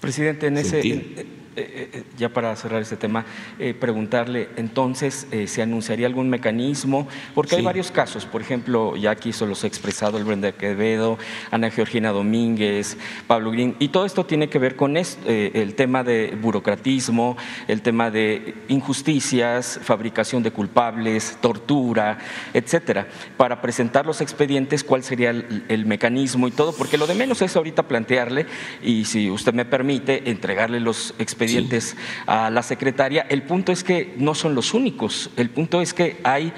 [0.00, 1.26] Presidente, en ese,
[1.56, 3.24] eh, eh, ya para cerrar este tema,
[3.60, 7.06] eh, preguntarle, entonces, ¿se anunciaría algún mecanismo?
[7.34, 11.18] Porque hay varios casos, por ejemplo, ya aquí se los he expresado el Brenda Quevedo,
[11.50, 16.36] Ana Georgina Domínguez, Pablo Green, y todo esto tiene que ver con el tema de
[16.40, 17.36] burocratismo,
[17.68, 22.18] el tema de injusticias, fabricación de culpables, tortura,
[22.52, 23.06] etcétera.
[23.36, 26.72] Para presentar los expedientes, ¿cuál sería el mecanismo y todo?
[26.72, 28.46] Porque lo de menos es ahorita plantearle,
[28.82, 31.96] y si usted me permite, entregarle los expedientes expedientes
[32.26, 33.26] a la secretaria.
[33.28, 36.52] El punto es que no son los únicos, el punto es que hay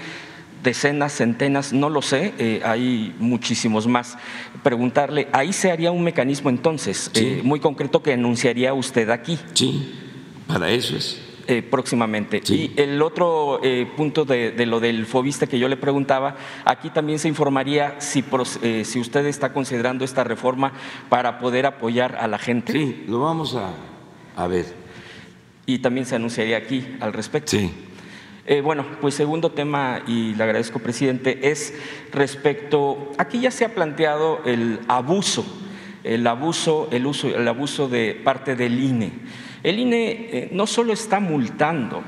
[0.66, 4.18] decenas, centenas, no lo sé, eh, hay muchísimos más.
[4.62, 9.38] Preguntarle, ahí se haría un mecanismo entonces, eh, muy concreto que anunciaría usted aquí.
[9.54, 9.94] Sí,
[10.46, 11.22] para eso es.
[11.48, 12.42] Eh, próximamente.
[12.48, 13.60] Y el otro
[13.96, 16.34] punto de, lo del fobista que yo le preguntaba,
[16.64, 18.24] aquí también se informaría si,
[18.82, 20.72] si usted está considerando esta reforma
[21.08, 22.72] para poder apoyar a la gente.
[22.72, 23.70] Sí, lo vamos a
[24.36, 24.66] a ver.
[25.64, 27.50] Y también se anunciaría aquí al respecto.
[27.50, 27.72] Sí.
[28.48, 31.74] Eh, bueno, pues segundo tema, y le agradezco, presidente, es
[32.12, 35.44] respecto, aquí ya se ha planteado el abuso,
[36.04, 39.10] el abuso, el uso, el abuso de parte del INE.
[39.64, 42.04] El INE eh, no solo está multando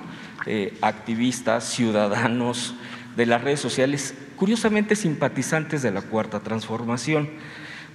[0.47, 2.77] eh, activistas, ciudadanos
[3.17, 7.31] de las redes sociales, curiosamente simpatizantes de la Cuarta Transformación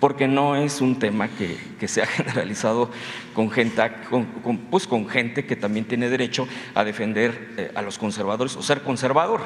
[0.03, 2.89] porque no es un tema que, se ha generalizado
[3.33, 3.81] con gente,
[4.69, 8.81] pues con gente que también tiene derecho a defender eh, a los conservadores o ser
[8.81, 9.39] conservador.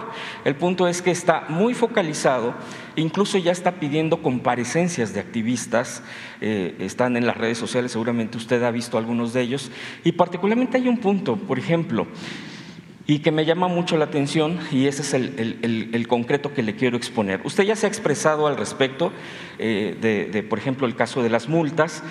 [0.45, 2.55] El punto es que está muy focalizado,
[2.95, 6.01] incluso ya está pidiendo comparecencias de activistas,
[6.41, 9.69] eh, están en las redes sociales, seguramente usted ha visto algunos de ellos,
[10.03, 12.07] y particularmente hay un punto, por ejemplo,
[13.09, 16.97] y que me llama mucho la atención y ese es el, concreto que le quiero
[16.97, 17.39] exponer.
[17.45, 19.13] Usted ya se ha expresado al respecto
[19.57, 22.03] eh, de, por ejemplo, el caso de las multas,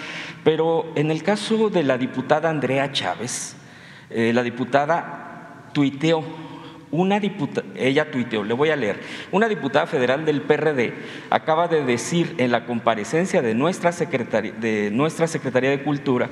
[0.42, 3.56] pero en el caso de la diputada Andrea Chávez,
[4.08, 6.24] eh, la diputada tuiteó,
[6.90, 9.00] una diputada, ella tuiteó, le voy a leer,
[9.32, 10.94] una diputada federal del PRD
[11.28, 16.30] acaba de decir en la comparecencia de nuestra Secretaría de, nuestra Secretaría de Cultura,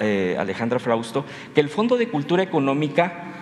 [0.00, 3.33] eh, Alejandra Frausto, que el Fondo de Cultura Económica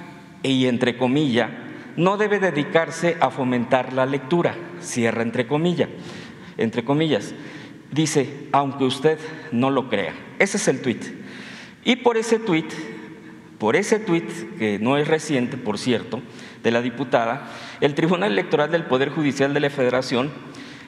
[0.43, 1.51] y entre comillas,
[1.97, 5.89] no debe dedicarse a fomentar la lectura, cierra entre comillas,
[6.57, 7.35] entre comillas.
[7.91, 9.19] Dice, aunque usted
[9.53, 10.15] no lo crea.
[10.39, 11.05] Ese es el tuit.
[11.85, 12.73] Y por ese tuit,
[13.59, 16.23] por ese tuit, que no es reciente, por cierto,
[16.63, 17.49] de la diputada,
[17.81, 20.31] el Tribunal Electoral del Poder Judicial de la Federación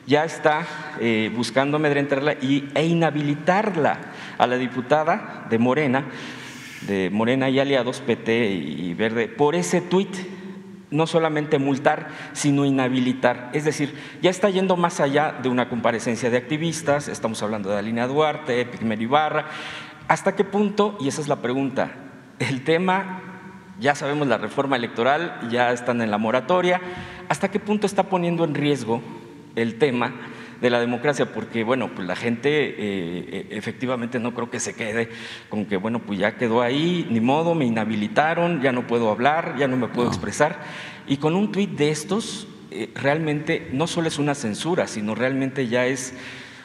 [0.07, 0.67] ya está
[1.01, 3.99] eh, buscando amedrentarla y, e inhabilitarla
[4.39, 6.05] a la diputada de Morena,
[6.87, 10.15] de Morena y aliados, PT y Verde, por ese tuit
[10.91, 13.51] no solamente multar, sino inhabilitar.
[13.53, 17.79] Es decir, ya está yendo más allá de una comparecencia de activistas, estamos hablando de
[17.79, 19.47] Alina Duarte, Pigmero Ibarra.
[20.07, 20.97] ¿Hasta qué punto?
[21.01, 21.93] Y esa es la pregunta.
[22.39, 23.23] El tema,
[23.81, 26.81] ya sabemos la reforma electoral, ya están en la moratoria.
[27.29, 29.03] ¿Hasta qué punto está poniendo en riesgo
[29.57, 30.13] el tema
[30.65, 34.75] de la democracia, porque bueno, pues la gente eh, eh, efectivamente no creo que se
[34.75, 35.11] quede
[35.51, 39.57] con que bueno, pues ya quedó ahí, ni modo, me inhabilitaron, ya no puedo hablar,
[39.59, 40.63] ya no me puedo expresar.
[41.07, 45.69] Y con un tuit de estos, eh, realmente no solo es una censura, sino realmente
[45.69, 46.15] ya es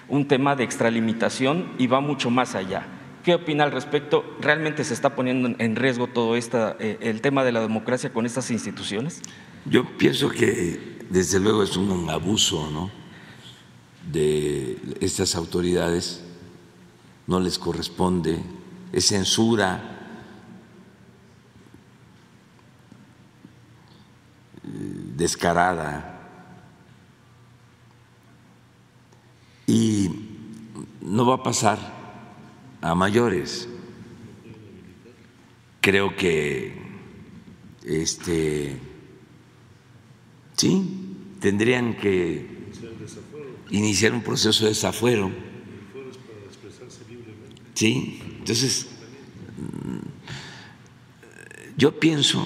[0.07, 2.87] un tema de extralimitación y va mucho más allá.
[3.25, 4.23] ¿Qué opina al respecto?
[4.39, 8.49] ¿Realmente se está poniendo en riesgo todo esta, el tema de la democracia con estas
[8.49, 9.21] instituciones?
[9.65, 12.98] Yo pienso que desde luego es un abuso, ¿no?
[14.11, 16.21] De estas autoridades,
[17.27, 18.39] no les corresponde,
[18.91, 19.95] es censura.
[25.19, 26.19] descarada
[29.67, 30.09] y
[31.01, 31.77] no va a pasar
[32.81, 33.67] a mayores.
[35.81, 36.73] Creo que
[37.83, 38.79] este
[40.55, 42.69] sí tendrían que
[43.69, 45.31] iniciar un proceso de desafuero.
[47.73, 48.87] Sí, entonces
[51.77, 52.45] yo pienso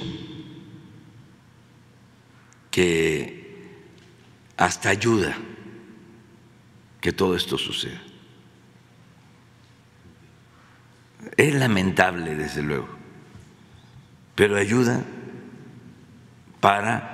[2.70, 3.80] que
[4.58, 5.36] hasta ayuda
[7.02, 8.02] que todo esto suceda.
[11.36, 12.88] Es lamentable, desde luego,
[14.36, 15.04] pero ayuda
[16.60, 17.14] para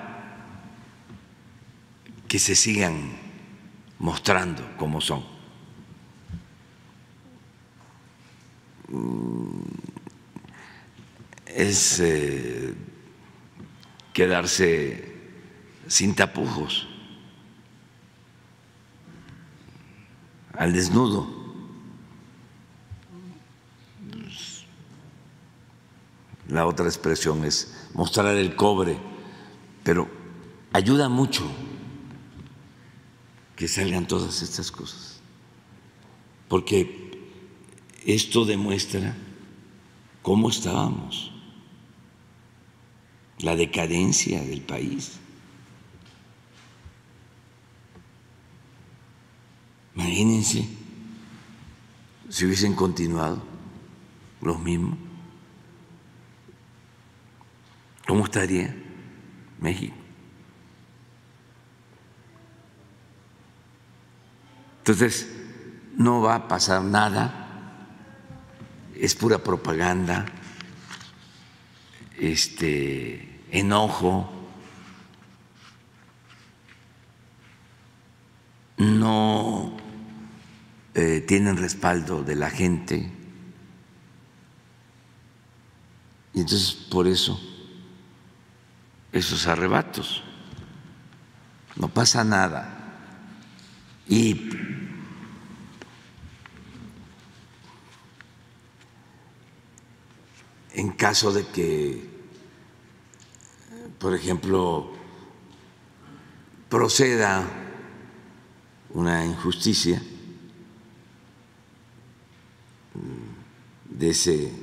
[2.28, 3.29] que se sigan
[4.00, 5.24] mostrando cómo son.
[8.88, 9.62] Mm,
[11.46, 12.74] es eh,
[14.14, 15.16] quedarse
[15.88, 16.88] sin tapujos,
[20.54, 21.38] al desnudo.
[26.48, 28.98] La otra expresión es mostrar el cobre,
[29.84, 30.10] pero
[30.74, 31.48] ayuda mucho
[33.60, 35.20] que salgan todas estas cosas,
[36.48, 37.12] porque
[38.06, 39.18] esto demuestra
[40.22, 41.34] cómo estábamos,
[43.40, 45.20] la decadencia del país.
[49.94, 50.66] Imagínense
[52.30, 53.44] si hubiesen continuado
[54.40, 54.98] los mismos,
[58.08, 58.74] ¿cómo estaría
[59.60, 59.99] México?
[64.90, 65.30] Entonces,
[65.98, 67.78] no va a pasar nada,
[68.96, 70.26] es pura propaganda,
[72.18, 74.34] este enojo,
[78.78, 79.78] no
[80.96, 83.12] eh, tienen respaldo de la gente.
[86.34, 87.40] Y entonces por eso
[89.12, 90.24] esos arrebatos.
[91.76, 92.78] No pasa nada.
[94.08, 94.68] Y
[100.80, 102.10] en caso de que,
[104.00, 104.90] por ejemplo,
[106.70, 107.46] proceda
[108.94, 110.02] una injusticia
[113.90, 114.54] de ese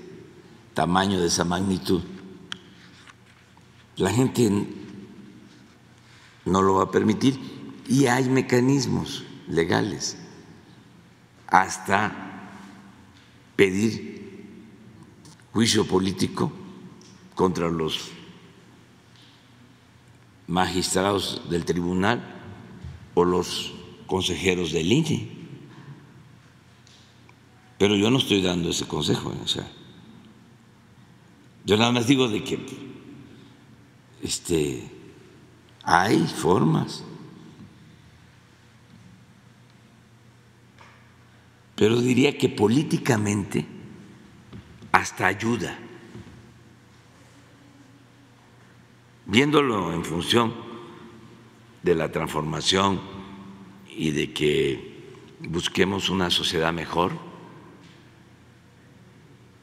[0.73, 2.03] tamaño, de esa magnitud,
[3.97, 4.51] la gente
[6.47, 7.39] no lo va a permitir
[7.89, 10.17] y hay mecanismos legales
[11.47, 12.11] hasta
[13.55, 14.16] pedir
[15.57, 16.53] juicio político
[17.35, 18.11] contra los
[20.49, 22.23] magistrados del tribunal
[23.15, 23.73] o los
[24.07, 25.31] consejeros del INE.
[27.79, 29.67] Pero yo no estoy dando ese consejo, o sea,
[31.65, 32.59] yo nada más digo de que
[34.23, 34.91] este
[35.85, 37.03] hay formas
[41.77, 43.76] pero diría que políticamente
[44.97, 45.77] hasta ayuda,
[49.27, 50.55] viéndolo en función
[51.83, 53.03] de la transformación
[53.91, 57.13] y de que busquemos una sociedad mejor,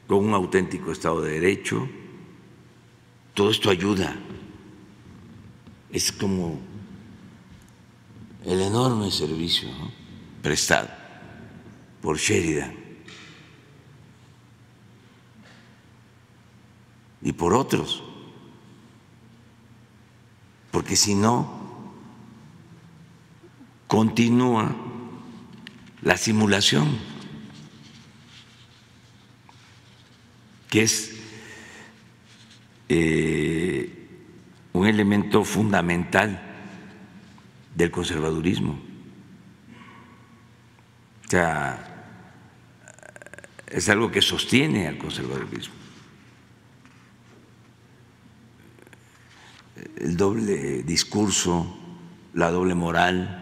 [0.06, 1.88] con un auténtico Estado de Derecho.
[3.32, 4.14] Todo esto ayuda.
[5.90, 6.60] Es como
[8.44, 9.68] el enorme servicio
[10.42, 10.90] prestado
[12.00, 12.83] por Sheridan
[17.24, 18.02] y por otros,
[20.70, 21.64] porque si no,
[23.86, 24.76] continúa
[26.02, 26.86] la simulación,
[30.68, 31.16] que es
[32.90, 34.08] eh,
[34.74, 36.42] un elemento fundamental
[37.74, 38.78] del conservadurismo.
[41.24, 41.90] O sea,
[43.70, 45.83] es algo que sostiene al conservadurismo.
[50.04, 51.78] El doble discurso,
[52.34, 53.40] la doble moral,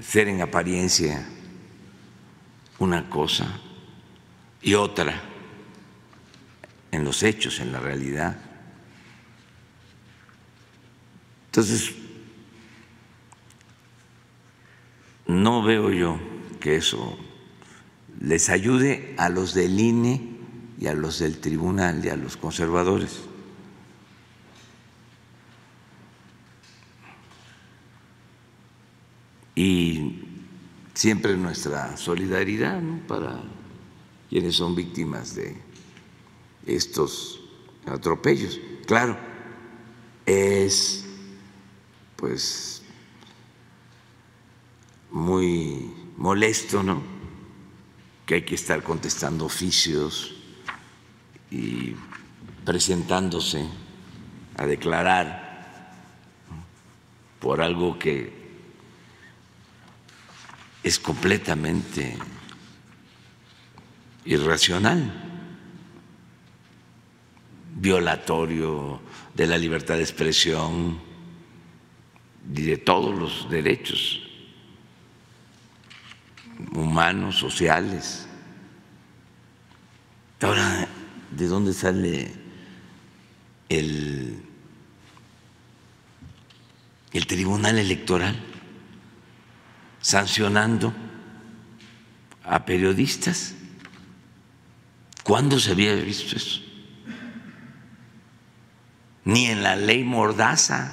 [0.00, 1.24] ser en apariencia
[2.80, 3.56] una cosa
[4.62, 5.22] y otra
[6.90, 8.36] en los hechos, en la realidad.
[11.46, 11.94] Entonces,
[15.28, 16.18] no veo yo
[16.58, 17.16] que eso
[18.20, 20.31] les ayude a los del INE
[20.82, 23.20] y a los del tribunal y a los conservadores.
[29.54, 30.24] Y
[30.92, 33.40] siempre nuestra solidaridad para
[34.28, 35.56] quienes son víctimas de
[36.66, 37.38] estos
[37.86, 38.58] atropellos.
[38.84, 39.16] Claro,
[40.26, 41.04] es
[42.16, 42.82] pues
[45.12, 47.00] muy molesto, ¿no?
[48.26, 50.41] Que hay que estar contestando oficios
[51.52, 51.94] y
[52.64, 53.68] presentándose
[54.56, 55.92] a declarar
[57.40, 58.32] por algo que
[60.82, 62.16] es completamente
[64.24, 65.28] irracional,
[67.76, 69.02] violatorio
[69.34, 70.98] de la libertad de expresión
[72.54, 74.22] y de todos los derechos
[76.72, 78.26] humanos, sociales.
[80.40, 80.88] Ahora,
[81.36, 82.32] ¿de dónde sale
[83.68, 84.42] el,
[87.12, 88.36] el Tribunal Electoral
[90.00, 90.92] sancionando
[92.44, 93.54] a periodistas?
[95.22, 96.60] ¿Cuándo se había visto eso?
[99.24, 100.92] Ni en la ley Mordaza.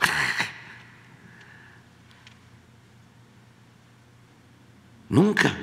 [5.08, 5.56] Nunca.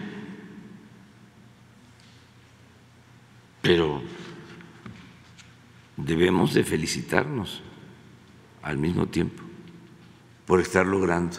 [3.69, 4.01] Pero
[5.95, 7.61] debemos de felicitarnos
[8.63, 9.43] al mismo tiempo
[10.47, 11.37] por estar logrando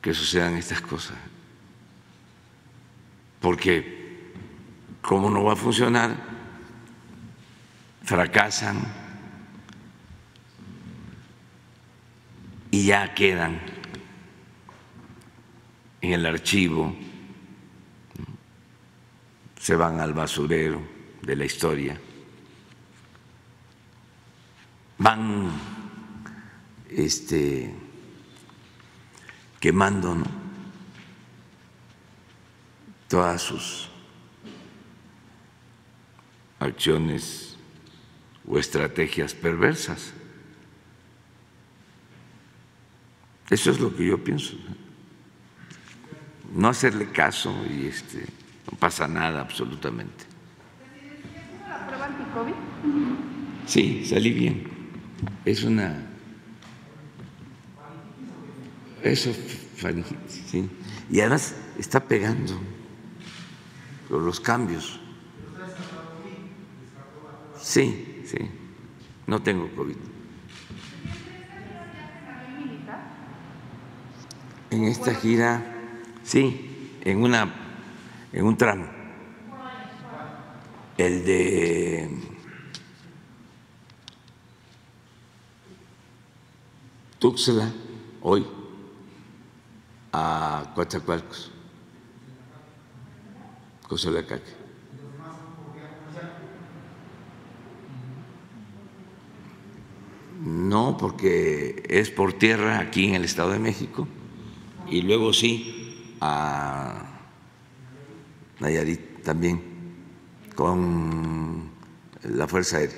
[0.00, 1.18] que sucedan estas cosas.
[3.42, 4.32] Porque,
[5.02, 6.16] ¿cómo no va a funcionar?
[8.04, 8.78] Fracasan
[12.70, 13.60] y ya quedan
[16.00, 16.96] en el archivo,
[19.58, 20.80] se van al basurero
[21.22, 22.00] de la historia,
[24.98, 25.50] van
[26.88, 27.74] este,
[29.60, 30.16] quemando
[33.08, 33.88] todas sus
[36.60, 37.56] acciones
[38.46, 40.12] o estrategias perversas.
[43.50, 44.56] Eso es lo que yo pienso.
[46.54, 48.24] No hacerle caso y este,
[48.70, 50.24] no pasa nada absolutamente.
[53.66, 54.64] Sí, salí bien.
[55.44, 56.06] Es una.
[59.02, 59.32] Eso,
[60.28, 60.68] sí.
[61.10, 62.58] Y además está pegando
[64.10, 65.00] los cambios.
[67.60, 68.38] Sí, sí.
[69.26, 69.96] No tengo COVID.
[74.70, 75.64] En esta gira,
[76.24, 77.67] sí, en una,
[78.32, 78.86] en un tramo.
[80.96, 82.10] El de
[87.18, 87.72] Tuxtla,
[88.22, 88.46] hoy,
[90.12, 91.52] a Coatzacoalcos,
[93.88, 94.58] Cozolecaque.
[100.40, 104.06] No, porque es por tierra aquí en el Estado de México
[104.88, 107.17] y luego sí a
[108.60, 109.62] Nayarit también,
[110.54, 111.70] con
[112.24, 112.96] la Fuerza Aérea.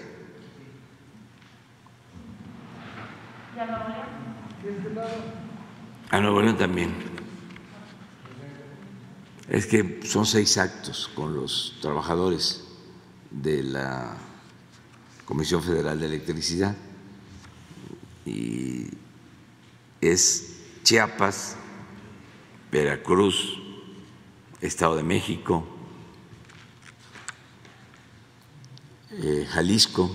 [6.11, 6.95] A Nuevo León también.
[9.49, 12.65] Es que son seis actos con los trabajadores
[13.31, 14.17] de la
[15.25, 16.77] Comisión Federal de Electricidad
[18.25, 18.87] y
[20.01, 21.57] es Chiapas,
[22.71, 23.61] Veracruz,
[24.61, 25.65] Estado de México,
[29.11, 30.11] eh, Jalisco,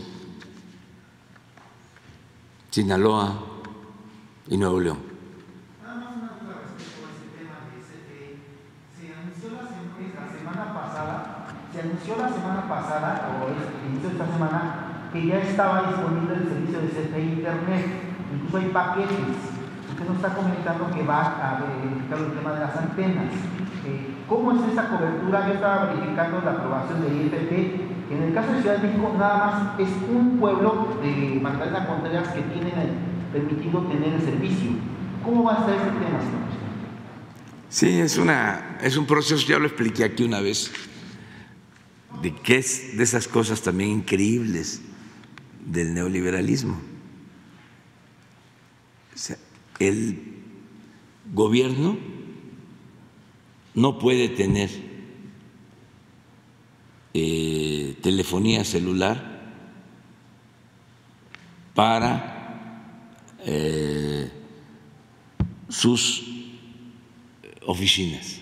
[2.69, 3.41] Sinaloa
[4.47, 5.15] y Nuevo León.
[11.73, 16.81] Se anunció la semana pasada, o inició esta semana, que ya estaba disponible el servicio
[16.81, 17.85] de CFE Internet.
[18.33, 19.17] Incluso hay paquetes.
[19.89, 23.54] Usted nos está comentando que va a verificar el tema de las antenas.
[24.27, 25.47] ¿Cómo es esa cobertura?
[25.47, 28.11] Yo estaba verificando la aprobación de IFT.
[28.11, 32.29] En el caso de Ciudad de México, nada más es un pueblo de Magdalena Contreras
[32.29, 32.71] que tiene
[33.31, 34.71] permitido tener el servicio.
[35.23, 36.45] ¿Cómo va a estar ese tema, señor?
[37.69, 40.71] Sí, es, una, es un proceso, ya lo expliqué aquí una vez,
[42.21, 44.81] de que es de esas cosas también increíbles
[45.65, 46.79] del neoliberalismo.
[49.13, 49.37] O sea,
[49.79, 50.41] el
[51.33, 51.97] gobierno
[53.75, 54.69] no puede tener
[57.13, 59.35] eh, telefonía celular
[61.73, 63.11] para
[63.45, 64.31] eh,
[65.67, 66.23] sus
[67.65, 68.39] oficinas,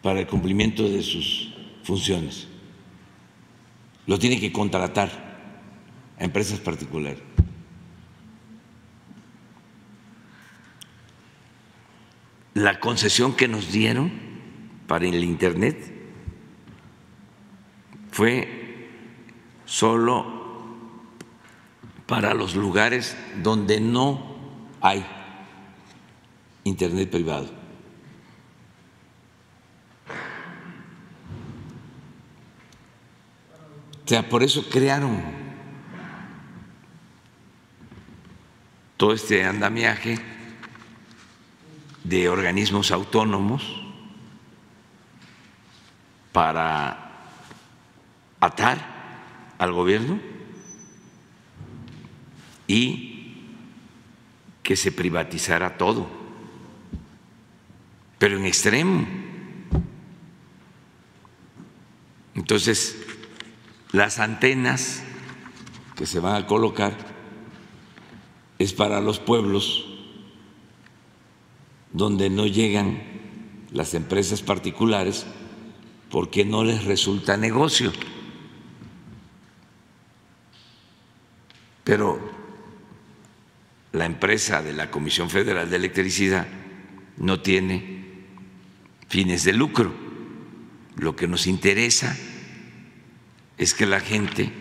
[0.00, 1.52] para el cumplimiento de sus
[1.82, 2.46] funciones.
[4.06, 5.10] Lo tiene que contratar
[6.18, 7.22] a empresas particulares.
[12.54, 14.12] La concesión que nos dieron
[14.86, 15.92] para el Internet
[18.10, 18.88] fue
[19.64, 20.42] solo
[22.06, 24.36] para los lugares donde no
[24.82, 25.04] hay
[26.64, 27.50] Internet privado.
[34.04, 35.22] O sea, por eso crearon
[38.98, 40.31] todo este andamiaje
[42.04, 43.82] de organismos autónomos
[46.32, 47.12] para
[48.40, 48.78] atar
[49.58, 50.18] al gobierno
[52.66, 53.36] y
[54.62, 56.08] que se privatizara todo,
[58.18, 59.06] pero en extremo.
[62.34, 62.96] Entonces,
[63.92, 65.02] las antenas
[65.96, 66.96] que se van a colocar
[68.58, 69.91] es para los pueblos
[71.92, 73.02] donde no llegan
[73.70, 75.26] las empresas particulares
[76.10, 77.92] porque no les resulta negocio.
[81.84, 82.20] Pero
[83.92, 86.46] la empresa de la Comisión Federal de Electricidad
[87.16, 88.02] no tiene
[89.08, 89.92] fines de lucro.
[90.96, 92.16] Lo que nos interesa
[93.58, 94.52] es que la gente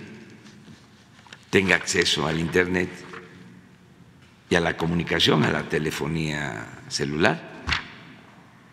[1.50, 2.90] tenga acceso al Internet
[4.52, 7.40] y a la comunicación, a la telefonía celular,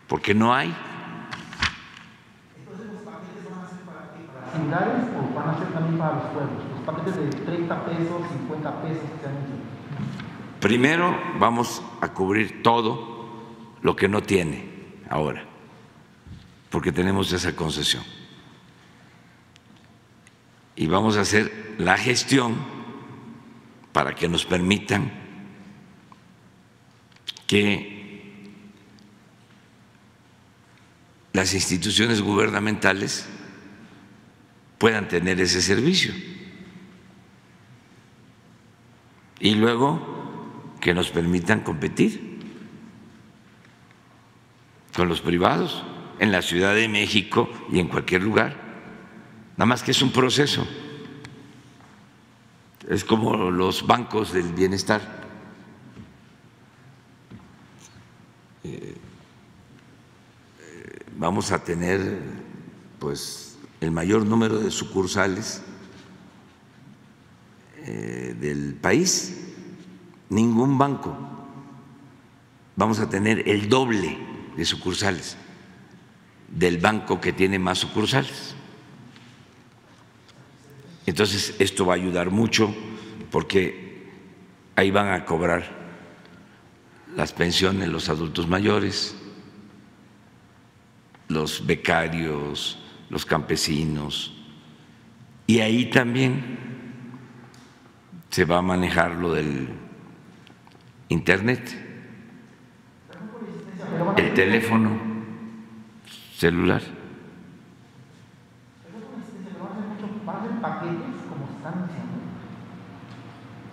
[0.09, 0.75] porque no hay.
[2.57, 4.19] Entonces, ¿los paquetes van a ser para qué?
[4.27, 6.63] ¿Para similares o van a ser también para los pueblos?
[6.75, 10.59] Los paquetes de 30 pesos, 50 pesos que han hecho.
[10.59, 14.69] Primero vamos a cubrir todo lo que no tiene
[15.09, 15.45] ahora,
[16.69, 18.03] porque tenemos esa concesión.
[20.75, 22.55] Y vamos a hacer la gestión
[23.93, 25.18] para que nos permitan
[27.49, 28.45] que
[31.33, 33.27] las instituciones gubernamentales
[34.77, 36.13] puedan tener ese servicio.
[39.39, 42.37] Y luego que nos permitan competir
[44.95, 45.83] con los privados
[46.19, 48.57] en la Ciudad de México y en cualquier lugar.
[49.57, 50.67] Nada más que es un proceso.
[52.87, 55.28] Es como los bancos del bienestar.
[61.17, 62.19] Vamos a tener
[62.97, 65.61] pues el mayor número de sucursales
[67.85, 69.37] eh, del país,
[70.29, 71.15] ningún banco.
[72.75, 74.17] Vamos a tener el doble
[74.55, 75.37] de sucursales
[76.47, 78.55] del banco que tiene más sucursales.
[81.05, 82.73] Entonces, esto va a ayudar mucho
[83.31, 84.07] porque
[84.75, 85.78] ahí van a cobrar
[87.15, 89.15] las pensiones los adultos mayores,
[91.27, 92.79] los becarios,
[93.09, 94.33] los campesinos,
[95.47, 96.57] y ahí también
[98.29, 99.69] se va a manejar lo del
[101.09, 101.75] internet,
[104.17, 104.99] el teléfono
[106.35, 106.81] celular.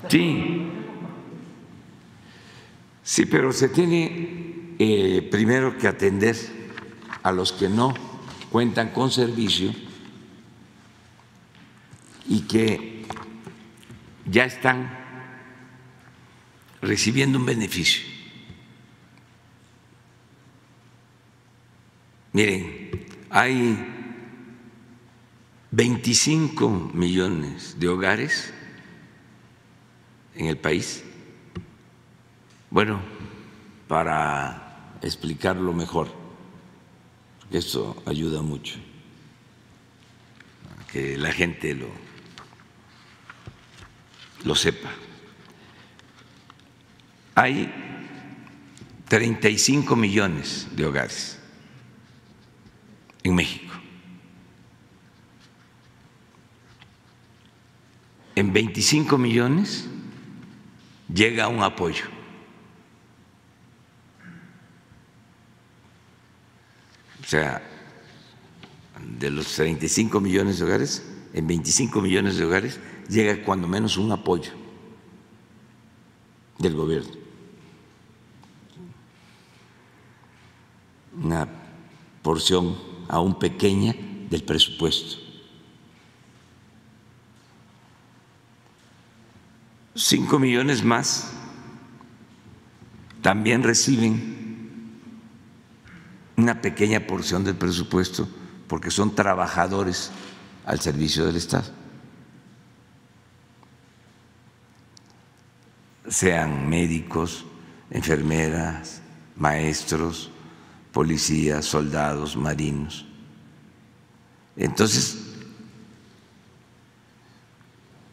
[0.09, 0.76] Sí,
[3.07, 6.37] sí, pero se tiene eh, primero que atender
[7.23, 7.95] a los que no
[8.51, 9.73] cuentan con servicio
[12.27, 13.07] y que
[14.27, 14.91] ya están
[16.83, 18.03] recibiendo un beneficio.
[22.33, 23.97] Miren, hay
[25.71, 28.53] 25 millones de hogares
[30.35, 31.06] en el país.
[32.77, 33.01] Bueno,
[33.89, 36.09] para explicarlo mejor,
[37.51, 38.75] eso ayuda mucho,
[40.93, 41.89] que la gente lo,
[44.45, 44.91] lo sepa.
[47.35, 47.73] Hay
[49.09, 51.41] 35 millones de hogares
[53.23, 53.73] en México.
[58.35, 59.89] En 25 millones
[61.09, 62.16] llega un apoyo.
[67.27, 67.61] O sea,
[69.19, 72.79] de los 35 millones de hogares, en 25 millones de hogares
[73.09, 74.53] llega cuando menos un apoyo
[76.61, 77.11] del gobierno.
[81.21, 81.49] Una
[82.23, 82.77] porción
[83.09, 83.93] aún pequeña
[84.31, 85.17] del presupuesto.
[89.97, 91.33] Cinco millones más
[93.21, 94.36] también reciben
[96.37, 98.29] una pequeña porción del presupuesto
[98.69, 100.11] porque son trabajadores
[100.65, 101.87] al servicio del Estado.
[106.09, 107.45] sean médicos,
[107.91, 109.03] enfermeras,
[109.37, 110.31] maestros,
[110.93, 113.07] policías, soldados, marinos.
[114.57, 115.19] Entonces,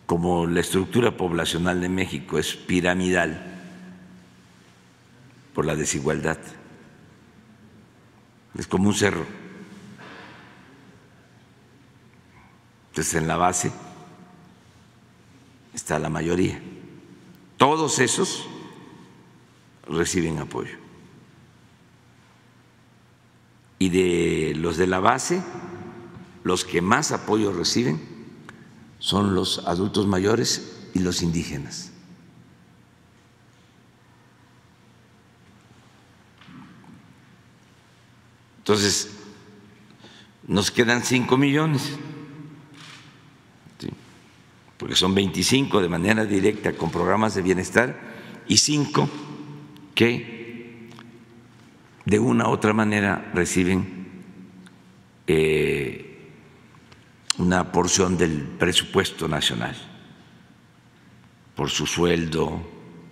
[0.06, 3.52] como la estructura poblacional de México es piramidal
[5.54, 6.40] por la desigualdad,
[8.58, 9.26] es como un cerro.
[12.90, 13.72] Entonces, en la base
[15.74, 16.62] está la mayoría.
[17.58, 18.48] Todos esos
[19.88, 20.78] reciben apoyo.
[23.80, 25.42] Y de los de la base,
[26.44, 28.02] los que más apoyo reciben
[29.00, 31.93] son los adultos mayores y los indígenas.
[38.64, 39.10] Entonces,
[40.48, 41.98] nos quedan cinco millones
[44.84, 47.98] porque son 25 de manera directa con programas de bienestar
[48.50, 49.10] y 5
[49.96, 50.90] que
[52.04, 54.24] de una u otra manera reciben
[55.26, 56.30] eh,
[57.38, 59.74] una porción del presupuesto nacional
[61.56, 62.62] por su sueldo,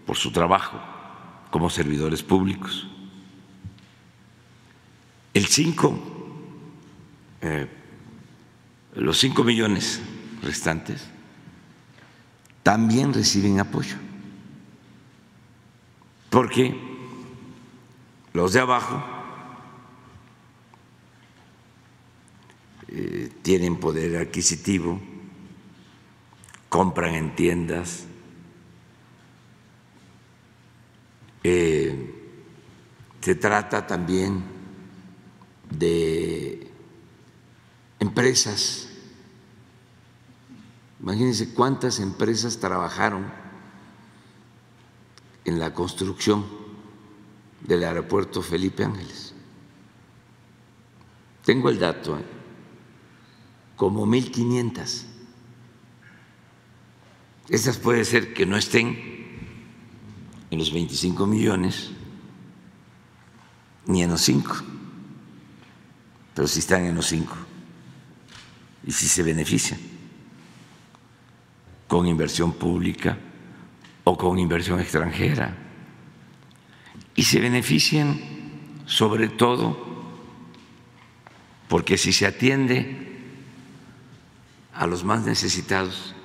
[0.05, 0.77] por su trabajo
[1.51, 2.90] como servidores públicos.
[5.33, 5.99] El 5,
[7.41, 7.67] eh,
[8.95, 10.01] los 5 millones
[10.41, 11.07] restantes
[12.63, 13.95] también reciben apoyo.
[16.29, 16.75] Porque
[18.33, 19.03] los de abajo
[22.89, 24.99] eh, tienen poder adquisitivo,
[26.69, 28.05] compran en tiendas,
[31.43, 32.15] eh,
[33.21, 34.60] se trata también
[35.71, 36.71] de
[37.99, 38.91] empresas
[41.01, 43.25] Imagínense cuántas empresas trabajaron
[45.45, 46.45] en la construcción
[47.61, 49.33] del aeropuerto Felipe Ángeles.
[51.43, 52.23] Tengo el dato, ¿eh?
[53.75, 55.05] como 1.500.
[57.49, 58.95] Esas puede ser que no estén
[60.51, 61.89] en los 25 millones
[63.87, 64.55] ni en los 5,
[66.33, 67.35] pero sí están en los 5
[68.85, 69.79] y sí se benefician
[71.87, 73.17] con inversión pública
[74.03, 75.57] o con inversión extranjera.
[77.15, 78.19] Y se benefician
[78.85, 79.91] sobre todo
[81.67, 83.09] porque si se atiende
[84.73, 86.15] a los más necesitados,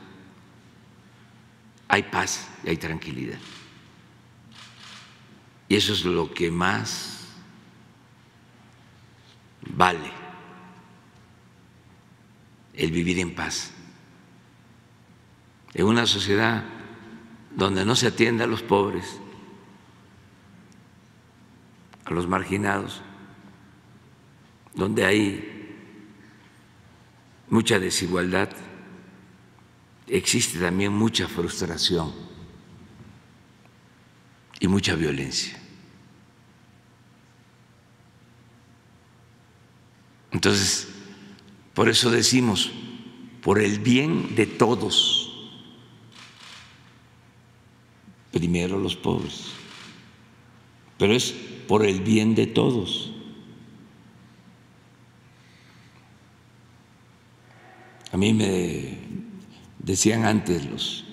[1.88, 3.38] hay paz y hay tranquilidad.
[5.68, 7.15] Y eso es lo que más
[9.74, 10.10] vale,
[12.74, 13.72] el vivir en paz
[15.76, 16.64] en una sociedad
[17.55, 19.20] donde no se atiende a los pobres,
[22.06, 23.02] a los marginados,
[24.74, 25.76] donde hay
[27.51, 28.48] mucha desigualdad,
[30.06, 32.10] existe también mucha frustración
[34.59, 35.60] y mucha violencia.
[40.36, 40.88] Entonces,
[41.72, 42.70] por eso decimos,
[43.40, 45.32] por el bien de todos,
[48.32, 49.46] primero los pobres,
[50.98, 51.32] pero es
[51.66, 53.12] por el bien de todos.
[58.12, 58.98] A mí me
[59.78, 61.04] decían antes los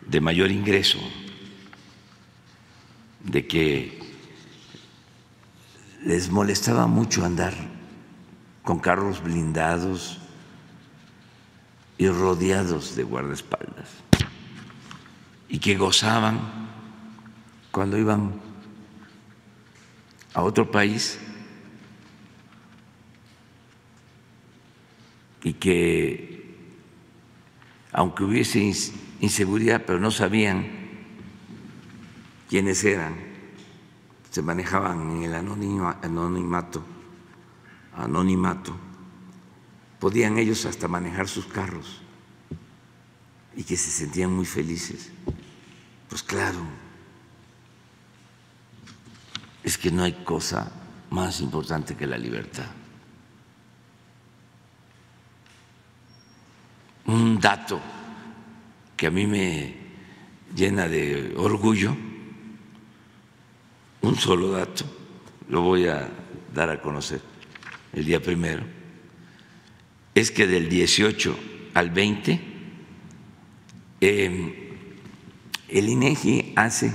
[0.00, 0.98] de mayor ingreso,
[3.22, 3.95] de que
[6.06, 7.52] les molestaba mucho andar
[8.62, 10.18] con carros blindados
[11.98, 13.90] y rodeados de guardaespaldas.
[15.48, 16.38] Y que gozaban
[17.72, 18.40] cuando iban
[20.32, 21.18] a otro país
[25.42, 26.54] y que
[27.90, 28.60] aunque hubiese
[29.18, 30.68] inseguridad, pero no sabían
[32.48, 33.25] quiénes eran,
[34.36, 36.84] se manejaban en el anonimato,
[37.96, 38.76] anonimato,
[39.98, 42.02] podían ellos hasta manejar sus carros
[43.56, 45.10] y que se sentían muy felices.
[46.10, 46.58] Pues claro,
[49.64, 50.70] es que no hay cosa
[51.08, 52.66] más importante que la libertad.
[57.06, 57.80] un dato
[58.98, 59.76] que a mí me
[60.54, 61.96] llena de orgullo,
[64.06, 64.84] un solo dato,
[65.48, 66.08] lo voy a
[66.54, 67.20] dar a conocer
[67.92, 68.62] el día primero,
[70.14, 71.36] es que del 18
[71.74, 72.40] al 20
[74.00, 74.54] em,
[75.68, 76.94] el INEGI hace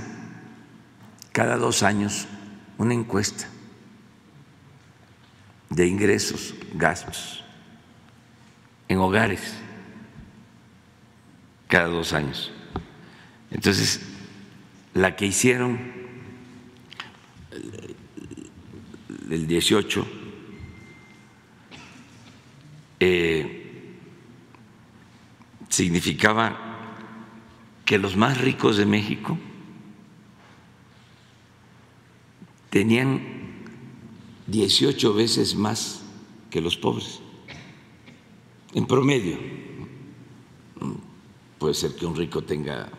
[1.32, 2.26] cada dos años
[2.78, 3.46] una encuesta
[5.68, 7.44] de ingresos, gastos
[8.88, 9.54] en hogares
[11.68, 12.52] cada dos años.
[13.50, 14.00] Entonces,
[14.92, 16.01] la que hicieron
[19.32, 20.06] el 18
[23.00, 23.96] eh,
[25.70, 26.58] significaba
[27.86, 29.38] que los más ricos de México
[32.68, 33.22] tenían
[34.48, 36.02] 18 veces más
[36.50, 37.20] que los pobres,
[38.74, 39.38] en promedio.
[41.58, 42.90] Puede ser que un rico tenga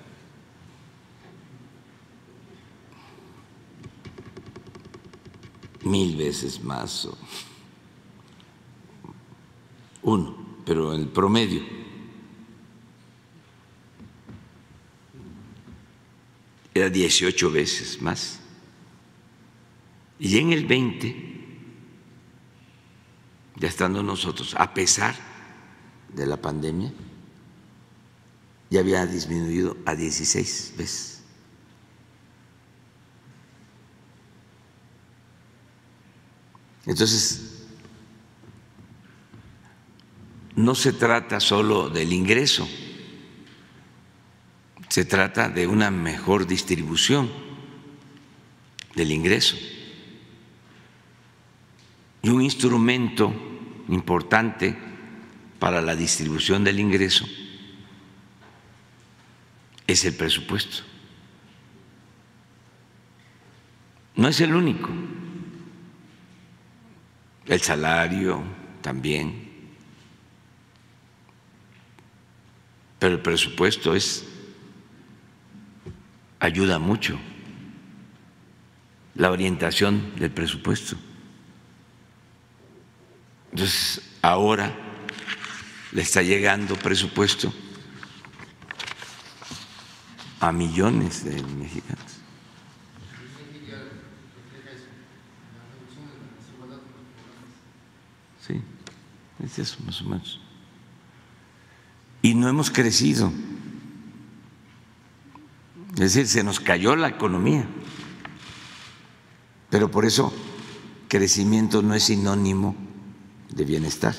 [5.84, 7.08] mil veces más
[10.04, 11.62] uno, pero el promedio
[16.74, 18.40] era 18 veces más.
[20.20, 21.34] Y en el 20,
[23.58, 25.16] ya estando nosotros, a pesar
[26.14, 26.92] de la pandemia,
[28.70, 31.13] ya había disminuido a 16 veces.
[36.86, 37.66] Entonces,
[40.56, 42.68] no se trata solo del ingreso,
[44.90, 47.32] se trata de una mejor distribución
[48.96, 49.58] del ingreso.
[52.22, 53.34] Y un instrumento
[53.90, 54.78] importante
[55.60, 57.26] para la distribución del ingreso
[59.88, 60.84] es el presupuesto.
[64.16, 64.90] No es el único.
[67.46, 68.44] El salario
[68.82, 69.52] también.
[73.00, 74.26] Pero el presupuesto es
[76.40, 77.18] ayuda mucho.
[79.16, 80.96] La orientación del presupuesto.
[83.52, 84.74] Entonces, ahora
[85.92, 87.54] le está llegando presupuesto
[90.40, 92.14] a millones de mexicanos.
[98.46, 98.62] Sí,
[99.44, 100.40] es eso más o menos.
[102.22, 103.32] Y no hemos crecido.
[105.94, 107.68] Es decir, se nos cayó la economía.
[109.70, 110.34] Pero por eso
[111.08, 112.76] crecimiento no es sinónimo
[113.50, 114.16] de bienestar.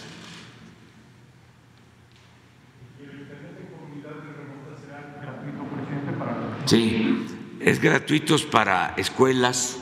[6.66, 7.26] Sí,
[7.60, 9.78] es gratuito para escuelas,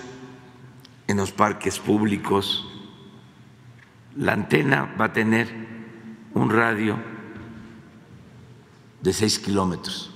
[1.07, 2.72] en los parques públicos
[4.17, 5.49] la antena va a tener
[6.35, 6.99] un radio
[9.01, 10.11] de 6 kilómetros.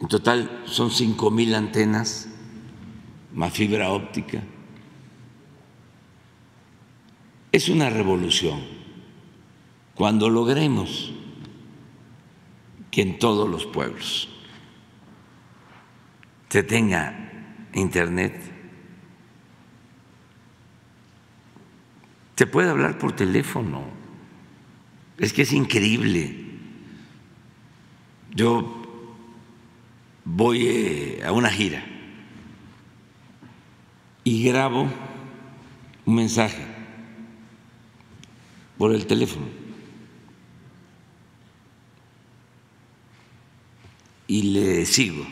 [0.00, 2.28] En total son cinco mil antenas,
[3.34, 4.42] más fibra óptica.
[7.52, 8.60] Es una revolución.
[9.94, 11.12] Cuando logremos
[12.90, 14.28] que en todos los pueblos
[16.48, 17.29] se tenga
[17.74, 18.40] internet,
[22.36, 23.84] se puede hablar por teléfono.
[25.18, 26.34] Es que es increíble.
[28.34, 28.80] Yo
[30.24, 31.84] voy eh, a una gira
[34.24, 34.88] y grabo
[36.06, 36.64] un mensaje
[38.78, 39.46] por el teléfono
[44.26, 45.26] y le sigo,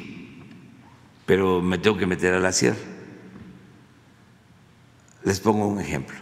[1.28, 2.78] pero me tengo que meter a la sierra.
[5.24, 6.16] Les pongo un ejemplo.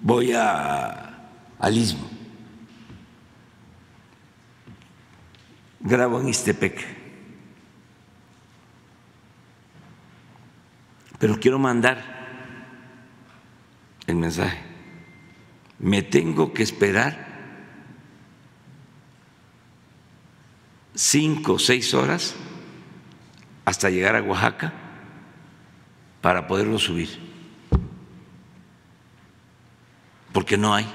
[0.00, 2.08] Voy a, al istmo,
[5.80, 7.04] grabo en Istepec
[11.18, 12.02] pero quiero mandar
[14.06, 14.60] el mensaje.
[15.78, 17.16] Me tengo que esperar
[20.94, 22.34] cinco o seis horas
[23.64, 24.72] hasta llegar a Oaxaca
[26.20, 27.08] para poderlo subir,
[30.32, 30.86] porque no hay.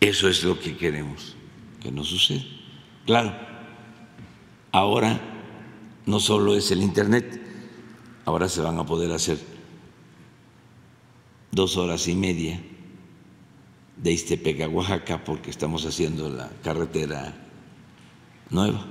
[0.00, 1.36] Eso es lo que queremos
[1.80, 2.42] que no suceda.
[3.04, 3.34] Claro,
[4.72, 5.20] ahora
[6.06, 7.40] no solo es el Internet,
[8.24, 9.38] ahora se van a poder hacer
[11.52, 12.60] dos horas y media
[14.02, 17.34] de Iztepec a Oaxaca porque estamos haciendo la carretera
[18.50, 18.86] nueva.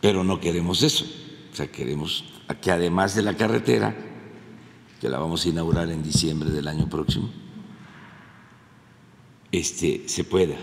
[0.00, 1.04] Pero no queremos eso,
[1.52, 2.24] o sea, queremos
[2.60, 3.94] que además de la carretera,
[5.00, 7.30] que la vamos a inaugurar en diciembre del año próximo,
[9.50, 10.56] este, se pueda.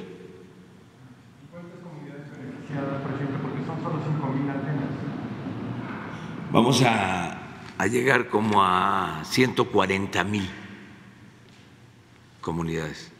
[6.52, 7.36] Vamos a,
[7.90, 10.50] llegar como a 140 mil
[12.50, 13.12] comunidades.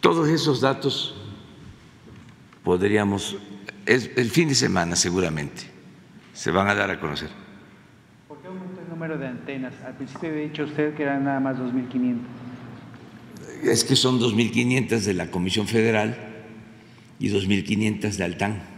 [0.00, 1.16] Todos esos datos
[2.62, 3.36] podríamos,
[3.84, 5.64] es el fin de semana seguramente,
[6.32, 7.30] se van a dar a conocer.
[8.28, 9.74] ¿Por qué aumentó el número de antenas?
[9.84, 12.18] Al principio había dicho usted que eran nada más 2.500.
[13.64, 16.16] Es que son 2.500 de la Comisión Federal
[17.18, 18.72] y 2.500 de Altán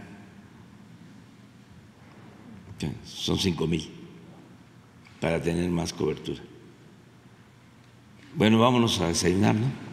[3.03, 3.89] son cinco mil
[5.19, 6.41] para tener más cobertura.
[8.35, 9.84] Bueno, vámonos a desayunar, ¿no?